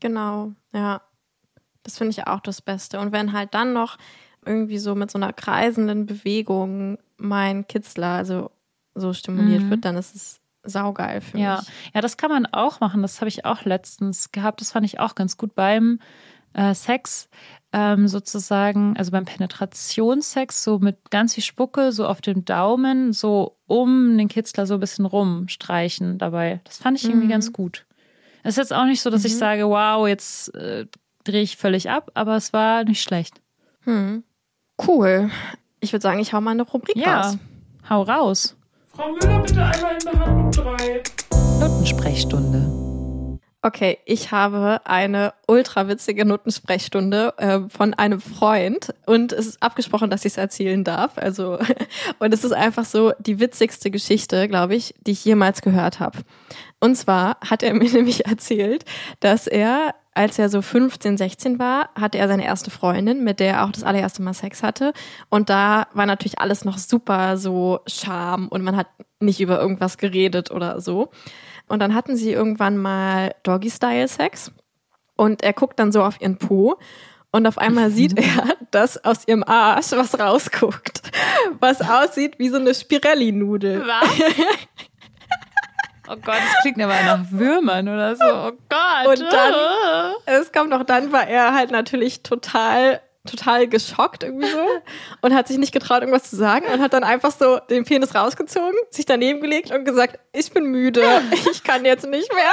Genau, 0.00 0.52
ja. 0.72 1.00
Das 1.84 1.96
finde 1.98 2.10
ich 2.10 2.26
auch 2.26 2.40
das 2.40 2.60
Beste. 2.60 2.98
Und 2.98 3.12
wenn 3.12 3.32
halt 3.32 3.54
dann 3.54 3.72
noch 3.72 3.96
irgendwie 4.44 4.78
so 4.78 4.94
mit 4.94 5.10
so 5.10 5.18
einer 5.18 5.32
kreisenden 5.32 6.06
Bewegung 6.06 6.98
mein 7.16 7.66
Kitzler 7.68 8.08
also 8.08 8.50
so 8.94 9.12
stimuliert 9.12 9.62
wird, 9.70 9.84
dann 9.84 9.96
ist 9.96 10.14
es 10.14 10.40
saugeil 10.64 11.20
für 11.20 11.36
Mhm. 11.36 11.42
Ja, 11.42 11.56
mich. 11.58 11.68
ja, 11.94 12.00
das 12.00 12.16
kann 12.16 12.30
man 12.30 12.46
auch 12.46 12.80
machen. 12.80 13.02
Das 13.02 13.20
habe 13.20 13.28
ich 13.28 13.44
auch 13.44 13.64
letztens 13.64 14.32
gehabt. 14.32 14.60
Das 14.60 14.72
fand 14.72 14.84
ich 14.86 14.98
auch 15.00 15.14
ganz 15.14 15.36
gut 15.36 15.54
beim 15.54 16.00
äh, 16.54 16.74
Sex 16.74 17.28
ähm, 17.72 18.06
sozusagen, 18.08 18.96
also 18.96 19.10
beim 19.10 19.24
Penetrationssex, 19.24 20.62
so 20.62 20.78
mit 20.78 21.10
ganz 21.10 21.34
viel 21.34 21.42
Spucke, 21.42 21.90
so 21.92 22.06
auf 22.06 22.20
dem 22.20 22.44
Daumen, 22.44 23.12
so 23.12 23.56
um 23.66 24.16
den 24.16 24.28
Kitzler 24.28 24.66
so 24.66 24.74
ein 24.74 24.80
bisschen 24.80 25.04
rumstreichen 25.06 26.18
dabei. 26.18 26.60
Das 26.64 26.78
fand 26.78 26.98
ich 26.98 27.04
irgendwie 27.08 27.28
ganz 27.28 27.52
gut. 27.52 27.86
Es 28.42 28.54
ist 28.54 28.58
jetzt 28.58 28.72
auch 28.74 28.84
nicht 28.84 29.00
so, 29.00 29.10
dass 29.10 29.24
ich 29.24 29.36
sage, 29.36 29.66
wow, 29.68 30.06
jetzt 30.06 30.54
äh, 30.54 30.86
drehe 31.24 31.42
ich 31.42 31.56
völlig 31.56 31.90
ab, 31.90 32.10
aber 32.14 32.36
es 32.36 32.52
war 32.52 32.84
nicht 32.84 33.02
schlecht. 33.02 33.40
Cool. 33.86 35.30
Ich 35.80 35.92
würde 35.92 36.02
sagen, 36.02 36.18
ich 36.20 36.32
hau 36.32 36.40
mal 36.40 36.52
eine 36.52 36.62
Rubrik 36.62 36.96
Ja, 36.96 37.20
raus. 37.22 37.38
hau 37.90 38.02
raus. 38.02 38.56
Frau 38.94 39.10
Müller, 39.12 39.40
bitte 39.40 39.62
einmal 39.64 39.92
in 39.94 40.10
Behandlung 40.10 40.50
3. 40.50 41.02
Notensprechstunde. 41.60 42.70
Okay, 43.62 43.98
ich 44.04 44.30
habe 44.30 44.82
eine 44.84 45.32
ultra 45.46 45.88
witzige 45.88 46.26
Notensprechstunde 46.26 47.32
äh, 47.38 47.60
von 47.70 47.94
einem 47.94 48.20
Freund 48.20 48.92
und 49.06 49.32
es 49.32 49.46
ist 49.46 49.62
abgesprochen, 49.62 50.10
dass 50.10 50.26
ich 50.26 50.32
es 50.32 50.36
erzählen 50.36 50.84
darf. 50.84 51.16
Also 51.16 51.58
und 52.18 52.34
es 52.34 52.44
ist 52.44 52.52
einfach 52.52 52.84
so 52.84 53.12
die 53.20 53.40
witzigste 53.40 53.90
Geschichte, 53.90 54.48
glaube 54.48 54.74
ich, 54.74 54.94
die 55.06 55.12
ich 55.12 55.24
jemals 55.24 55.62
gehört 55.62 55.98
habe. 55.98 56.18
Und 56.78 56.96
zwar 56.96 57.38
hat 57.40 57.62
er 57.62 57.72
mir 57.74 57.90
nämlich 57.90 58.26
erzählt, 58.26 58.84
dass 59.20 59.46
er 59.46 59.94
als 60.14 60.38
er 60.38 60.48
so 60.48 60.62
15, 60.62 61.16
16 61.16 61.58
war, 61.58 61.90
hatte 61.96 62.18
er 62.18 62.28
seine 62.28 62.44
erste 62.44 62.70
Freundin, 62.70 63.24
mit 63.24 63.40
der 63.40 63.54
er 63.54 63.64
auch 63.64 63.72
das 63.72 63.82
allererste 63.82 64.22
Mal 64.22 64.32
Sex 64.32 64.62
hatte. 64.62 64.92
Und 65.28 65.50
da 65.50 65.88
war 65.92 66.06
natürlich 66.06 66.38
alles 66.38 66.64
noch 66.64 66.78
super 66.78 67.36
so 67.36 67.80
Scham 67.86 68.48
und 68.48 68.62
man 68.62 68.76
hat 68.76 68.86
nicht 69.18 69.40
über 69.40 69.60
irgendwas 69.60 69.98
geredet 69.98 70.52
oder 70.52 70.80
so. 70.80 71.10
Und 71.66 71.80
dann 71.80 71.94
hatten 71.94 72.16
sie 72.16 72.32
irgendwann 72.32 72.76
mal 72.76 73.34
Doggy-Style-Sex. 73.42 74.52
Und 75.16 75.42
er 75.42 75.52
guckt 75.52 75.78
dann 75.78 75.92
so 75.92 76.02
auf 76.02 76.20
ihren 76.20 76.38
Po. 76.38 76.78
Und 77.30 77.46
auf 77.48 77.58
einmal 77.58 77.90
sieht 77.90 78.16
er, 78.18 78.56
dass 78.70 79.04
aus 79.04 79.26
ihrem 79.26 79.42
Arsch 79.42 79.92
was 79.92 80.18
rausguckt. 80.18 81.02
Was 81.58 81.80
aussieht 81.80 82.38
wie 82.38 82.50
so 82.50 82.56
eine 82.56 82.74
Spirelli-Nudel. 82.74 83.84
Was? 83.84 84.08
Oh 86.06 86.16
Gott, 86.16 86.36
das 86.36 86.62
klingt 86.62 86.80
aber 86.82 87.00
nach 87.02 87.24
Würmern 87.30 87.88
oder 87.88 88.14
so. 88.16 88.24
Oh 88.24 88.52
Gott. 88.68 89.06
Und 89.08 89.32
dann, 89.32 89.54
es 90.26 90.52
kommt 90.52 90.70
noch 90.70 90.84
dann, 90.84 91.12
war 91.12 91.26
er 91.26 91.54
halt 91.54 91.70
natürlich 91.70 92.22
total, 92.22 93.00
total 93.26 93.68
geschockt 93.68 94.22
irgendwie 94.22 94.48
so 94.48 94.66
und 95.22 95.34
hat 95.34 95.48
sich 95.48 95.56
nicht 95.56 95.72
getraut, 95.72 96.00
irgendwas 96.00 96.28
zu 96.28 96.36
sagen 96.36 96.66
und 96.72 96.82
hat 96.82 96.92
dann 96.92 97.04
einfach 97.04 97.30
so 97.30 97.58
den 97.70 97.84
Penis 97.84 98.14
rausgezogen, 98.14 98.74
sich 98.90 99.06
daneben 99.06 99.40
gelegt 99.40 99.70
und 99.70 99.86
gesagt, 99.86 100.18
ich 100.32 100.52
bin 100.52 100.66
müde, 100.66 101.22
ich 101.50 101.64
kann 101.64 101.86
jetzt 101.86 102.06
nicht 102.06 102.32
mehr. 102.34 102.44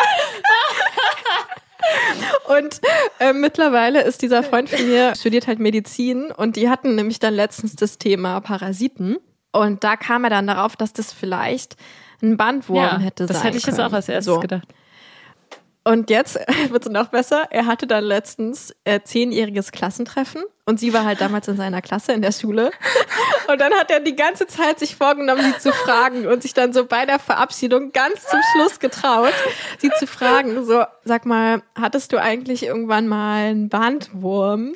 Und 2.47 2.79
äh, 3.19 3.33
mittlerweile 3.33 4.03
ist 4.03 4.21
dieser 4.21 4.43
Freund 4.43 4.69
von 4.69 4.87
mir, 4.87 5.15
studiert 5.15 5.47
halt 5.47 5.57
Medizin 5.57 6.31
und 6.31 6.55
die 6.55 6.69
hatten 6.69 6.93
nämlich 6.93 7.17
dann 7.17 7.33
letztens 7.33 7.75
das 7.75 7.97
Thema 7.97 8.39
Parasiten. 8.39 9.17
Und 9.51 9.83
da 9.83 9.95
kam 9.97 10.23
er 10.23 10.29
dann 10.29 10.47
darauf, 10.47 10.75
dass 10.75 10.93
das 10.93 11.11
vielleicht 11.11 11.75
ein 12.21 12.37
Bandwurm 12.37 12.77
ja, 12.77 12.99
hätte 12.99 13.25
das 13.25 13.37
sein 13.37 13.47
hätte 13.47 13.57
ich 13.57 13.65
jetzt 13.65 13.75
können. 13.75 13.87
auch 13.89 13.93
als 13.93 14.07
erstes 14.07 14.33
So. 14.33 14.39
gedacht. 14.39 14.67
Und 15.83 16.09
jetzt 16.09 16.35
wird 16.69 16.85
es 16.85 16.91
noch 16.91 17.07
besser. 17.07 17.45
Er 17.49 17.65
hatte 17.65 17.87
dann 17.87 18.03
letztens 18.03 18.75
äh, 18.83 18.99
zehnjähriges 19.01 19.71
Klassentreffen 19.71 20.43
und 20.65 20.79
sie 20.79 20.93
war 20.93 21.05
halt 21.05 21.21
damals 21.21 21.47
in 21.47 21.57
seiner 21.57 21.81
Klasse 21.81 22.13
in 22.13 22.21
der 22.21 22.31
Schule. 22.31 22.71
Und 23.47 23.59
dann 23.59 23.73
hat 23.73 23.91
er 23.91 23.99
die 23.99 24.15
ganze 24.15 24.47
Zeit 24.47 24.79
sich 24.79 24.95
vorgenommen, 24.95 25.41
sie 25.41 25.57
zu 25.57 25.73
fragen 25.73 26.27
und 26.27 26.41
sich 26.41 26.53
dann 26.53 26.71
so 26.71 26.85
bei 26.85 27.05
der 27.05 27.19
Verabschiedung 27.19 27.91
ganz 27.91 28.25
zum 28.25 28.39
Schluss 28.53 28.79
getraut, 28.79 29.33
sie 29.79 29.89
zu 29.99 30.07
fragen. 30.07 30.63
So, 30.63 30.85
sag 31.03 31.25
mal, 31.25 31.61
hattest 31.75 32.13
du 32.13 32.21
eigentlich 32.21 32.63
irgendwann 32.63 33.09
mal 33.09 33.49
einen 33.49 33.67
Bandwurm? 33.67 34.73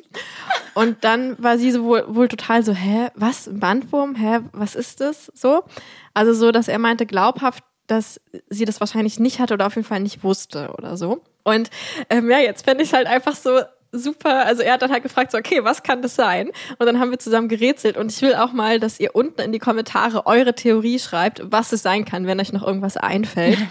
Und 0.74 1.04
dann 1.04 1.42
war 1.42 1.56
sie 1.56 1.70
so 1.70 1.84
wohl, 1.84 2.04
wohl 2.08 2.28
total 2.28 2.62
so, 2.62 2.74
hä, 2.74 3.08
was, 3.14 3.46
ein 3.46 3.60
Bandwurm? 3.60 4.14
Hä, 4.14 4.40
was 4.52 4.74
ist 4.74 5.00
das? 5.00 5.32
So. 5.34 5.64
Also 6.12 6.34
so, 6.34 6.52
dass 6.52 6.68
er 6.68 6.78
meinte, 6.78 7.06
glaubhaft, 7.06 7.64
dass 7.86 8.20
sie 8.48 8.64
das 8.64 8.80
wahrscheinlich 8.80 9.18
nicht 9.18 9.38
hatte 9.38 9.54
oder 9.54 9.66
auf 9.66 9.76
jeden 9.76 9.86
Fall 9.86 10.00
nicht 10.00 10.22
wusste 10.22 10.70
oder 10.76 10.96
so. 10.96 11.22
Und 11.44 11.70
ähm, 12.10 12.30
ja, 12.30 12.38
jetzt 12.38 12.64
fände 12.64 12.82
ich 12.82 12.90
es 12.90 12.94
halt 12.94 13.06
einfach 13.06 13.36
so 13.36 13.60
super. 13.92 14.44
Also 14.46 14.62
er 14.62 14.74
hat 14.74 14.82
dann 14.82 14.92
halt 14.92 15.02
gefragt, 15.02 15.32
so, 15.32 15.38
okay, 15.38 15.64
was 15.64 15.82
kann 15.82 16.02
das 16.02 16.14
sein? 16.14 16.50
Und 16.78 16.86
dann 16.86 17.00
haben 17.00 17.10
wir 17.10 17.18
zusammen 17.18 17.48
gerätselt 17.48 17.96
und 17.96 18.12
ich 18.12 18.20
will 18.22 18.34
auch 18.34 18.52
mal, 18.52 18.80
dass 18.80 19.00
ihr 19.00 19.14
unten 19.14 19.40
in 19.40 19.52
die 19.52 19.58
Kommentare 19.58 20.26
eure 20.26 20.54
Theorie 20.54 20.98
schreibt, 20.98 21.42
was 21.44 21.72
es 21.72 21.82
sein 21.82 22.04
kann, 22.04 22.26
wenn 22.26 22.40
euch 22.40 22.52
noch 22.52 22.66
irgendwas 22.66 22.96
einfällt. 22.96 23.58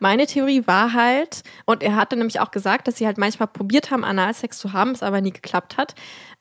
Meine 0.00 0.26
Theorie 0.26 0.66
war 0.66 0.92
halt, 0.92 1.42
und 1.64 1.82
er 1.82 1.96
hatte 1.96 2.16
nämlich 2.16 2.40
auch 2.40 2.50
gesagt, 2.50 2.88
dass 2.88 2.96
sie 2.96 3.06
halt 3.06 3.16
manchmal 3.16 3.46
probiert 3.46 3.90
haben, 3.90 4.04
Analsex 4.04 4.58
zu 4.58 4.72
haben, 4.72 4.90
es 4.90 5.02
aber 5.02 5.20
nie 5.20 5.30
geklappt 5.30 5.76
hat, 5.76 5.94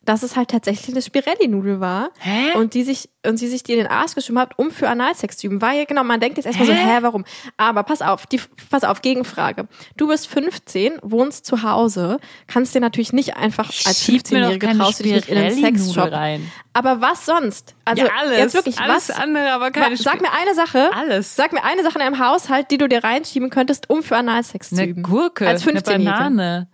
dass 0.05 0.23
es 0.23 0.35
halt 0.35 0.49
tatsächlich 0.49 0.89
eine 0.89 1.01
Spirelli-Nudel 1.01 1.79
war. 1.79 2.09
Hä? 2.19 2.57
Und 2.57 2.73
die 2.73 2.83
sich, 2.83 3.09
und 3.25 3.37
sie 3.37 3.47
sich 3.47 3.63
die 3.63 3.73
in 3.73 3.79
den 3.79 3.87
Arsch 3.87 4.15
geschoben 4.15 4.39
hat, 4.39 4.57
um 4.59 4.71
für 4.71 4.89
Analsex 4.89 5.37
zu 5.37 5.47
üben. 5.47 5.61
Weil, 5.61 5.85
genau, 5.85 6.03
man 6.03 6.19
denkt 6.19 6.37
jetzt 6.37 6.45
erstmal 6.45 6.67
so, 6.67 6.73
hä, 6.73 6.97
warum? 7.01 7.23
Aber 7.57 7.83
pass 7.83 8.01
auf, 8.01 8.25
die, 8.25 8.41
pass 8.69 8.83
auf, 8.83 9.01
Gegenfrage. 9.01 9.67
Du 9.95 10.07
bist 10.07 10.27
15, 10.27 10.99
wohnst 11.01 11.45
zu 11.45 11.63
Hause, 11.63 12.19
kannst 12.47 12.75
dir 12.75 12.81
natürlich 12.81 13.13
nicht 13.13 13.37
einfach 13.37 13.69
als 13.85 14.03
Schieb 14.03 14.29
mir 14.31 14.41
doch 14.41 14.47
15-Jährige 14.47 14.67
keine 14.67 14.79
traust 14.79 14.99
du 14.99 15.03
dich 15.03 15.13
nicht 15.13 15.29
in 15.29 15.37
Spirelli-Nudel 15.37 15.77
Sexshop. 15.77 16.11
rein. 16.11 16.51
Aber 16.73 17.01
was 17.01 17.25
sonst? 17.25 17.75
Also, 17.85 18.03
ja, 18.03 18.11
alles. 18.19 18.37
jetzt 18.37 18.53
wirklich, 18.55 18.79
alles 18.79 19.09
was? 19.09 19.17
andere, 19.17 19.51
aber 19.51 19.71
keine 19.71 19.95
Sag 19.95 20.21
mir 20.21 20.31
eine 20.33 20.55
Sache. 20.55 20.89
Alles. 20.93 21.35
Sag 21.35 21.53
mir 21.53 21.63
eine 21.63 21.83
Sache 21.83 21.99
in 21.99 21.99
deinem 21.99 22.19
Haushalt, 22.19 22.71
die 22.71 22.77
du 22.77 22.89
dir 22.89 23.03
reinschieben 23.03 23.49
könntest, 23.49 23.89
um 23.89 24.03
für 24.03 24.17
Analsex 24.17 24.69
zu 24.69 24.81
eine 24.81 24.91
üben. 24.91 25.03
Gurke, 25.03 25.47
Als 25.47 25.65
eine 25.67 25.79
15-Jährige. 25.79 26.05
Banane. 26.05 26.67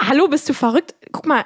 Hallo, 0.00 0.28
bist 0.28 0.48
du 0.48 0.54
verrückt? 0.54 0.94
Guck 1.12 1.26
mal, 1.26 1.44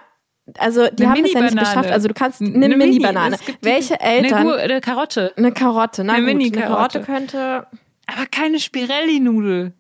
also 0.59 0.87
die 0.89 1.05
Eine 1.05 1.15
haben 1.15 1.25
es 1.25 1.33
ja 1.33 1.41
nicht 1.43 1.59
geschafft. 1.59 1.91
Also 1.91 2.09
du 2.09 2.15
kannst 2.15 2.41
eine, 2.41 2.53
Eine 2.53 2.77
Mini, 2.77 2.93
Mini-Banane. 2.93 3.37
Welche 3.61 4.01
Eine, 4.01 4.29
Eltern? 4.29 4.45
Gur 4.45 4.57
eine 4.57 4.81
Karotte. 4.81 5.33
Eine 5.37 5.53
Karotte, 5.53 6.05
na 6.05 6.15
Eine 6.15 6.23
gut, 6.23 6.31
eine 6.31 6.39
Mini-Karotte. 6.39 7.01
Karotte 7.01 7.01
könnte. 7.01 7.67
Aber 8.07 8.27
keine 8.31 8.59
Spirelli-Nudel. 8.59 9.73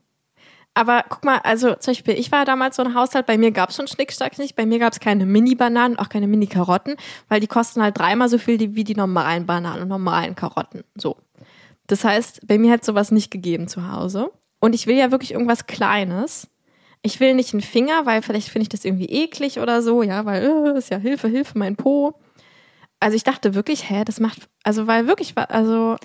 Aber 0.74 1.04
guck 1.08 1.24
mal, 1.24 1.38
also 1.38 1.74
zum 1.74 1.92
Beispiel, 1.92 2.14
ich 2.14 2.30
war 2.30 2.44
damals 2.44 2.76
so 2.76 2.84
ein 2.84 2.94
Haushalt, 2.94 3.26
bei 3.26 3.36
mir 3.36 3.50
gab 3.50 3.70
es 3.70 3.76
schon 3.76 3.88
Schnickschnack 3.88 4.38
nicht, 4.38 4.54
bei 4.54 4.64
mir 4.64 4.78
gab 4.78 4.92
es 4.92 5.00
keine 5.00 5.26
Mini-Bananen, 5.26 5.98
auch 5.98 6.08
keine 6.08 6.28
Mini-Karotten, 6.28 6.94
weil 7.28 7.40
die 7.40 7.48
kosten 7.48 7.82
halt 7.82 7.98
dreimal 7.98 8.28
so 8.28 8.38
viel 8.38 8.76
wie 8.76 8.84
die 8.84 8.94
normalen 8.94 9.44
Bananen 9.44 9.82
und 9.82 9.88
normalen 9.88 10.36
Karotten. 10.36 10.84
So. 10.94 11.16
Das 11.88 12.04
heißt, 12.04 12.46
bei 12.46 12.58
mir 12.58 12.70
hat 12.70 12.84
sowas 12.84 13.10
nicht 13.10 13.30
gegeben 13.30 13.66
zu 13.66 13.90
Hause. 13.90 14.30
Und 14.60 14.74
ich 14.74 14.86
will 14.86 14.96
ja 14.96 15.10
wirklich 15.10 15.32
irgendwas 15.32 15.66
Kleines. 15.66 16.48
Ich 17.02 17.20
will 17.20 17.34
nicht 17.34 17.52
einen 17.54 17.60
Finger, 17.62 18.06
weil 18.06 18.22
vielleicht 18.22 18.48
finde 18.48 18.62
ich 18.64 18.68
das 18.68 18.84
irgendwie 18.84 19.06
eklig 19.06 19.60
oder 19.60 19.82
so, 19.82 20.02
ja, 20.02 20.24
weil 20.24 20.42
äh, 20.74 20.78
ist 20.78 20.90
ja 20.90 20.98
Hilfe, 20.98 21.28
Hilfe, 21.28 21.56
mein 21.58 21.76
Po. 21.76 22.14
Also 23.00 23.14
ich 23.16 23.22
dachte 23.24 23.54
wirklich, 23.54 23.88
hä, 23.88 24.04
das 24.04 24.18
macht, 24.18 24.48
also 24.64 24.86
weil 24.88 25.06
wirklich, 25.06 25.34
also 25.38 25.96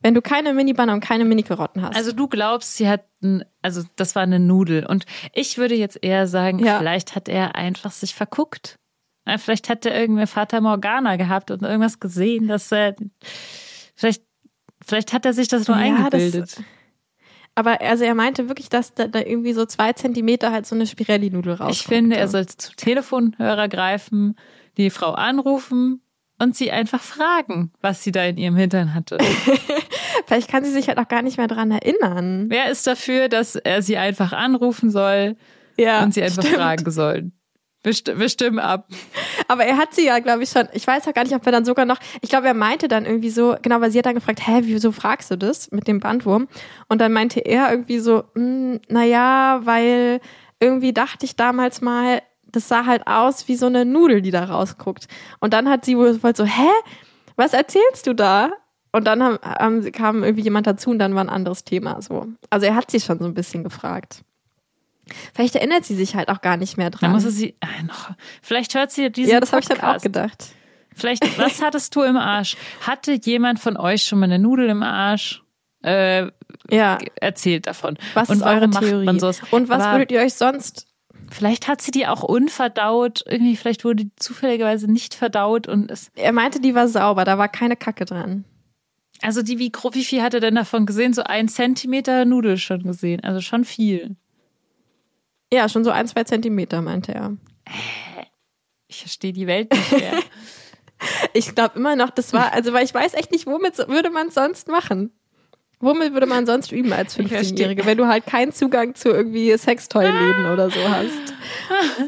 wenn 0.00 0.14
du 0.14 0.20
keine 0.20 0.52
Mini-Banane 0.52 0.94
und 0.94 1.00
keine 1.04 1.24
Mini-Karotten 1.24 1.80
hast. 1.82 1.94
Also 1.94 2.10
du 2.10 2.26
glaubst, 2.26 2.76
sie 2.76 2.88
hat, 2.88 3.04
ein, 3.22 3.44
also 3.62 3.82
das 3.94 4.16
war 4.16 4.24
eine 4.24 4.40
Nudel. 4.40 4.84
Und 4.84 5.06
ich 5.32 5.58
würde 5.58 5.76
jetzt 5.76 6.02
eher 6.02 6.26
sagen, 6.26 6.58
Ja. 6.58 6.78
vielleicht 6.78 7.14
hat 7.14 7.28
er 7.28 7.54
einfach 7.54 7.92
sich 7.92 8.14
verguckt. 8.14 8.74
Vielleicht 9.38 9.68
hat 9.68 9.86
er 9.86 9.94
irgendeine 9.94 10.26
Fata 10.26 10.60
Morgana 10.60 11.14
gehabt 11.14 11.52
und 11.52 11.62
irgendwas 11.62 12.00
gesehen, 12.00 12.48
dass 12.48 12.72
er, 12.72 12.96
vielleicht, 13.94 14.24
vielleicht 14.84 15.12
hat 15.12 15.24
er 15.24 15.32
sich 15.32 15.46
das 15.46 15.68
nur 15.68 15.76
Ja, 15.76 15.84
eingebildet. 15.84 16.42
Das, 16.58 16.64
aber 17.54 17.80
also 17.80 18.04
er 18.04 18.14
meinte 18.14 18.48
wirklich, 18.48 18.68
dass 18.68 18.94
da, 18.94 19.06
da 19.06 19.20
irgendwie 19.20 19.52
so 19.52 19.66
zwei 19.66 19.92
Zentimeter 19.92 20.52
halt 20.52 20.66
so 20.66 20.74
eine 20.74 20.86
Spirelli-Nudel 20.86 21.52
rauskommt. 21.54 21.72
ich 21.72 21.82
finde, 21.84 22.16
er 22.16 22.28
sollte 22.28 22.56
zum 22.56 22.76
Telefonhörer 22.76 23.68
greifen, 23.68 24.36
die 24.76 24.90
Frau 24.90 25.12
anrufen 25.12 26.00
und 26.38 26.56
sie 26.56 26.70
einfach 26.72 27.02
fragen, 27.02 27.72
was 27.80 28.02
sie 28.02 28.10
da 28.12 28.24
in 28.24 28.36
ihrem 28.38 28.56
Hintern 28.56 28.94
hatte. 28.94 29.18
Vielleicht 30.26 30.48
kann 30.50 30.64
sie 30.64 30.70
sich 30.70 30.88
halt 30.88 30.98
auch 30.98 31.08
gar 31.08 31.22
nicht 31.22 31.36
mehr 31.36 31.46
dran 31.48 31.70
erinnern. 31.70 32.46
Wer 32.48 32.70
ist 32.70 32.86
dafür, 32.86 33.28
dass 33.28 33.54
er 33.56 33.82
sie 33.82 33.96
einfach 33.96 34.32
anrufen 34.32 34.90
soll 34.90 35.36
Ja, 35.76 36.02
und 36.02 36.14
sie 36.14 36.22
einfach 36.22 36.42
stimmt. 36.42 36.56
fragen 36.56 36.90
soll? 36.90 37.32
Best 37.82 38.16
wir 38.16 38.28
stimmen 38.28 38.60
ab. 38.60 38.86
Aber 39.48 39.64
er 39.64 39.76
hat 39.76 39.94
sie 39.94 40.06
ja, 40.06 40.20
glaube 40.20 40.44
ich, 40.44 40.50
schon. 40.50 40.68
Ich 40.72 40.86
weiß 40.86 41.08
auch 41.08 41.14
gar 41.14 41.24
nicht, 41.24 41.34
ob 41.34 41.44
er 41.44 41.52
dann 41.52 41.64
sogar 41.64 41.84
noch. 41.84 41.98
Ich 42.20 42.30
glaube, 42.30 42.46
er 42.46 42.54
meinte 42.54 42.86
dann 42.86 43.06
irgendwie 43.06 43.30
so, 43.30 43.56
genau, 43.60 43.80
weil 43.80 43.90
sie 43.90 43.98
hat 43.98 44.06
dann 44.06 44.14
gefragt, 44.14 44.46
hä, 44.46 44.60
wieso 44.62 44.92
fragst 44.92 45.30
du 45.32 45.36
das 45.36 45.70
mit 45.72 45.88
dem 45.88 45.98
Bandwurm? 45.98 46.46
Und 46.88 47.00
dann 47.00 47.12
meinte 47.12 47.40
er 47.40 47.70
irgendwie 47.70 47.98
so, 47.98 48.24
hm, 48.34 48.80
naja, 48.88 49.60
weil 49.64 50.20
irgendwie 50.60 50.92
dachte 50.92 51.26
ich 51.26 51.34
damals 51.34 51.80
mal, 51.80 52.22
das 52.52 52.68
sah 52.68 52.86
halt 52.86 53.06
aus 53.06 53.48
wie 53.48 53.56
so 53.56 53.66
eine 53.66 53.84
Nudel, 53.84 54.22
die 54.22 54.30
da 54.30 54.44
rausguckt. 54.44 55.08
Und 55.40 55.52
dann 55.52 55.68
hat 55.68 55.84
sie 55.84 55.96
wohl 55.96 56.22
wohl 56.22 56.36
so, 56.36 56.44
hä? 56.44 56.68
Was 57.36 57.54
erzählst 57.54 58.06
du 58.06 58.14
da? 58.14 58.50
Und 58.92 59.06
dann 59.06 59.22
haben, 59.22 59.38
haben, 59.42 59.90
kam 59.90 60.22
irgendwie 60.22 60.44
jemand 60.44 60.66
dazu 60.66 60.90
und 60.90 60.98
dann 60.98 61.14
war 61.14 61.24
ein 61.24 61.30
anderes 61.30 61.64
Thema 61.64 62.00
so. 62.02 62.26
Also 62.50 62.66
er 62.66 62.76
hat 62.76 62.90
sie 62.90 63.00
schon 63.00 63.18
so 63.18 63.24
ein 63.24 63.34
bisschen 63.34 63.64
gefragt. 63.64 64.22
Vielleicht 65.34 65.56
erinnert 65.56 65.84
sie 65.84 65.94
sich 65.94 66.14
halt 66.14 66.28
auch 66.28 66.40
gar 66.40 66.56
nicht 66.56 66.76
mehr 66.76 66.90
Dann 66.90 66.98
dran. 67.00 67.12
muss 67.12 67.24
er 67.24 67.30
sie, 67.30 67.56
ah, 67.60 67.82
noch, 67.86 68.10
vielleicht 68.40 68.74
hört 68.74 68.90
sie 68.92 69.10
diesen 69.10 69.32
ja, 69.32 69.40
das 69.40 69.52
habe 69.52 69.62
ich 69.62 69.68
dann 69.68 69.80
auch 69.80 70.00
gedacht. 70.00 70.50
Vielleicht, 70.94 71.38
was 71.38 71.62
hattest 71.62 71.94
du 71.96 72.02
im 72.02 72.16
Arsch? 72.16 72.56
Hatte 72.82 73.12
jemand 73.12 73.58
von 73.58 73.76
euch 73.76 74.02
schon 74.04 74.18
mal 74.20 74.26
eine 74.26 74.38
Nudel 74.38 74.68
im 74.68 74.82
Arsch? 74.82 75.42
Äh, 75.82 76.28
Ja. 76.70 76.98
erzählt 77.16 77.66
davon. 77.66 77.98
Was 78.14 78.28
Und 78.28 78.36
ist 78.36 78.42
eure 78.42 78.70
Theorie? 78.70 79.08
Und 79.08 79.68
was 79.68 79.82
Aber 79.82 79.92
würdet 79.98 80.12
ihr 80.12 80.20
euch 80.20 80.34
sonst? 80.34 80.86
Vielleicht 81.30 81.66
hat 81.66 81.80
sie 81.80 81.90
die 81.92 82.06
auch 82.06 82.22
unverdaut. 82.22 83.24
Irgendwie, 83.26 83.56
vielleicht 83.56 83.84
wurde 83.84 84.04
die 84.04 84.10
zufälligerweise 84.16 84.90
nicht 84.90 85.14
verdaut 85.14 85.66
und 85.66 85.90
es. 85.90 86.10
Er 86.14 86.32
meinte, 86.32 86.60
die 86.60 86.74
war 86.74 86.88
sauber, 86.88 87.24
da 87.24 87.38
war 87.38 87.48
keine 87.48 87.74
Kacke 87.74 88.04
dran. 88.04 88.44
Also 89.22 89.42
die, 89.42 89.58
wie 89.58 89.72
wie 89.92 90.04
viel 90.04 90.20
hat 90.22 90.34
er 90.34 90.40
denn 90.40 90.56
davon 90.56 90.84
gesehen? 90.84 91.14
So 91.14 91.22
ein 91.22 91.48
Zentimeter 91.48 92.24
Nudel 92.26 92.58
schon 92.58 92.82
gesehen. 92.82 93.24
Also 93.24 93.40
schon 93.40 93.64
viel. 93.64 94.16
Ja, 95.52 95.68
schon 95.68 95.84
so 95.84 95.90
ein, 95.90 96.08
zwei 96.08 96.24
Zentimeter, 96.24 96.80
meinte 96.80 97.12
er. 97.12 97.36
Ich 98.88 99.00
verstehe 99.00 99.32
die 99.32 99.46
Welt 99.46 99.70
nicht 99.72 99.92
mehr. 99.92 100.14
Ich 101.32 101.52
glaube 101.56 101.76
immer 101.80 101.96
noch, 101.96 102.10
das 102.10 102.32
war, 102.32 102.52
also 102.52 102.72
weil 102.72 102.84
ich 102.84 102.94
weiß 102.94 103.14
echt 103.14 103.32
nicht, 103.32 103.48
womit 103.48 103.76
würde 103.88 104.08
man 104.08 104.28
es 104.28 104.34
sonst 104.34 104.68
machen? 104.68 105.10
Womit 105.80 106.12
würde 106.12 106.26
man 106.26 106.46
sonst 106.46 106.70
üben 106.70 106.92
als 106.92 107.18
Ich 107.18 107.26
verstehe. 107.26 107.56
15-Jährige, 107.56 107.86
wenn 107.86 107.98
du 107.98 108.06
halt 108.06 108.24
keinen 108.24 108.52
Zugang 108.52 108.94
zu 108.94 109.08
irgendwie 109.08 109.50
Sextoy-Läden 109.58 110.52
oder 110.52 110.70
so 110.70 110.78
hast? 110.88 111.34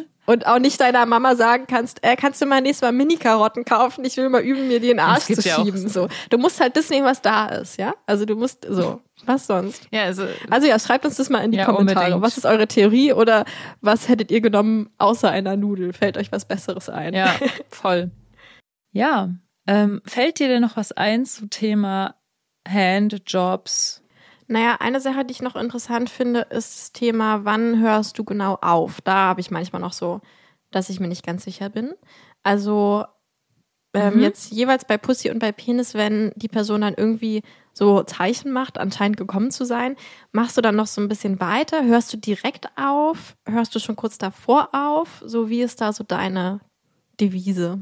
Und 0.27 0.47
auch 0.47 0.59
nicht 0.59 0.81
deiner 0.81 1.05
Mama 1.05 1.37
sagen 1.37 1.66
kannst, 1.68 2.03
äh, 2.03 2.16
kannst 2.16 2.41
du 2.41 2.47
mal 2.47 2.61
nächstes 2.62 2.83
Mal 2.87 2.93
Mini-Karotten 2.93 3.64
kaufen? 3.66 4.05
Ich 4.07 4.16
will 4.16 4.29
mal 4.31 4.41
üben, 4.43 4.68
mir 4.68 4.81
die 4.81 4.91
in 4.91 4.97
den 4.97 5.07
Arsch 5.07 5.25
zu 5.25 5.35
ja 5.35 5.57
schieben. 5.57 5.87
So. 5.89 6.09
Du 6.31 6.39
musst 6.39 6.61
halt 6.61 6.77
das 6.79 6.89
nehmen, 6.89 7.05
was 7.07 7.20
da 7.20 7.47
ist, 7.49 7.77
ja? 7.79 7.95
Also 8.07 8.25
du 8.25 8.35
musst, 8.35 8.66
so. 8.68 9.03
Was 9.27 9.47
sonst? 9.47 9.87
ja, 9.91 10.05
also 10.05 10.27
Also 10.51 10.66
ja, 10.66 10.79
schreibt 10.79 11.05
uns 11.05 11.16
das 11.16 11.29
mal 11.31 11.39
in 11.45 11.51
die 11.53 11.59
Ja, 11.59 11.66
Kommentare. 11.66 11.99
unbedingt. 12.07 12.22
Was 12.22 12.39
ist 12.39 12.47
eure 12.47 12.66
Theorie 12.66 13.12
oder 13.12 13.45
was 13.83 14.09
hättet 14.09 14.31
ihr 14.31 14.41
genommen 14.41 14.91
außer 14.99 15.31
einer 15.31 15.57
Nudel? 15.57 15.93
Fällt 15.93 16.16
euch 16.16 16.33
was 16.33 16.47
Besseres 16.47 16.89
ein? 16.89 17.12
Ja, 17.14 17.35
voll. 17.68 18.11
Ja. 18.93 19.29
Ähm, 19.66 20.01
fällt 20.07 20.39
dir 20.41 20.49
denn 20.49 20.62
noch 20.62 20.77
was 20.77 20.93
ein 20.93 21.25
zum 21.27 21.51
Thema 21.51 22.14
Handjobs? 22.66 24.03
Naja, 24.47 24.76
eine 24.80 25.01
Sache, 25.01 25.24
die 25.24 25.32
ich 25.32 25.42
noch 25.42 25.57
interessant 25.57 26.11
finde, 26.11 26.40
ist 26.51 26.74
das 26.76 26.92
Thema, 26.92 27.45
wann 27.45 27.80
hörst 27.80 28.18
du 28.18 28.24
genau 28.24 28.59
auf? 28.61 29.01
Da 29.01 29.14
habe 29.14 29.40
ich 29.40 29.51
manchmal 29.51 29.80
noch 29.80 29.92
so, 29.92 30.20
dass 30.70 30.90
ich 30.90 31.01
mir 31.01 31.09
nicht 31.09 31.24
ganz 31.24 31.45
sicher 31.45 31.70
bin. 31.70 31.95
Also 32.42 33.05
ähm, 33.95 34.16
Mhm. 34.16 34.20
jetzt 34.20 34.51
jeweils 34.53 34.84
bei 34.84 34.99
Pussy 34.99 35.30
und 35.30 35.38
bei 35.38 35.53
Penis, 35.53 35.95
wenn 35.95 36.32
die 36.36 36.49
Person 36.49 36.82
dann 36.82 36.95
irgendwie 36.95 37.42
so 37.72 38.03
Zeichen 38.03 38.53
macht, 38.53 38.78
anscheinend 38.78 39.16
gekommen 39.16 39.51
zu 39.51 39.64
sein, 39.64 39.97
machst 40.32 40.57
du 40.57 40.61
dann 40.61 40.76
noch 40.76 40.86
so 40.86 41.01
ein 41.01 41.09
bisschen 41.09 41.40
weiter? 41.40 41.84
Hörst 41.84 42.12
du 42.12 42.16
direkt 42.16 42.68
auf? 42.76 43.36
Hörst 43.47 43.74
du 43.74 43.78
schon 43.80 43.97
kurz 43.97 44.18
davor 44.18 44.68
auf? 44.74 45.22
So 45.24 45.49
wie 45.49 45.62
ist 45.62 45.80
da 45.80 45.92
so 45.92 46.05
deine 46.05 46.61
Devise? 47.20 47.80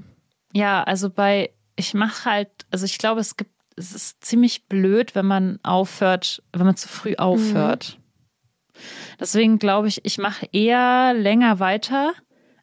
Ja, 0.54 0.82
also 0.84 1.10
bei, 1.10 1.50
ich 1.76 1.94
mache 1.94 2.24
halt, 2.30 2.50
also 2.70 2.84
ich 2.84 2.98
glaube, 2.98 3.20
es 3.20 3.36
gibt, 3.36 3.51
es 3.76 3.92
ist 3.94 4.24
ziemlich 4.24 4.66
blöd, 4.68 5.14
wenn 5.14 5.26
man 5.26 5.58
aufhört, 5.62 6.42
wenn 6.52 6.66
man 6.66 6.76
zu 6.76 6.88
früh 6.88 7.14
aufhört. 7.16 7.98
Deswegen 9.20 9.58
glaube 9.58 9.88
ich, 9.88 10.04
ich 10.04 10.18
mache 10.18 10.48
eher 10.52 11.14
länger 11.14 11.60
weiter, 11.60 12.12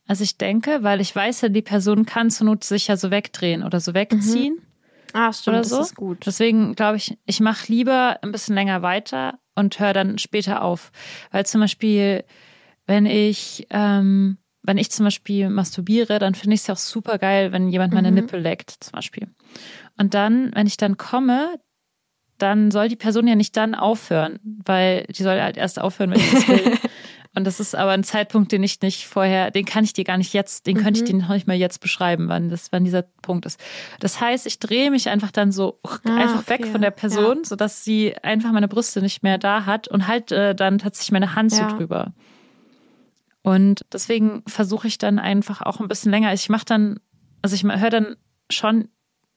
als 0.07 0.21
ich 0.21 0.37
denke, 0.37 0.83
weil 0.83 1.01
ich 1.01 1.15
weiß 1.15 1.41
ja, 1.41 1.49
die 1.49 1.61
Person 1.61 2.05
kann 2.05 2.31
zur 2.31 2.45
Not 2.47 2.63
sich 2.63 2.87
ja 2.87 2.97
so 2.97 3.11
wegdrehen 3.11 3.63
oder 3.63 3.79
so 3.79 3.93
wegziehen. 3.93 4.59
Ah, 5.13 5.31
stimmt, 5.33 5.53
Oder 5.55 5.61
das 5.61 5.69
so? 5.71 5.81
ist 5.81 5.95
gut. 5.95 6.25
Deswegen 6.25 6.75
glaube 6.75 6.97
ich, 6.97 7.17
ich 7.25 7.39
mache 7.39 7.71
lieber 7.71 8.19
ein 8.21 8.31
bisschen 8.31 8.55
länger 8.55 8.81
weiter 8.81 9.39
und 9.55 9.79
höre 9.79 9.93
dann 9.93 10.17
später 10.17 10.63
auf. 10.63 10.91
Weil 11.31 11.45
zum 11.45 11.61
Beispiel, 11.61 12.23
wenn 12.85 13.05
ich, 13.05 13.67
ähm, 13.69 14.37
wenn 14.63 14.77
ich 14.77 14.91
zum 14.91 15.05
Beispiel 15.05 15.49
masturbiere, 15.49 16.19
dann 16.19 16.35
finde 16.35 16.55
ich 16.55 16.61
es 16.61 16.67
ja 16.67 16.73
auch 16.73 16.79
super 16.79 17.17
geil, 17.17 17.51
wenn 17.51 17.69
jemand 17.69 17.93
meine 17.93 18.09
Mhm. 18.09 18.15
Nippel 18.15 18.39
leckt, 18.41 18.71
zum 18.79 18.91
Beispiel. 18.93 19.27
Und 19.99 20.13
dann, 20.13 20.51
wenn 20.55 20.65
ich 20.65 20.77
dann 20.77 20.97
komme, 20.97 21.59
dann 22.37 22.71
soll 22.71 22.87
die 22.87 22.95
Person 22.95 23.27
ja 23.27 23.35
nicht 23.35 23.57
dann 23.57 23.75
aufhören, 23.75 24.39
weil 24.65 25.03
die 25.03 25.23
soll 25.23 25.41
halt 25.41 25.57
erst 25.57 25.79
aufhören, 25.79 26.11
wenn 26.11 26.19
ich 26.19 26.31
das 26.31 26.47
will. 26.47 26.77
Und 27.35 27.45
das 27.45 27.59
ist 27.59 27.75
aber 27.75 27.91
ein 27.91 28.03
Zeitpunkt, 28.03 28.51
den 28.51 28.63
ich 28.63 28.81
nicht 28.81 29.05
vorher, 29.05 29.51
den 29.51 29.63
kann 29.65 29.83
ich 29.83 29.93
dir 29.93 30.03
gar 30.03 30.17
nicht 30.17 30.33
jetzt, 30.33 30.65
den 30.65 30.77
könnte 30.77 30.99
ich 30.99 31.05
dir 31.05 31.15
noch 31.15 31.29
nicht 31.29 31.45
mal 31.45 31.55
jetzt 31.55 31.79
beschreiben, 31.79 32.27
wann 32.27 32.49
das, 32.49 32.71
wann 32.71 32.85
dieser 32.85 33.03
Punkt 33.03 33.45
ist. 33.45 33.59
Das 33.99 34.19
heißt, 34.19 34.47
ich 34.47 34.57
drehe 34.57 34.89
mich 34.89 35.09
einfach 35.09 35.29
dann 35.29 35.51
so 35.51 35.79
Ah, 36.05 36.15
einfach 36.15 36.39
okay, 36.41 36.49
weg 36.49 36.67
von 36.67 36.81
der 36.81 36.89
Person, 36.91 37.43
sodass 37.43 37.83
sie 37.83 38.17
einfach 38.23 38.51
meine 38.51 38.67
Brüste 38.67 39.01
nicht 39.01 39.21
mehr 39.21 39.37
da 39.37 39.65
hat 39.67 39.87
und 39.87 40.07
halt 40.07 40.31
äh, 40.31 40.55
dann 40.55 40.79
tatsächlich 40.79 41.11
meine 41.11 41.35
Hand 41.35 41.51
Ja. 41.51 41.69
so 41.69 41.77
drüber. 41.77 42.13
Und 43.43 43.85
deswegen 43.93 44.43
versuche 44.47 44.87
ich 44.87 44.97
dann 44.97 45.19
einfach 45.19 45.61
auch 45.61 45.79
ein 45.79 45.87
bisschen 45.87 46.11
länger. 46.11 46.33
Ich 46.33 46.49
mache 46.49 46.65
dann, 46.65 46.99
also 47.41 47.55
ich 47.55 47.63
höre 47.63 47.89
dann 47.91 48.15
schon, 48.49 48.89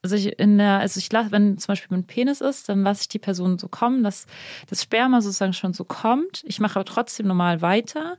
also 0.03 0.15
ich 0.15 0.37
in 0.37 0.57
der, 0.57 0.79
also 0.79 0.99
ich 0.99 1.11
lasse, 1.11 1.31
wenn 1.31 1.57
zum 1.57 1.67
Beispiel 1.67 1.87
mein 1.97 2.05
Penis 2.05 2.41
ist, 2.41 2.67
dann 2.69 2.83
lasse 2.83 3.01
ich 3.01 3.07
die 3.07 3.19
Person 3.19 3.57
so 3.57 3.69
kommen, 3.69 4.03
dass 4.03 4.25
das 4.69 4.83
Sperma 4.83 5.21
sozusagen 5.21 5.53
schon 5.53 5.73
so 5.73 5.85
kommt. 5.85 6.43
Ich 6.45 6.59
mache 6.59 6.75
aber 6.75 6.85
trotzdem 6.85 7.25
normal 7.27 7.61
weiter. 7.61 8.17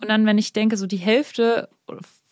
Und 0.00 0.08
dann, 0.08 0.26
wenn 0.26 0.38
ich 0.38 0.52
denke, 0.52 0.76
so 0.76 0.86
die 0.86 0.96
Hälfte 0.96 1.68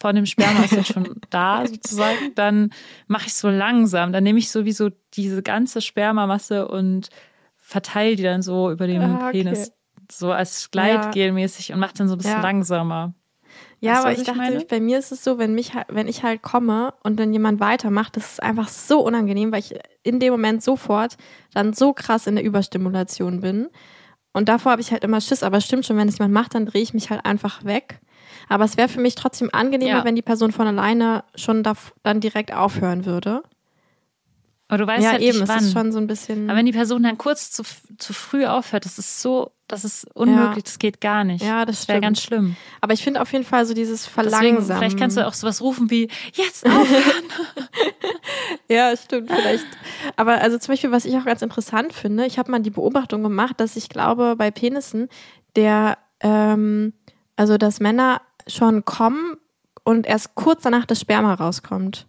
von 0.00 0.14
dem 0.16 0.26
Sperma 0.26 0.64
ist 0.64 0.72
jetzt 0.72 0.92
schon 0.92 1.20
da 1.30 1.66
sozusagen, 1.66 2.32
dann 2.34 2.70
mache 3.06 3.26
ich 3.26 3.34
so 3.34 3.48
langsam. 3.50 4.12
Dann 4.12 4.24
nehme 4.24 4.38
ich 4.38 4.50
sowieso 4.50 4.90
diese 5.14 5.42
ganze 5.42 5.80
Spermamasse 5.80 6.68
und 6.68 7.08
verteile 7.56 8.16
die 8.16 8.22
dann 8.22 8.42
so 8.42 8.70
über 8.70 8.86
den 8.86 9.02
Ah, 9.02 9.14
okay. 9.28 9.30
Penis. 9.42 9.72
So 10.10 10.30
als 10.32 10.70
Gleitgel-mäßig 10.70 11.72
und 11.72 11.78
mache 11.80 11.94
dann 11.96 12.08
so 12.08 12.14
ein 12.14 12.18
bisschen 12.18 12.36
Ja. 12.38 12.42
langsamer. 12.42 13.14
Ja, 13.82 13.94
Weißt 13.94 14.04
aber 14.04 14.12
ich 14.12 14.22
dachte, 14.22 14.38
meine? 14.38 14.64
bei 14.64 14.78
mir 14.80 14.98
ist 14.98 15.10
es 15.10 15.24
so, 15.24 15.38
wenn 15.38 15.54
mich 15.56 15.72
wenn 15.88 16.06
ich 16.06 16.22
halt 16.22 16.40
komme 16.40 16.94
und 17.02 17.18
dann 17.18 17.32
jemand 17.32 17.58
weitermacht, 17.58 18.16
das 18.16 18.32
ist 18.34 18.42
einfach 18.42 18.68
so 18.68 19.00
unangenehm, 19.04 19.50
weil 19.50 19.58
ich 19.58 19.74
in 20.04 20.20
dem 20.20 20.30
Moment 20.32 20.62
sofort 20.62 21.16
dann 21.52 21.72
so 21.72 21.92
krass 21.92 22.28
in 22.28 22.36
der 22.36 22.44
Überstimulation 22.44 23.40
bin. 23.40 23.68
Und 24.32 24.48
davor 24.48 24.72
habe 24.72 24.80
ich 24.80 24.92
halt 24.92 25.02
immer 25.02 25.20
Schiss, 25.20 25.42
aber 25.42 25.60
stimmt 25.60 25.84
schon, 25.84 25.96
wenn 25.96 26.08
es 26.08 26.18
jemand 26.18 26.32
macht, 26.32 26.54
dann 26.54 26.64
drehe 26.64 26.80
ich 26.82 26.94
mich 26.94 27.10
halt 27.10 27.24
einfach 27.26 27.64
weg. 27.64 28.00
Aber 28.48 28.64
es 28.64 28.76
wäre 28.76 28.88
für 28.88 29.00
mich 29.00 29.16
trotzdem 29.16 29.50
angenehmer, 29.52 29.98
Ja. 29.98 30.04
wenn 30.04 30.14
die 30.14 30.22
Person 30.22 30.52
von 30.52 30.66
alleine 30.68 31.24
schon 31.34 31.64
da, 31.64 31.74
dann 32.04 32.20
direkt 32.20 32.52
aufhören 32.54 33.04
würde. 33.04 33.42
Aber 34.72 34.78
du 34.78 34.86
weißt 34.86 35.04
ja, 35.04 35.10
halt 35.10 35.20
eben, 35.20 35.32
nicht 35.38 35.42
es 35.42 35.48
wann. 35.50 35.64
ist 35.64 35.72
schon 35.74 35.92
so 35.92 35.98
ein 35.98 36.06
bisschen. 36.06 36.48
Aber 36.48 36.58
wenn 36.58 36.64
die 36.64 36.72
Person 36.72 37.02
dann 37.02 37.18
kurz 37.18 37.50
zu, 37.50 37.62
zu 37.98 38.14
früh 38.14 38.46
aufhört, 38.46 38.86
das 38.86 38.98
ist 38.98 39.20
so, 39.20 39.50
das 39.68 39.84
ist 39.84 40.06
unmöglich, 40.14 40.64
das 40.64 40.78
geht 40.78 41.02
gar 41.02 41.24
nicht. 41.24 41.44
ja, 41.44 41.66
das 41.66 41.80
das 41.80 41.88
wäre 41.88 42.00
ganz 42.00 42.22
schlimm. 42.22 42.56
aber 42.80 42.94
ich 42.94 43.02
finde 43.04 43.20
auf 43.20 43.30
jeden 43.32 43.44
Fall 43.44 43.66
so 43.66 43.74
dieses 43.74 44.06
Deswegen, 44.06 44.30
Verlangsamen. 44.30 44.78
vielleicht 44.78 44.98
kannst 44.98 45.18
du 45.18 45.26
auch 45.26 45.34
sowas 45.34 45.60
rufen 45.60 45.90
wie, 45.90 46.08
jetzt 46.32 46.64
aufhören. 46.66 47.24
Ja, 48.70 48.96
stimmt, 48.96 49.30
vielleicht. 49.30 49.66
Aber 50.16 50.40
also 50.40 50.56
zum 50.56 50.72
Beispiel, 50.72 50.90
was 50.90 51.04
ich 51.04 51.14
auch 51.18 51.26
ganz 51.26 51.42
interessant 51.42 51.92
finde, 51.92 52.24
ich 52.24 52.38
habe 52.38 52.50
mal 52.50 52.60
die 52.60 52.70
Beobachtung 52.70 53.22
gemacht, 53.22 53.60
dass 53.60 53.76
ich 53.76 53.90
glaube, 53.90 54.36
bei 54.36 54.50
Penissen, 54.50 55.10
der, 55.54 55.98
ähm, 56.20 56.94
also 57.36 57.58
dass 57.58 57.78
Männer 57.80 58.22
schon 58.46 58.86
kommen 58.86 59.36
und 59.84 60.06
erst 60.06 60.34
kurz 60.34 60.62
danach 60.62 60.86
das 60.86 60.98
Sperma 61.02 61.34
rauskommt. 61.34 62.06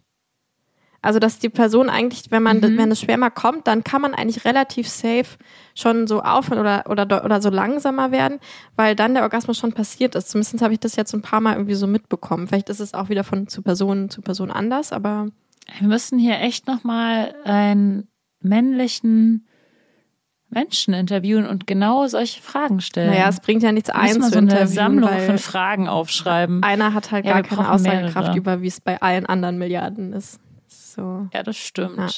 Also 1.04 1.18
dass 1.18 1.38
die 1.38 1.48
Person 1.50 1.88
eigentlich, 1.90 2.30
wenn 2.30 2.42
man, 2.42 2.58
Mhm. 2.58 2.78
wenn 2.78 2.90
das 2.90 3.00
Sperma 3.00 3.30
kommt, 3.30 3.66
dann 3.66 3.84
kann 3.84 4.00
man 4.02 4.14
eigentlich 4.14 4.44
relativ 4.44 4.88
safe 4.88 5.36
schon 5.74 6.06
so 6.06 6.22
aufhören 6.22 6.58
oder, 6.60 6.84
oder, 6.88 7.06
de- 7.06 7.22
oder 7.24 7.40
so 7.42 7.50
langsamer 7.50 8.10
werden, 8.10 8.38
weil 8.76 8.96
dann 8.96 9.14
der 9.14 9.22
Orgasmus 9.22 9.58
schon 9.58 9.72
passiert 9.72 10.14
ist. 10.14 10.30
Zumindest 10.30 10.62
habe 10.62 10.72
ich 10.72 10.80
das 10.80 10.96
jetzt 10.96 11.12
ein 11.14 11.22
paar 11.22 11.40
Mal 11.40 11.54
irgendwie 11.54 11.74
so 11.74 11.86
mitbekommen. 11.86 12.48
Vielleicht 12.48 12.70
ist 12.70 12.80
es 12.80 12.94
auch 12.94 13.08
wieder 13.08 13.22
von 13.24 13.46
zu 13.48 13.62
Person 13.62 14.08
zu 14.10 14.22
Person 14.22 14.50
anders, 14.50 14.92
aber 14.92 15.28
Wir 15.78 15.88
müssen 15.88 16.18
hier 16.18 16.40
echt 16.40 16.66
nochmal 16.66 17.34
einen 17.44 18.08
männlichen 18.40 19.46
Menschen 20.50 20.94
interviewen 20.94 21.46
und 21.46 21.66
genau 21.66 22.06
solche 22.06 22.40
Fragen 22.40 22.80
stellen. 22.80 23.10
Naja, 23.10 23.28
es 23.28 23.40
bringt 23.40 23.62
ja 23.62 23.72
nichts 23.72 23.90
ein 23.90 24.18
mal 24.18 24.30
zu 24.30 24.32
so 24.34 24.38
eine 24.38 24.66
Sammlung 24.68 25.10
von 25.26 25.38
Fragen 25.38 25.88
aufschreiben. 25.88 26.62
einer 26.62 26.94
hat 26.94 27.10
halt 27.10 27.24
Ja, 27.26 27.32
gar 27.32 27.42
keine 27.42 27.70
Aussagekraft 27.70 28.14
mehrere. 28.14 28.36
über, 28.38 28.62
wie 28.62 28.68
es 28.68 28.80
bei 28.80 29.00
allen 29.02 29.26
anderen 29.26 29.58
Milliarden 29.58 30.12
ist. 30.12 30.38
So. 30.94 31.28
Ja, 31.32 31.42
das 31.42 31.56
stimmt. 31.56 31.98
Ja. 31.98 32.08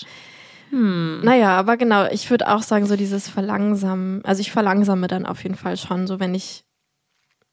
Hm. 0.71 1.21
Naja, 1.23 1.57
aber 1.57 1.77
genau, 1.77 2.07
ich 2.07 2.29
würde 2.31 2.49
auch 2.49 2.63
sagen, 2.63 2.87
so 2.87 2.97
dieses 2.97 3.29
Verlangsamen, 3.29 4.25
also 4.25 4.41
ich 4.41 4.51
verlangsame 4.51 5.07
dann 5.07 5.27
auf 5.27 5.43
jeden 5.43 5.55
Fall 5.55 5.77
schon, 5.77 6.07
so 6.07 6.19
wenn 6.19 6.35
ich, 6.35 6.65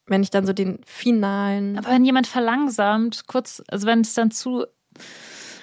wenn 0.07 0.23
ich 0.23 0.31
dann 0.31 0.45
so 0.45 0.53
den 0.53 0.79
finalen. 0.85 1.77
Aber 1.77 1.89
wenn 1.89 2.05
jemand 2.05 2.27
verlangsamt, 2.27 3.27
kurz, 3.27 3.61
also 3.67 3.87
wenn 3.87 4.01
es 4.01 4.13
dann 4.15 4.31
zu, 4.31 4.65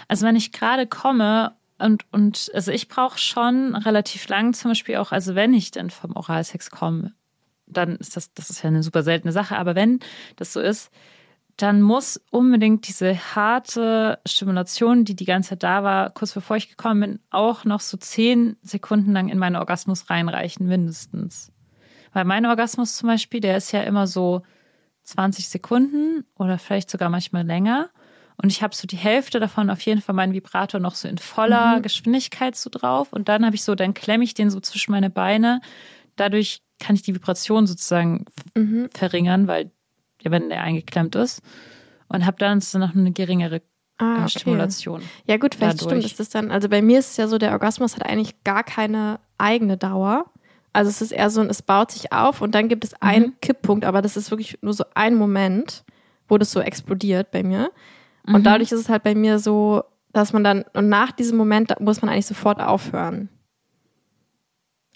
also 0.08 0.26
wenn 0.26 0.36
ich 0.36 0.52
gerade 0.52 0.86
komme 0.86 1.56
und, 1.78 2.04
und 2.12 2.50
also 2.54 2.70
ich 2.70 2.88
brauche 2.88 3.18
schon 3.18 3.74
relativ 3.74 4.28
lang, 4.28 4.54
zum 4.54 4.70
Beispiel 4.70 4.96
auch, 4.96 5.12
also 5.12 5.34
wenn 5.34 5.52
ich 5.52 5.72
dann 5.72 5.90
vom 5.90 6.14
Oralsex 6.14 6.70
komme, 6.70 7.14
dann 7.66 7.96
ist 7.96 8.16
das, 8.16 8.32
das 8.32 8.50
ist 8.50 8.62
ja 8.62 8.68
eine 8.68 8.82
super 8.82 9.02
seltene 9.02 9.32
Sache, 9.32 9.56
aber 9.56 9.74
wenn 9.74 10.00
das 10.36 10.52
so 10.52 10.61
ist, 10.61 10.90
dann 11.62 11.82
muss 11.82 12.20
unbedingt 12.30 12.86
diese 12.88 13.16
harte 13.34 14.18
Stimulation, 14.26 15.04
die 15.04 15.16
die 15.16 15.24
ganze 15.24 15.50
Zeit 15.50 15.62
da 15.62 15.82
war, 15.84 16.11
kurz 16.11 16.32
bevor 16.32 16.56
ich 16.56 16.68
gekommen 16.68 17.00
bin, 17.00 17.20
auch 17.30 17.64
noch 17.64 17.80
so 17.80 17.96
zehn 17.96 18.56
Sekunden 18.62 19.12
lang 19.12 19.28
in 19.28 19.38
meinen 19.38 19.56
Orgasmus 19.56 20.11
reinreichen, 20.11 20.66
mindestens. 20.66 21.52
Weil 22.12 22.24
mein 22.24 22.46
Orgasmus 22.46 22.96
zum 22.96 23.08
Beispiel, 23.08 23.40
der 23.40 23.56
ist 23.56 23.72
ja 23.72 23.82
immer 23.82 24.06
so 24.06 24.42
20 25.04 25.48
Sekunden 25.48 26.24
oder 26.36 26.58
vielleicht 26.58 26.90
sogar 26.90 27.08
manchmal 27.08 27.46
länger. 27.46 27.90
Und 28.42 28.50
ich 28.50 28.62
habe 28.62 28.74
so 28.74 28.86
die 28.86 28.96
Hälfte 28.96 29.38
davon 29.38 29.68
auf 29.70 29.80
jeden 29.82 30.00
Fall 30.00 30.14
meinen 30.14 30.32
Vibrator 30.32 30.80
noch 30.80 30.94
so 30.94 31.08
in 31.08 31.18
voller 31.18 31.80
Geschwindigkeit 31.82 32.56
so 32.56 32.70
drauf. 32.70 33.12
Und 33.12 33.28
dann 33.28 33.44
habe 33.44 33.54
ich 33.54 33.62
so, 33.62 33.74
dann 33.74 33.92
klemme 33.94 34.24
ich 34.24 34.34
den 34.34 34.50
so 34.50 34.61
zwischen 34.61 34.92
meine 34.92 35.11
Beine. 35.11 35.61
Dadurch 36.16 36.62
kann 36.78 36.96
ich 36.96 37.02
die 37.02 37.14
Vibration 37.14 37.66
sozusagen 37.66 38.24
Mhm. 38.56 38.88
verringern, 38.94 39.46
weil 39.46 39.70
wenn 40.24 40.48
der 40.48 40.62
eingeklemmt 40.62 41.14
ist. 41.14 41.42
Und 42.08 42.26
habe 42.26 42.36
dann 42.38 42.60
noch 42.74 42.94
eine 42.94 43.12
geringere 43.12 43.62
Ah, 43.98 44.22
okay. 44.22 44.40
Stimulation. 44.40 45.02
Ja 45.26 45.36
gut, 45.36 45.54
vielleicht 45.54 45.82
dadurch. 45.82 45.98
stimmt 46.00 46.04
es 46.12 46.16
das 46.16 46.30
dann. 46.30 46.50
Also 46.50 46.68
bei 46.70 46.80
mir 46.82 46.98
ist 46.98 47.10
es 47.10 47.16
ja 47.18 47.28
so, 47.28 47.36
der 47.38 47.52
Orgasmus 47.52 47.96
hat 47.96 48.06
eigentlich 48.06 48.42
gar 48.44 48.64
keine 48.64 49.20
eigene 49.38 49.76
Dauer. 49.76 50.24
Also 50.72 50.88
es 50.88 51.02
ist 51.02 51.12
eher 51.12 51.28
so, 51.30 51.40
ein, 51.42 51.50
es 51.50 51.60
baut 51.62 51.90
sich 51.90 52.10
auf 52.12 52.40
und 52.40 52.54
dann 52.54 52.68
gibt 52.68 52.82
es 52.84 52.94
einen 53.02 53.26
Mhm. 53.26 53.34
Kipppunkt, 53.42 53.84
aber 53.84 54.00
das 54.02 54.16
ist 54.16 54.30
wirklich 54.30 54.58
nur 54.62 54.72
so 54.72 54.84
ein 54.94 55.16
Moment, 55.16 55.84
wo 56.28 56.38
das 56.38 56.50
so 56.50 56.60
explodiert 56.60 57.30
bei 57.30 57.42
mir. 57.42 57.70
Und 58.26 58.38
Mhm. 58.40 58.44
dadurch 58.44 58.72
ist 58.72 58.80
es 58.80 58.88
halt 58.88 59.02
bei 59.02 59.14
mir 59.14 59.38
so, 59.38 59.82
dass 60.12 60.32
man 60.32 60.44
dann, 60.44 60.64
und 60.72 60.88
nach 60.88 61.12
diesem 61.12 61.36
Moment 61.36 61.78
muss 61.80 62.00
man 62.02 62.08
eigentlich 62.10 62.26
sofort 62.26 62.60
aufhören. 62.60 63.28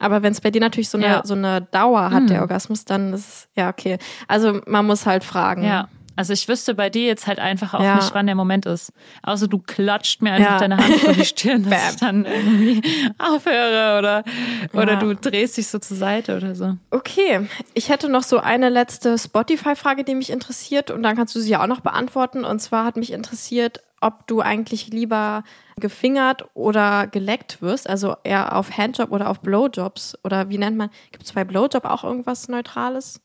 Aber 0.04 0.22
wenn 0.22 0.32
es 0.32 0.40
bei 0.40 0.50
dir 0.50 0.60
natürlich 0.60 0.88
so 0.90 0.98
eine, 0.98 1.06
Ja. 1.06 1.22
so 1.24 1.34
eine 1.34 1.62
Dauer 1.62 2.10
hat, 2.10 2.24
Mhm. 2.24 2.26
der 2.28 2.40
Orgasmus, 2.42 2.84
dann 2.84 3.12
ist 3.14 3.26
es, 3.28 3.48
ja, 3.56 3.70
okay. 3.70 3.98
Also 4.28 4.60
man 4.66 4.84
muss 4.86 5.06
halt 5.06 5.24
fragen. 5.24 5.64
Ja. 5.64 5.88
Also 6.16 6.32
ich 6.32 6.46
wüsste 6.46 6.76
bei 6.76 6.90
dir 6.90 7.06
jetzt 7.06 7.26
halt 7.26 7.40
einfach 7.40 7.74
auch 7.74 7.82
Ja. 7.82 7.96
nicht, 7.96 8.14
wann 8.14 8.26
der 8.26 8.36
Moment 8.36 8.66
ist. 8.66 8.92
Außer 9.24 9.48
du 9.48 9.58
klatscht 9.58 10.22
mir 10.22 10.32
einfach 10.34 10.52
Ja. 10.52 10.58
deine 10.58 10.76
Hand 10.76 10.94
vor 11.00 11.12
die 11.12 11.24
Stirn, 11.24 11.68
dass 11.68 11.94
ich 11.94 12.00
dann 12.00 12.24
irgendwie 12.24 12.82
aufhöre 13.18 13.98
oder, 13.98 14.24
oder 14.72 14.92
Ja. 14.92 14.98
du 15.00 15.14
drehst 15.16 15.56
dich 15.56 15.66
so 15.66 15.78
zur 15.80 15.96
Seite 15.96 16.36
oder 16.36 16.54
so. 16.54 16.76
Okay, 16.92 17.48
ich 17.74 17.88
hätte 17.88 18.08
noch 18.08 18.22
so 18.22 18.38
eine 18.38 18.68
letzte 18.68 19.18
Spotify-Frage, 19.18 20.04
die 20.04 20.14
mich 20.14 20.30
interessiert 20.30 20.90
und 20.92 21.02
dann 21.02 21.16
kannst 21.16 21.34
du 21.34 21.40
sie 21.40 21.50
ja 21.50 21.62
auch 21.62 21.66
noch 21.66 21.80
beantworten. 21.80 22.44
Und 22.44 22.60
zwar 22.60 22.84
hat 22.84 22.96
mich 22.96 23.12
interessiert, 23.12 23.80
ob 24.04 24.26
du 24.26 24.40
eigentlich 24.40 24.88
lieber 24.88 25.42
gefingert 25.80 26.44
oder 26.54 27.06
geleckt 27.06 27.62
wirst, 27.62 27.88
also 27.88 28.16
eher 28.24 28.56
auf 28.56 28.76
Handjob 28.76 29.10
oder 29.10 29.28
auf 29.30 29.40
Blowjobs 29.40 30.16
oder 30.24 30.48
wie 30.50 30.58
nennt 30.58 30.76
man, 30.76 30.90
gibt 31.10 31.24
es 31.24 31.32
bei 31.32 31.44
Blowjob 31.44 31.84
auch 31.84 32.04
irgendwas 32.04 32.48
Neutrales? 32.48 33.20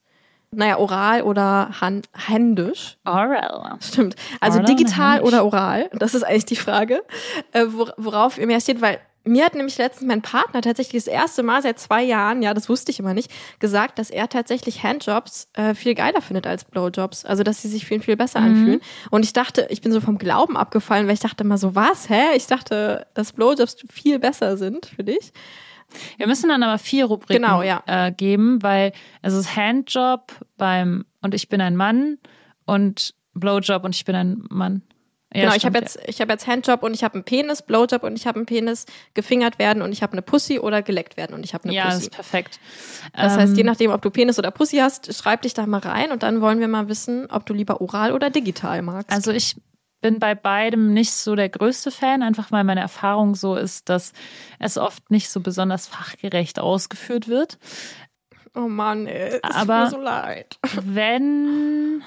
Naja, 0.52 0.78
oral 0.80 1.22
oder 1.22 1.70
han 1.80 2.02
händisch. 2.12 2.98
Oral. 3.06 3.78
Stimmt. 3.82 4.16
Also 4.40 4.58
Oral 4.60 4.76
digital 4.76 5.22
oder 5.22 5.46
oral? 5.46 5.90
Das 5.94 6.16
ist 6.16 6.24
eigentlich 6.24 6.46
die 6.46 6.56
Frage, 6.56 7.04
äh, 7.52 7.66
wor- 7.66 7.94
worauf 7.98 8.40
ihr 8.40 8.48
mehr 8.48 8.60
steht, 8.60 8.82
weil 8.82 9.00
mir 9.30 9.46
hat 9.46 9.56
nämlich 9.56 9.78
letztens 9.78 10.08
mein 10.08 10.22
Partner 10.22 10.62
tatsächlich 10.62 11.04
das 11.04 11.12
erste 11.14 11.44
Mal 11.44 11.62
seit 11.62 11.80
zwei 11.80 12.04
Jahren, 12.04 12.42
ja, 12.42 12.54
das 12.54 12.68
wusste 12.70 12.92
ich 12.92 13.00
immer 13.00 13.14
nicht, 13.14 13.32
gesagt, 13.60 14.00
dass 14.00 14.10
er 14.10 14.28
tatsächlich 14.28 14.84
Handjobs 14.84 15.50
äh, 15.54 15.76
viel 15.76 15.96
geiler 15.96 16.22
findet 16.22 16.48
als 16.48 16.66
Blowjobs. 16.66 17.26
Also, 17.26 17.44
dass 17.44 17.62
sie 17.62 17.68
sich 17.68 17.86
viel, 17.86 18.02
viel 18.02 18.18
besser 18.18 18.40
anfühlen. 18.40 18.82
Und 19.12 19.24
ich 19.24 19.34
dachte, 19.34 19.68
ich 19.70 19.82
bin 19.82 19.92
so 19.92 20.02
vom 20.02 20.18
Glauben 20.18 20.58
abgefallen, 20.58 21.08
weil 21.08 21.14
ich 21.14 21.20
dachte 21.20 21.44
immer 21.44 21.58
so, 21.58 21.76
was, 21.76 22.10
hä? 22.10 22.36
Ich 22.36 22.48
dachte, 22.48 23.08
dass 23.14 23.34
Blowjobs 23.34 23.78
viel 23.90 24.20
besser 24.20 24.58
sind 24.58 24.88
für 24.88 25.04
dich. 25.04 25.32
Wir 26.18 26.28
müssen 26.28 26.50
dann 26.50 26.64
aber 26.64 26.78
vier 26.78 27.06
Rubriken 27.06 27.42
Genau, 27.42 27.62
ja. 27.62 27.84
äh, 27.88 28.12
geben, 28.12 28.62
weil 28.62 28.92
es 29.22 29.34
ist 29.34 29.56
Handjob 29.56 30.32
beim 30.58 31.06
und 31.22 31.34
ich 31.34 31.50
bin 31.50 31.62
ein 31.62 31.76
Mann 31.76 32.18
und 32.66 33.16
Blowjob 33.34 33.84
und 33.84 33.96
ich 33.96 34.06
bin 34.06 34.16
ein 34.16 34.44
Mann. 34.50 34.84
Ja, 35.34 35.42
genau, 35.44 35.56
ich 35.56 35.66
habe 35.66 35.78
jetzt, 35.78 36.00
ich 36.08 36.22
habe 36.22 36.32
jetzt 36.32 36.48
Handjob 36.48 36.82
und 36.82 36.96
ich 36.96 37.04
habe 37.04 37.14
einen 37.14 37.24
Penis, 37.24 37.62
Blowjob 37.62 38.02
und 38.04 38.18
ich 38.18 38.26
habe 38.26 38.38
einen 38.38 38.48
Penis, 38.48 38.86
gefingert 39.14 39.60
werden 39.60 39.84
und 39.84 39.92
ich 39.92 40.02
habe 40.02 40.14
eine 40.14 40.24
Pussy 40.24 40.58
oder 40.60 40.82
geleckt 40.82 41.18
werden 41.18 41.36
und 41.36 41.44
ich 41.46 41.54
habe 41.54 41.66
eine 41.66 41.74
Ja, 41.74 41.86
das 41.86 41.96
Pussy. 41.96 42.06
ist 42.08 42.12
perfekt. 42.16 42.60
Das 43.14 43.38
heißt, 43.38 43.56
je 43.56 43.62
Ähm, 43.62 43.66
nachdem, 43.68 43.92
ob 43.92 44.02
du 44.02 44.10
Penis 44.10 44.40
oder 44.40 44.50
Pussy 44.50 44.78
hast, 44.78 45.14
schreib 45.14 45.44
dich 45.44 45.54
da 45.54 45.68
mal 45.68 45.82
rein 45.82 46.12
und 46.12 46.24
dann 46.24 46.42
wollen 46.42 46.60
wir 46.60 46.68
mal 46.68 46.90
wissen, 46.90 47.28
ob 47.30 47.46
du 47.46 47.54
lieber 47.54 47.80
oral 47.80 48.12
oder 48.12 48.32
digital 48.32 48.82
magst. 48.82 49.12
Also 49.12 49.32
ich 49.32 49.56
bin 50.02 50.18
bei 50.18 50.34
beidem 50.34 50.94
nicht 50.94 51.12
so 51.12 51.36
der 51.36 51.50
größte 51.50 51.92
Fan, 51.92 52.24
einfach 52.24 52.52
weil 52.52 52.64
meine 52.64 52.82
Erfahrung 52.82 53.36
so 53.36 53.56
ist, 53.56 53.90
dass 53.90 54.14
es 54.58 54.78
oft 54.78 55.12
nicht 55.12 55.30
so 55.30 55.42
besonders 55.42 55.86
fachgerecht 55.88 56.58
ausgeführt 56.60 57.28
wird. 57.28 57.60
oh 58.56 58.62
Mann, 58.62 59.06
ey, 59.06 59.40
es 59.44 59.56
tut 59.58 59.68
mir 59.68 59.90
so 59.92 59.98
leid. 60.02 60.58
Wenn. 60.82 62.02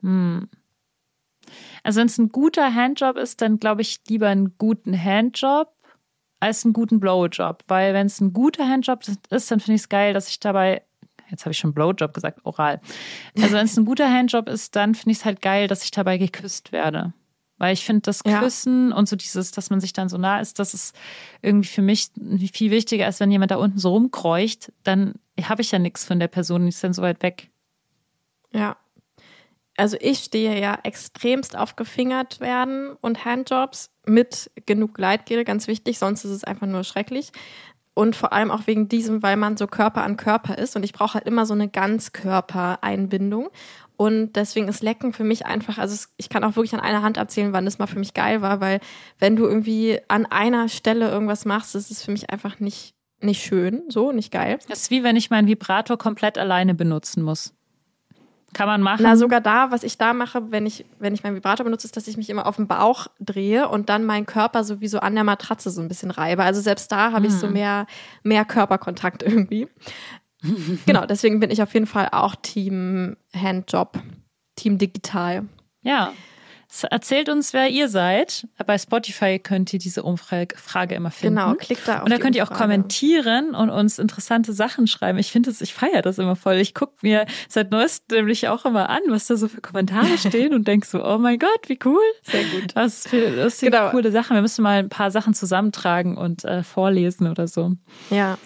Hm. 0.00 0.48
Also, 1.82 2.00
wenn 2.00 2.06
es 2.06 2.18
ein 2.18 2.30
guter 2.30 2.74
Handjob 2.74 3.16
ist, 3.16 3.40
dann 3.40 3.58
glaube 3.58 3.82
ich 3.82 4.00
lieber 4.08 4.28
einen 4.28 4.56
guten 4.58 4.96
Handjob 5.02 5.68
als 6.40 6.64
einen 6.64 6.72
guten 6.72 7.00
Blowjob. 7.00 7.64
Weil, 7.68 7.94
wenn 7.94 8.06
es 8.06 8.20
ein 8.20 8.32
guter 8.32 8.68
Handjob 8.68 9.02
ist, 9.30 9.50
dann 9.50 9.60
finde 9.60 9.74
ich 9.76 9.82
es 9.82 9.88
geil, 9.88 10.12
dass 10.14 10.28
ich 10.28 10.40
dabei. 10.40 10.82
Jetzt 11.30 11.44
habe 11.44 11.52
ich 11.52 11.58
schon 11.58 11.74
Blowjob 11.74 12.14
gesagt, 12.14 12.40
oral. 12.44 12.80
Also, 13.36 13.54
wenn 13.54 13.66
es 13.66 13.76
ein 13.76 13.84
guter 13.84 14.10
Handjob 14.10 14.48
ist, 14.48 14.76
dann 14.76 14.94
finde 14.94 15.12
ich 15.12 15.18
es 15.18 15.24
halt 15.24 15.42
geil, 15.42 15.68
dass 15.68 15.84
ich 15.84 15.90
dabei 15.90 16.16
geküsst 16.18 16.72
werde. 16.72 17.12
Weil 17.58 17.74
ich 17.74 17.84
finde, 17.84 18.02
das 18.02 18.22
Ja. 18.24 18.38
Küssen 18.38 18.92
und 18.92 19.08
so 19.08 19.16
dieses, 19.16 19.50
dass 19.50 19.68
man 19.68 19.80
sich 19.80 19.92
dann 19.92 20.08
so 20.08 20.16
nah 20.16 20.40
ist, 20.40 20.60
das 20.60 20.74
ist 20.74 20.94
irgendwie 21.42 21.68
für 21.68 21.82
mich 21.82 22.10
viel 22.52 22.70
wichtiger, 22.70 23.06
als 23.06 23.18
wenn 23.18 23.32
jemand 23.32 23.50
da 23.50 23.56
unten 23.56 23.78
so 23.78 23.90
rumkreucht, 23.90 24.72
dann 24.84 25.14
habe 25.42 25.60
ich 25.62 25.72
ja 25.72 25.80
nichts 25.80 26.04
von 26.04 26.20
der 26.20 26.28
Person, 26.28 26.62
die 26.62 26.68
ist 26.68 26.82
dann 26.84 26.92
so 26.92 27.02
weit 27.02 27.20
weg. 27.22 27.50
Ja. 28.52 28.76
Also 29.78 29.96
ich 30.00 30.18
stehe 30.18 30.60
ja 30.60 30.76
extremst 30.82 31.56
auf 31.56 31.76
gefingert 31.76 32.40
werden 32.40 32.96
und 33.00 33.24
Handjobs 33.24 33.90
mit 34.04 34.50
genug 34.66 34.94
Gleitgel, 34.94 35.44
ganz 35.44 35.68
wichtig, 35.68 36.00
sonst 36.00 36.24
ist 36.24 36.32
es 36.32 36.42
einfach 36.42 36.66
nur 36.66 36.82
schrecklich. 36.82 37.30
Und 37.94 38.16
vor 38.16 38.32
allem 38.32 38.50
auch 38.50 38.66
wegen 38.66 38.88
diesem, 38.88 39.22
weil 39.22 39.36
man 39.36 39.56
so 39.56 39.68
Körper 39.68 40.02
an 40.02 40.16
Körper 40.16 40.58
ist 40.58 40.74
und 40.74 40.82
ich 40.82 40.92
brauche 40.92 41.14
halt 41.14 41.26
immer 41.26 41.46
so 41.46 41.54
eine 41.54 41.68
Ganzkörpereinbindung. 41.68 43.50
Und 43.96 44.32
deswegen 44.32 44.66
ist 44.66 44.82
Lecken 44.82 45.12
für 45.12 45.24
mich 45.24 45.46
einfach, 45.46 45.78
also 45.78 46.08
ich 46.16 46.28
kann 46.28 46.42
auch 46.42 46.56
wirklich 46.56 46.74
an 46.74 46.80
einer 46.80 47.02
Hand 47.02 47.16
erzählen, 47.16 47.52
wann 47.52 47.64
das 47.64 47.78
mal 47.78 47.86
für 47.86 48.00
mich 48.00 48.14
geil 48.14 48.42
war, 48.42 48.60
weil 48.60 48.80
wenn 49.20 49.36
du 49.36 49.44
irgendwie 49.44 50.00
an 50.08 50.26
einer 50.26 50.68
Stelle 50.68 51.08
irgendwas 51.08 51.44
machst, 51.44 51.76
ist 51.76 51.92
es 51.92 52.02
für 52.02 52.10
mich 52.10 52.30
einfach 52.30 52.58
nicht, 52.58 52.94
nicht 53.20 53.44
schön, 53.44 53.84
so, 53.88 54.10
nicht 54.10 54.32
geil. 54.32 54.58
Das 54.68 54.82
ist 54.82 54.90
wie 54.90 55.04
wenn 55.04 55.14
ich 55.14 55.30
meinen 55.30 55.46
Vibrator 55.46 55.98
komplett 55.98 56.36
alleine 56.36 56.74
benutzen 56.74 57.22
muss. 57.22 57.54
Kann 58.54 58.66
man 58.66 58.80
machen. 58.80 59.02
Na, 59.02 59.16
sogar 59.16 59.40
da, 59.40 59.70
was 59.70 59.82
ich 59.82 59.98
da 59.98 60.14
mache, 60.14 60.50
wenn 60.50 60.64
ich, 60.64 60.86
wenn 60.98 61.14
ich 61.14 61.22
meinen 61.22 61.36
Vibrator 61.36 61.64
benutze, 61.64 61.86
ist, 61.86 61.96
dass 61.96 62.08
ich 62.08 62.16
mich 62.16 62.30
immer 62.30 62.46
auf 62.46 62.56
den 62.56 62.66
Bauch 62.66 63.08
drehe 63.20 63.68
und 63.68 63.88
dann 63.88 64.04
meinen 64.04 64.26
Körper 64.26 64.64
sowieso 64.64 65.00
an 65.00 65.14
der 65.14 65.24
Matratze 65.24 65.70
so 65.70 65.82
ein 65.82 65.88
bisschen 65.88 66.10
reibe. 66.10 66.42
Also 66.42 66.60
selbst 66.60 66.90
da 66.90 67.12
habe 67.12 67.26
ich 67.26 67.32
so 67.34 67.48
mehr, 67.48 67.86
mehr 68.22 68.44
Körperkontakt 68.44 69.22
irgendwie. 69.22 69.68
genau, 70.86 71.04
deswegen 71.04 71.40
bin 71.40 71.50
ich 71.50 71.62
auf 71.62 71.74
jeden 71.74 71.86
Fall 71.86 72.08
auch 72.12 72.36
Team 72.36 73.16
Handjob, 73.34 73.98
Team 74.56 74.78
Digital. 74.78 75.44
ja. 75.82 76.12
Es 76.70 76.84
Erzählt 76.84 77.28
uns, 77.30 77.54
wer 77.54 77.68
ihr 77.70 77.88
seid. 77.88 78.46
Bei 78.66 78.76
Spotify 78.76 79.38
könnt 79.38 79.72
ihr 79.72 79.78
diese 79.78 80.02
Umfrage 80.02 80.54
Frage 80.56 80.94
immer 80.94 81.10
finden. 81.10 81.36
Genau, 81.36 81.54
klickt 81.54 81.88
da 81.88 81.98
auf 81.98 82.04
Und 82.04 82.10
da 82.10 82.18
könnt 82.18 82.36
ihr 82.36 82.44
auch 82.44 82.50
kommentieren 82.52 83.54
und 83.54 83.70
uns 83.70 83.98
interessante 83.98 84.52
Sachen 84.52 84.86
schreiben. 84.86 85.18
Ich 85.18 85.32
finde 85.32 85.50
das, 85.50 85.62
ich 85.62 85.72
feiere 85.72 86.02
das 86.02 86.18
immer 86.18 86.36
voll. 86.36 86.56
Ich 86.56 86.74
gucke 86.74 86.92
mir 87.02 87.24
seit 87.48 87.70
neuestem 87.70 88.18
nämlich 88.18 88.48
auch 88.48 88.66
immer 88.66 88.90
an, 88.90 89.00
was 89.08 89.26
da 89.26 89.36
so 89.36 89.48
für 89.48 89.60
Kommentare 89.62 90.18
stehen 90.18 90.52
und 90.52 90.68
denk 90.68 90.84
so, 90.84 91.02
oh 91.04 91.16
mein 91.18 91.38
Gott, 91.38 91.68
wie 91.68 91.78
cool. 91.86 92.02
Sehr 92.22 92.44
gut. 92.44 92.74
Was 92.76 93.08
für 93.08 93.28
lustige, 93.30 93.70
Genau. 93.72 93.90
coole 93.90 94.10
Sachen. 94.12 94.34
Wir 94.34 94.42
müssen 94.42 94.62
mal 94.62 94.78
ein 94.78 94.88
paar 94.90 95.10
Sachen 95.10 95.32
zusammentragen 95.34 96.18
und 96.18 96.44
äh, 96.44 96.62
vorlesen 96.62 97.28
oder 97.28 97.48
so. 97.48 97.72
Ja. 98.10 98.36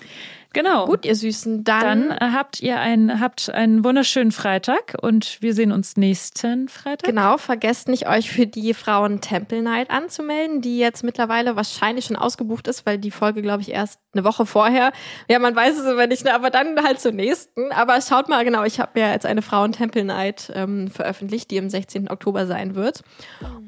Genau. 0.53 0.87
Gut, 0.87 1.05
ihr 1.05 1.17
Süßen, 1.17 1.65
dann, 1.65 2.09
Dann 2.09 2.19
äh, 2.19 2.33
habt 2.33 2.61
ihr 2.61 2.79
einen, 2.79 3.21
habt 3.21 3.51
einen 3.51 3.85
wunderschönen 3.85 4.33
Freitag 4.33 4.97
und 5.01 5.41
wir 5.41 5.55
sehen 5.55 5.73
uns 5.73 5.97
nächsten 5.97 6.69
Freitag. 6.69 7.09
Genau, 7.09 7.39
vergesst 7.39 7.89
nicht, 7.89 8.09
euch 8.09 8.31
für 8.31 8.47
die 8.47 8.75
Frauen 8.75 9.21
Temple 9.21 9.63
Night 9.63 9.91
anzumelden, 9.91 10.61
die 10.61 10.79
jetzt 10.79 11.03
mittlerweile 11.03 11.57
wahrscheinlich 11.57 12.07
schon 12.07 12.17
ausgebucht 12.17 12.69
ist, 12.69 12.87
weil 12.87 12.99
die 12.99 13.11
Folge, 13.11 13.43
glaube 13.43 13.63
ich, 13.63 13.73
erst 13.73 13.99
eine 14.13 14.25
Woche 14.25 14.47
vorher. 14.47 14.93
Ja, 15.29 15.39
man 15.39 15.57
weiß 15.57 15.79
es 15.79 15.87
aber 15.87 16.07
nicht, 16.07 16.25
ne, 16.25 16.35
aber 16.35 16.51
dann 16.51 16.83
halt 16.83 17.01
zur 17.01 17.13
nächsten. 17.13 17.73
Aber 17.73 18.01
schaut 18.01 18.29
mal, 18.29 18.45
genau, 18.45 18.65
ich 18.65 18.79
habe 18.79 19.01
ja 19.01 19.11
jetzt 19.11 19.27
eine 19.27 19.43
Frauen 19.43 19.73
Temple 19.73 20.05
Night 20.05 20.53
ähm, 20.55 20.89
veröffentlicht, 20.89 21.51
die 21.51 21.59
am 21.59 21.71
16. 21.71 22.11
Oktober 22.11 22.47
sein 22.47 22.75
wird. 22.75 23.03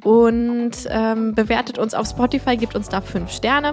Und 0.03 0.73
ähm, 0.89 1.35
bewertet 1.35 1.79
uns 1.79 1.95
auf 1.95 2.07
Spotify, 2.07 2.57
gebt 2.57 2.75
uns 2.75 2.89
da 2.89 3.01
fünf 3.01 3.31
Sterne. 3.31 3.73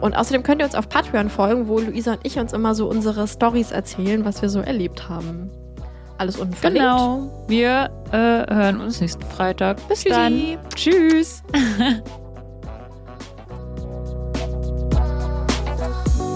Und 0.00 0.14
außerdem 0.14 0.42
könnt 0.42 0.60
ihr 0.60 0.66
uns 0.66 0.74
auf 0.74 0.88
Patreon 0.88 1.30
folgen, 1.30 1.68
wo 1.68 1.78
Luisa 1.78 2.12
und 2.12 2.20
ich 2.24 2.38
uns 2.50 2.52
immer 2.52 2.74
so 2.74 2.88
unsere 2.88 3.28
Stories 3.28 3.70
erzählen, 3.70 4.24
was 4.24 4.42
wir 4.42 4.48
so 4.48 4.60
erlebt 4.60 5.08
haben. 5.08 5.50
Alles 6.18 6.36
unten 6.36 6.54
verlinkt. 6.54 6.86
Genau. 6.86 7.44
Wir 7.48 7.90
äh, 8.12 8.16
hören 8.54 8.80
uns 8.80 9.00
nächsten 9.00 9.24
Freitag. 9.24 9.76
Bis 9.88 10.02
Tschüssi. 10.02 10.14
dann. 10.14 10.58
Tschüss. 10.74 11.42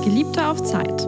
Geliebte 0.05 0.47
auf 0.47 0.63
Zeit. 0.63 1.07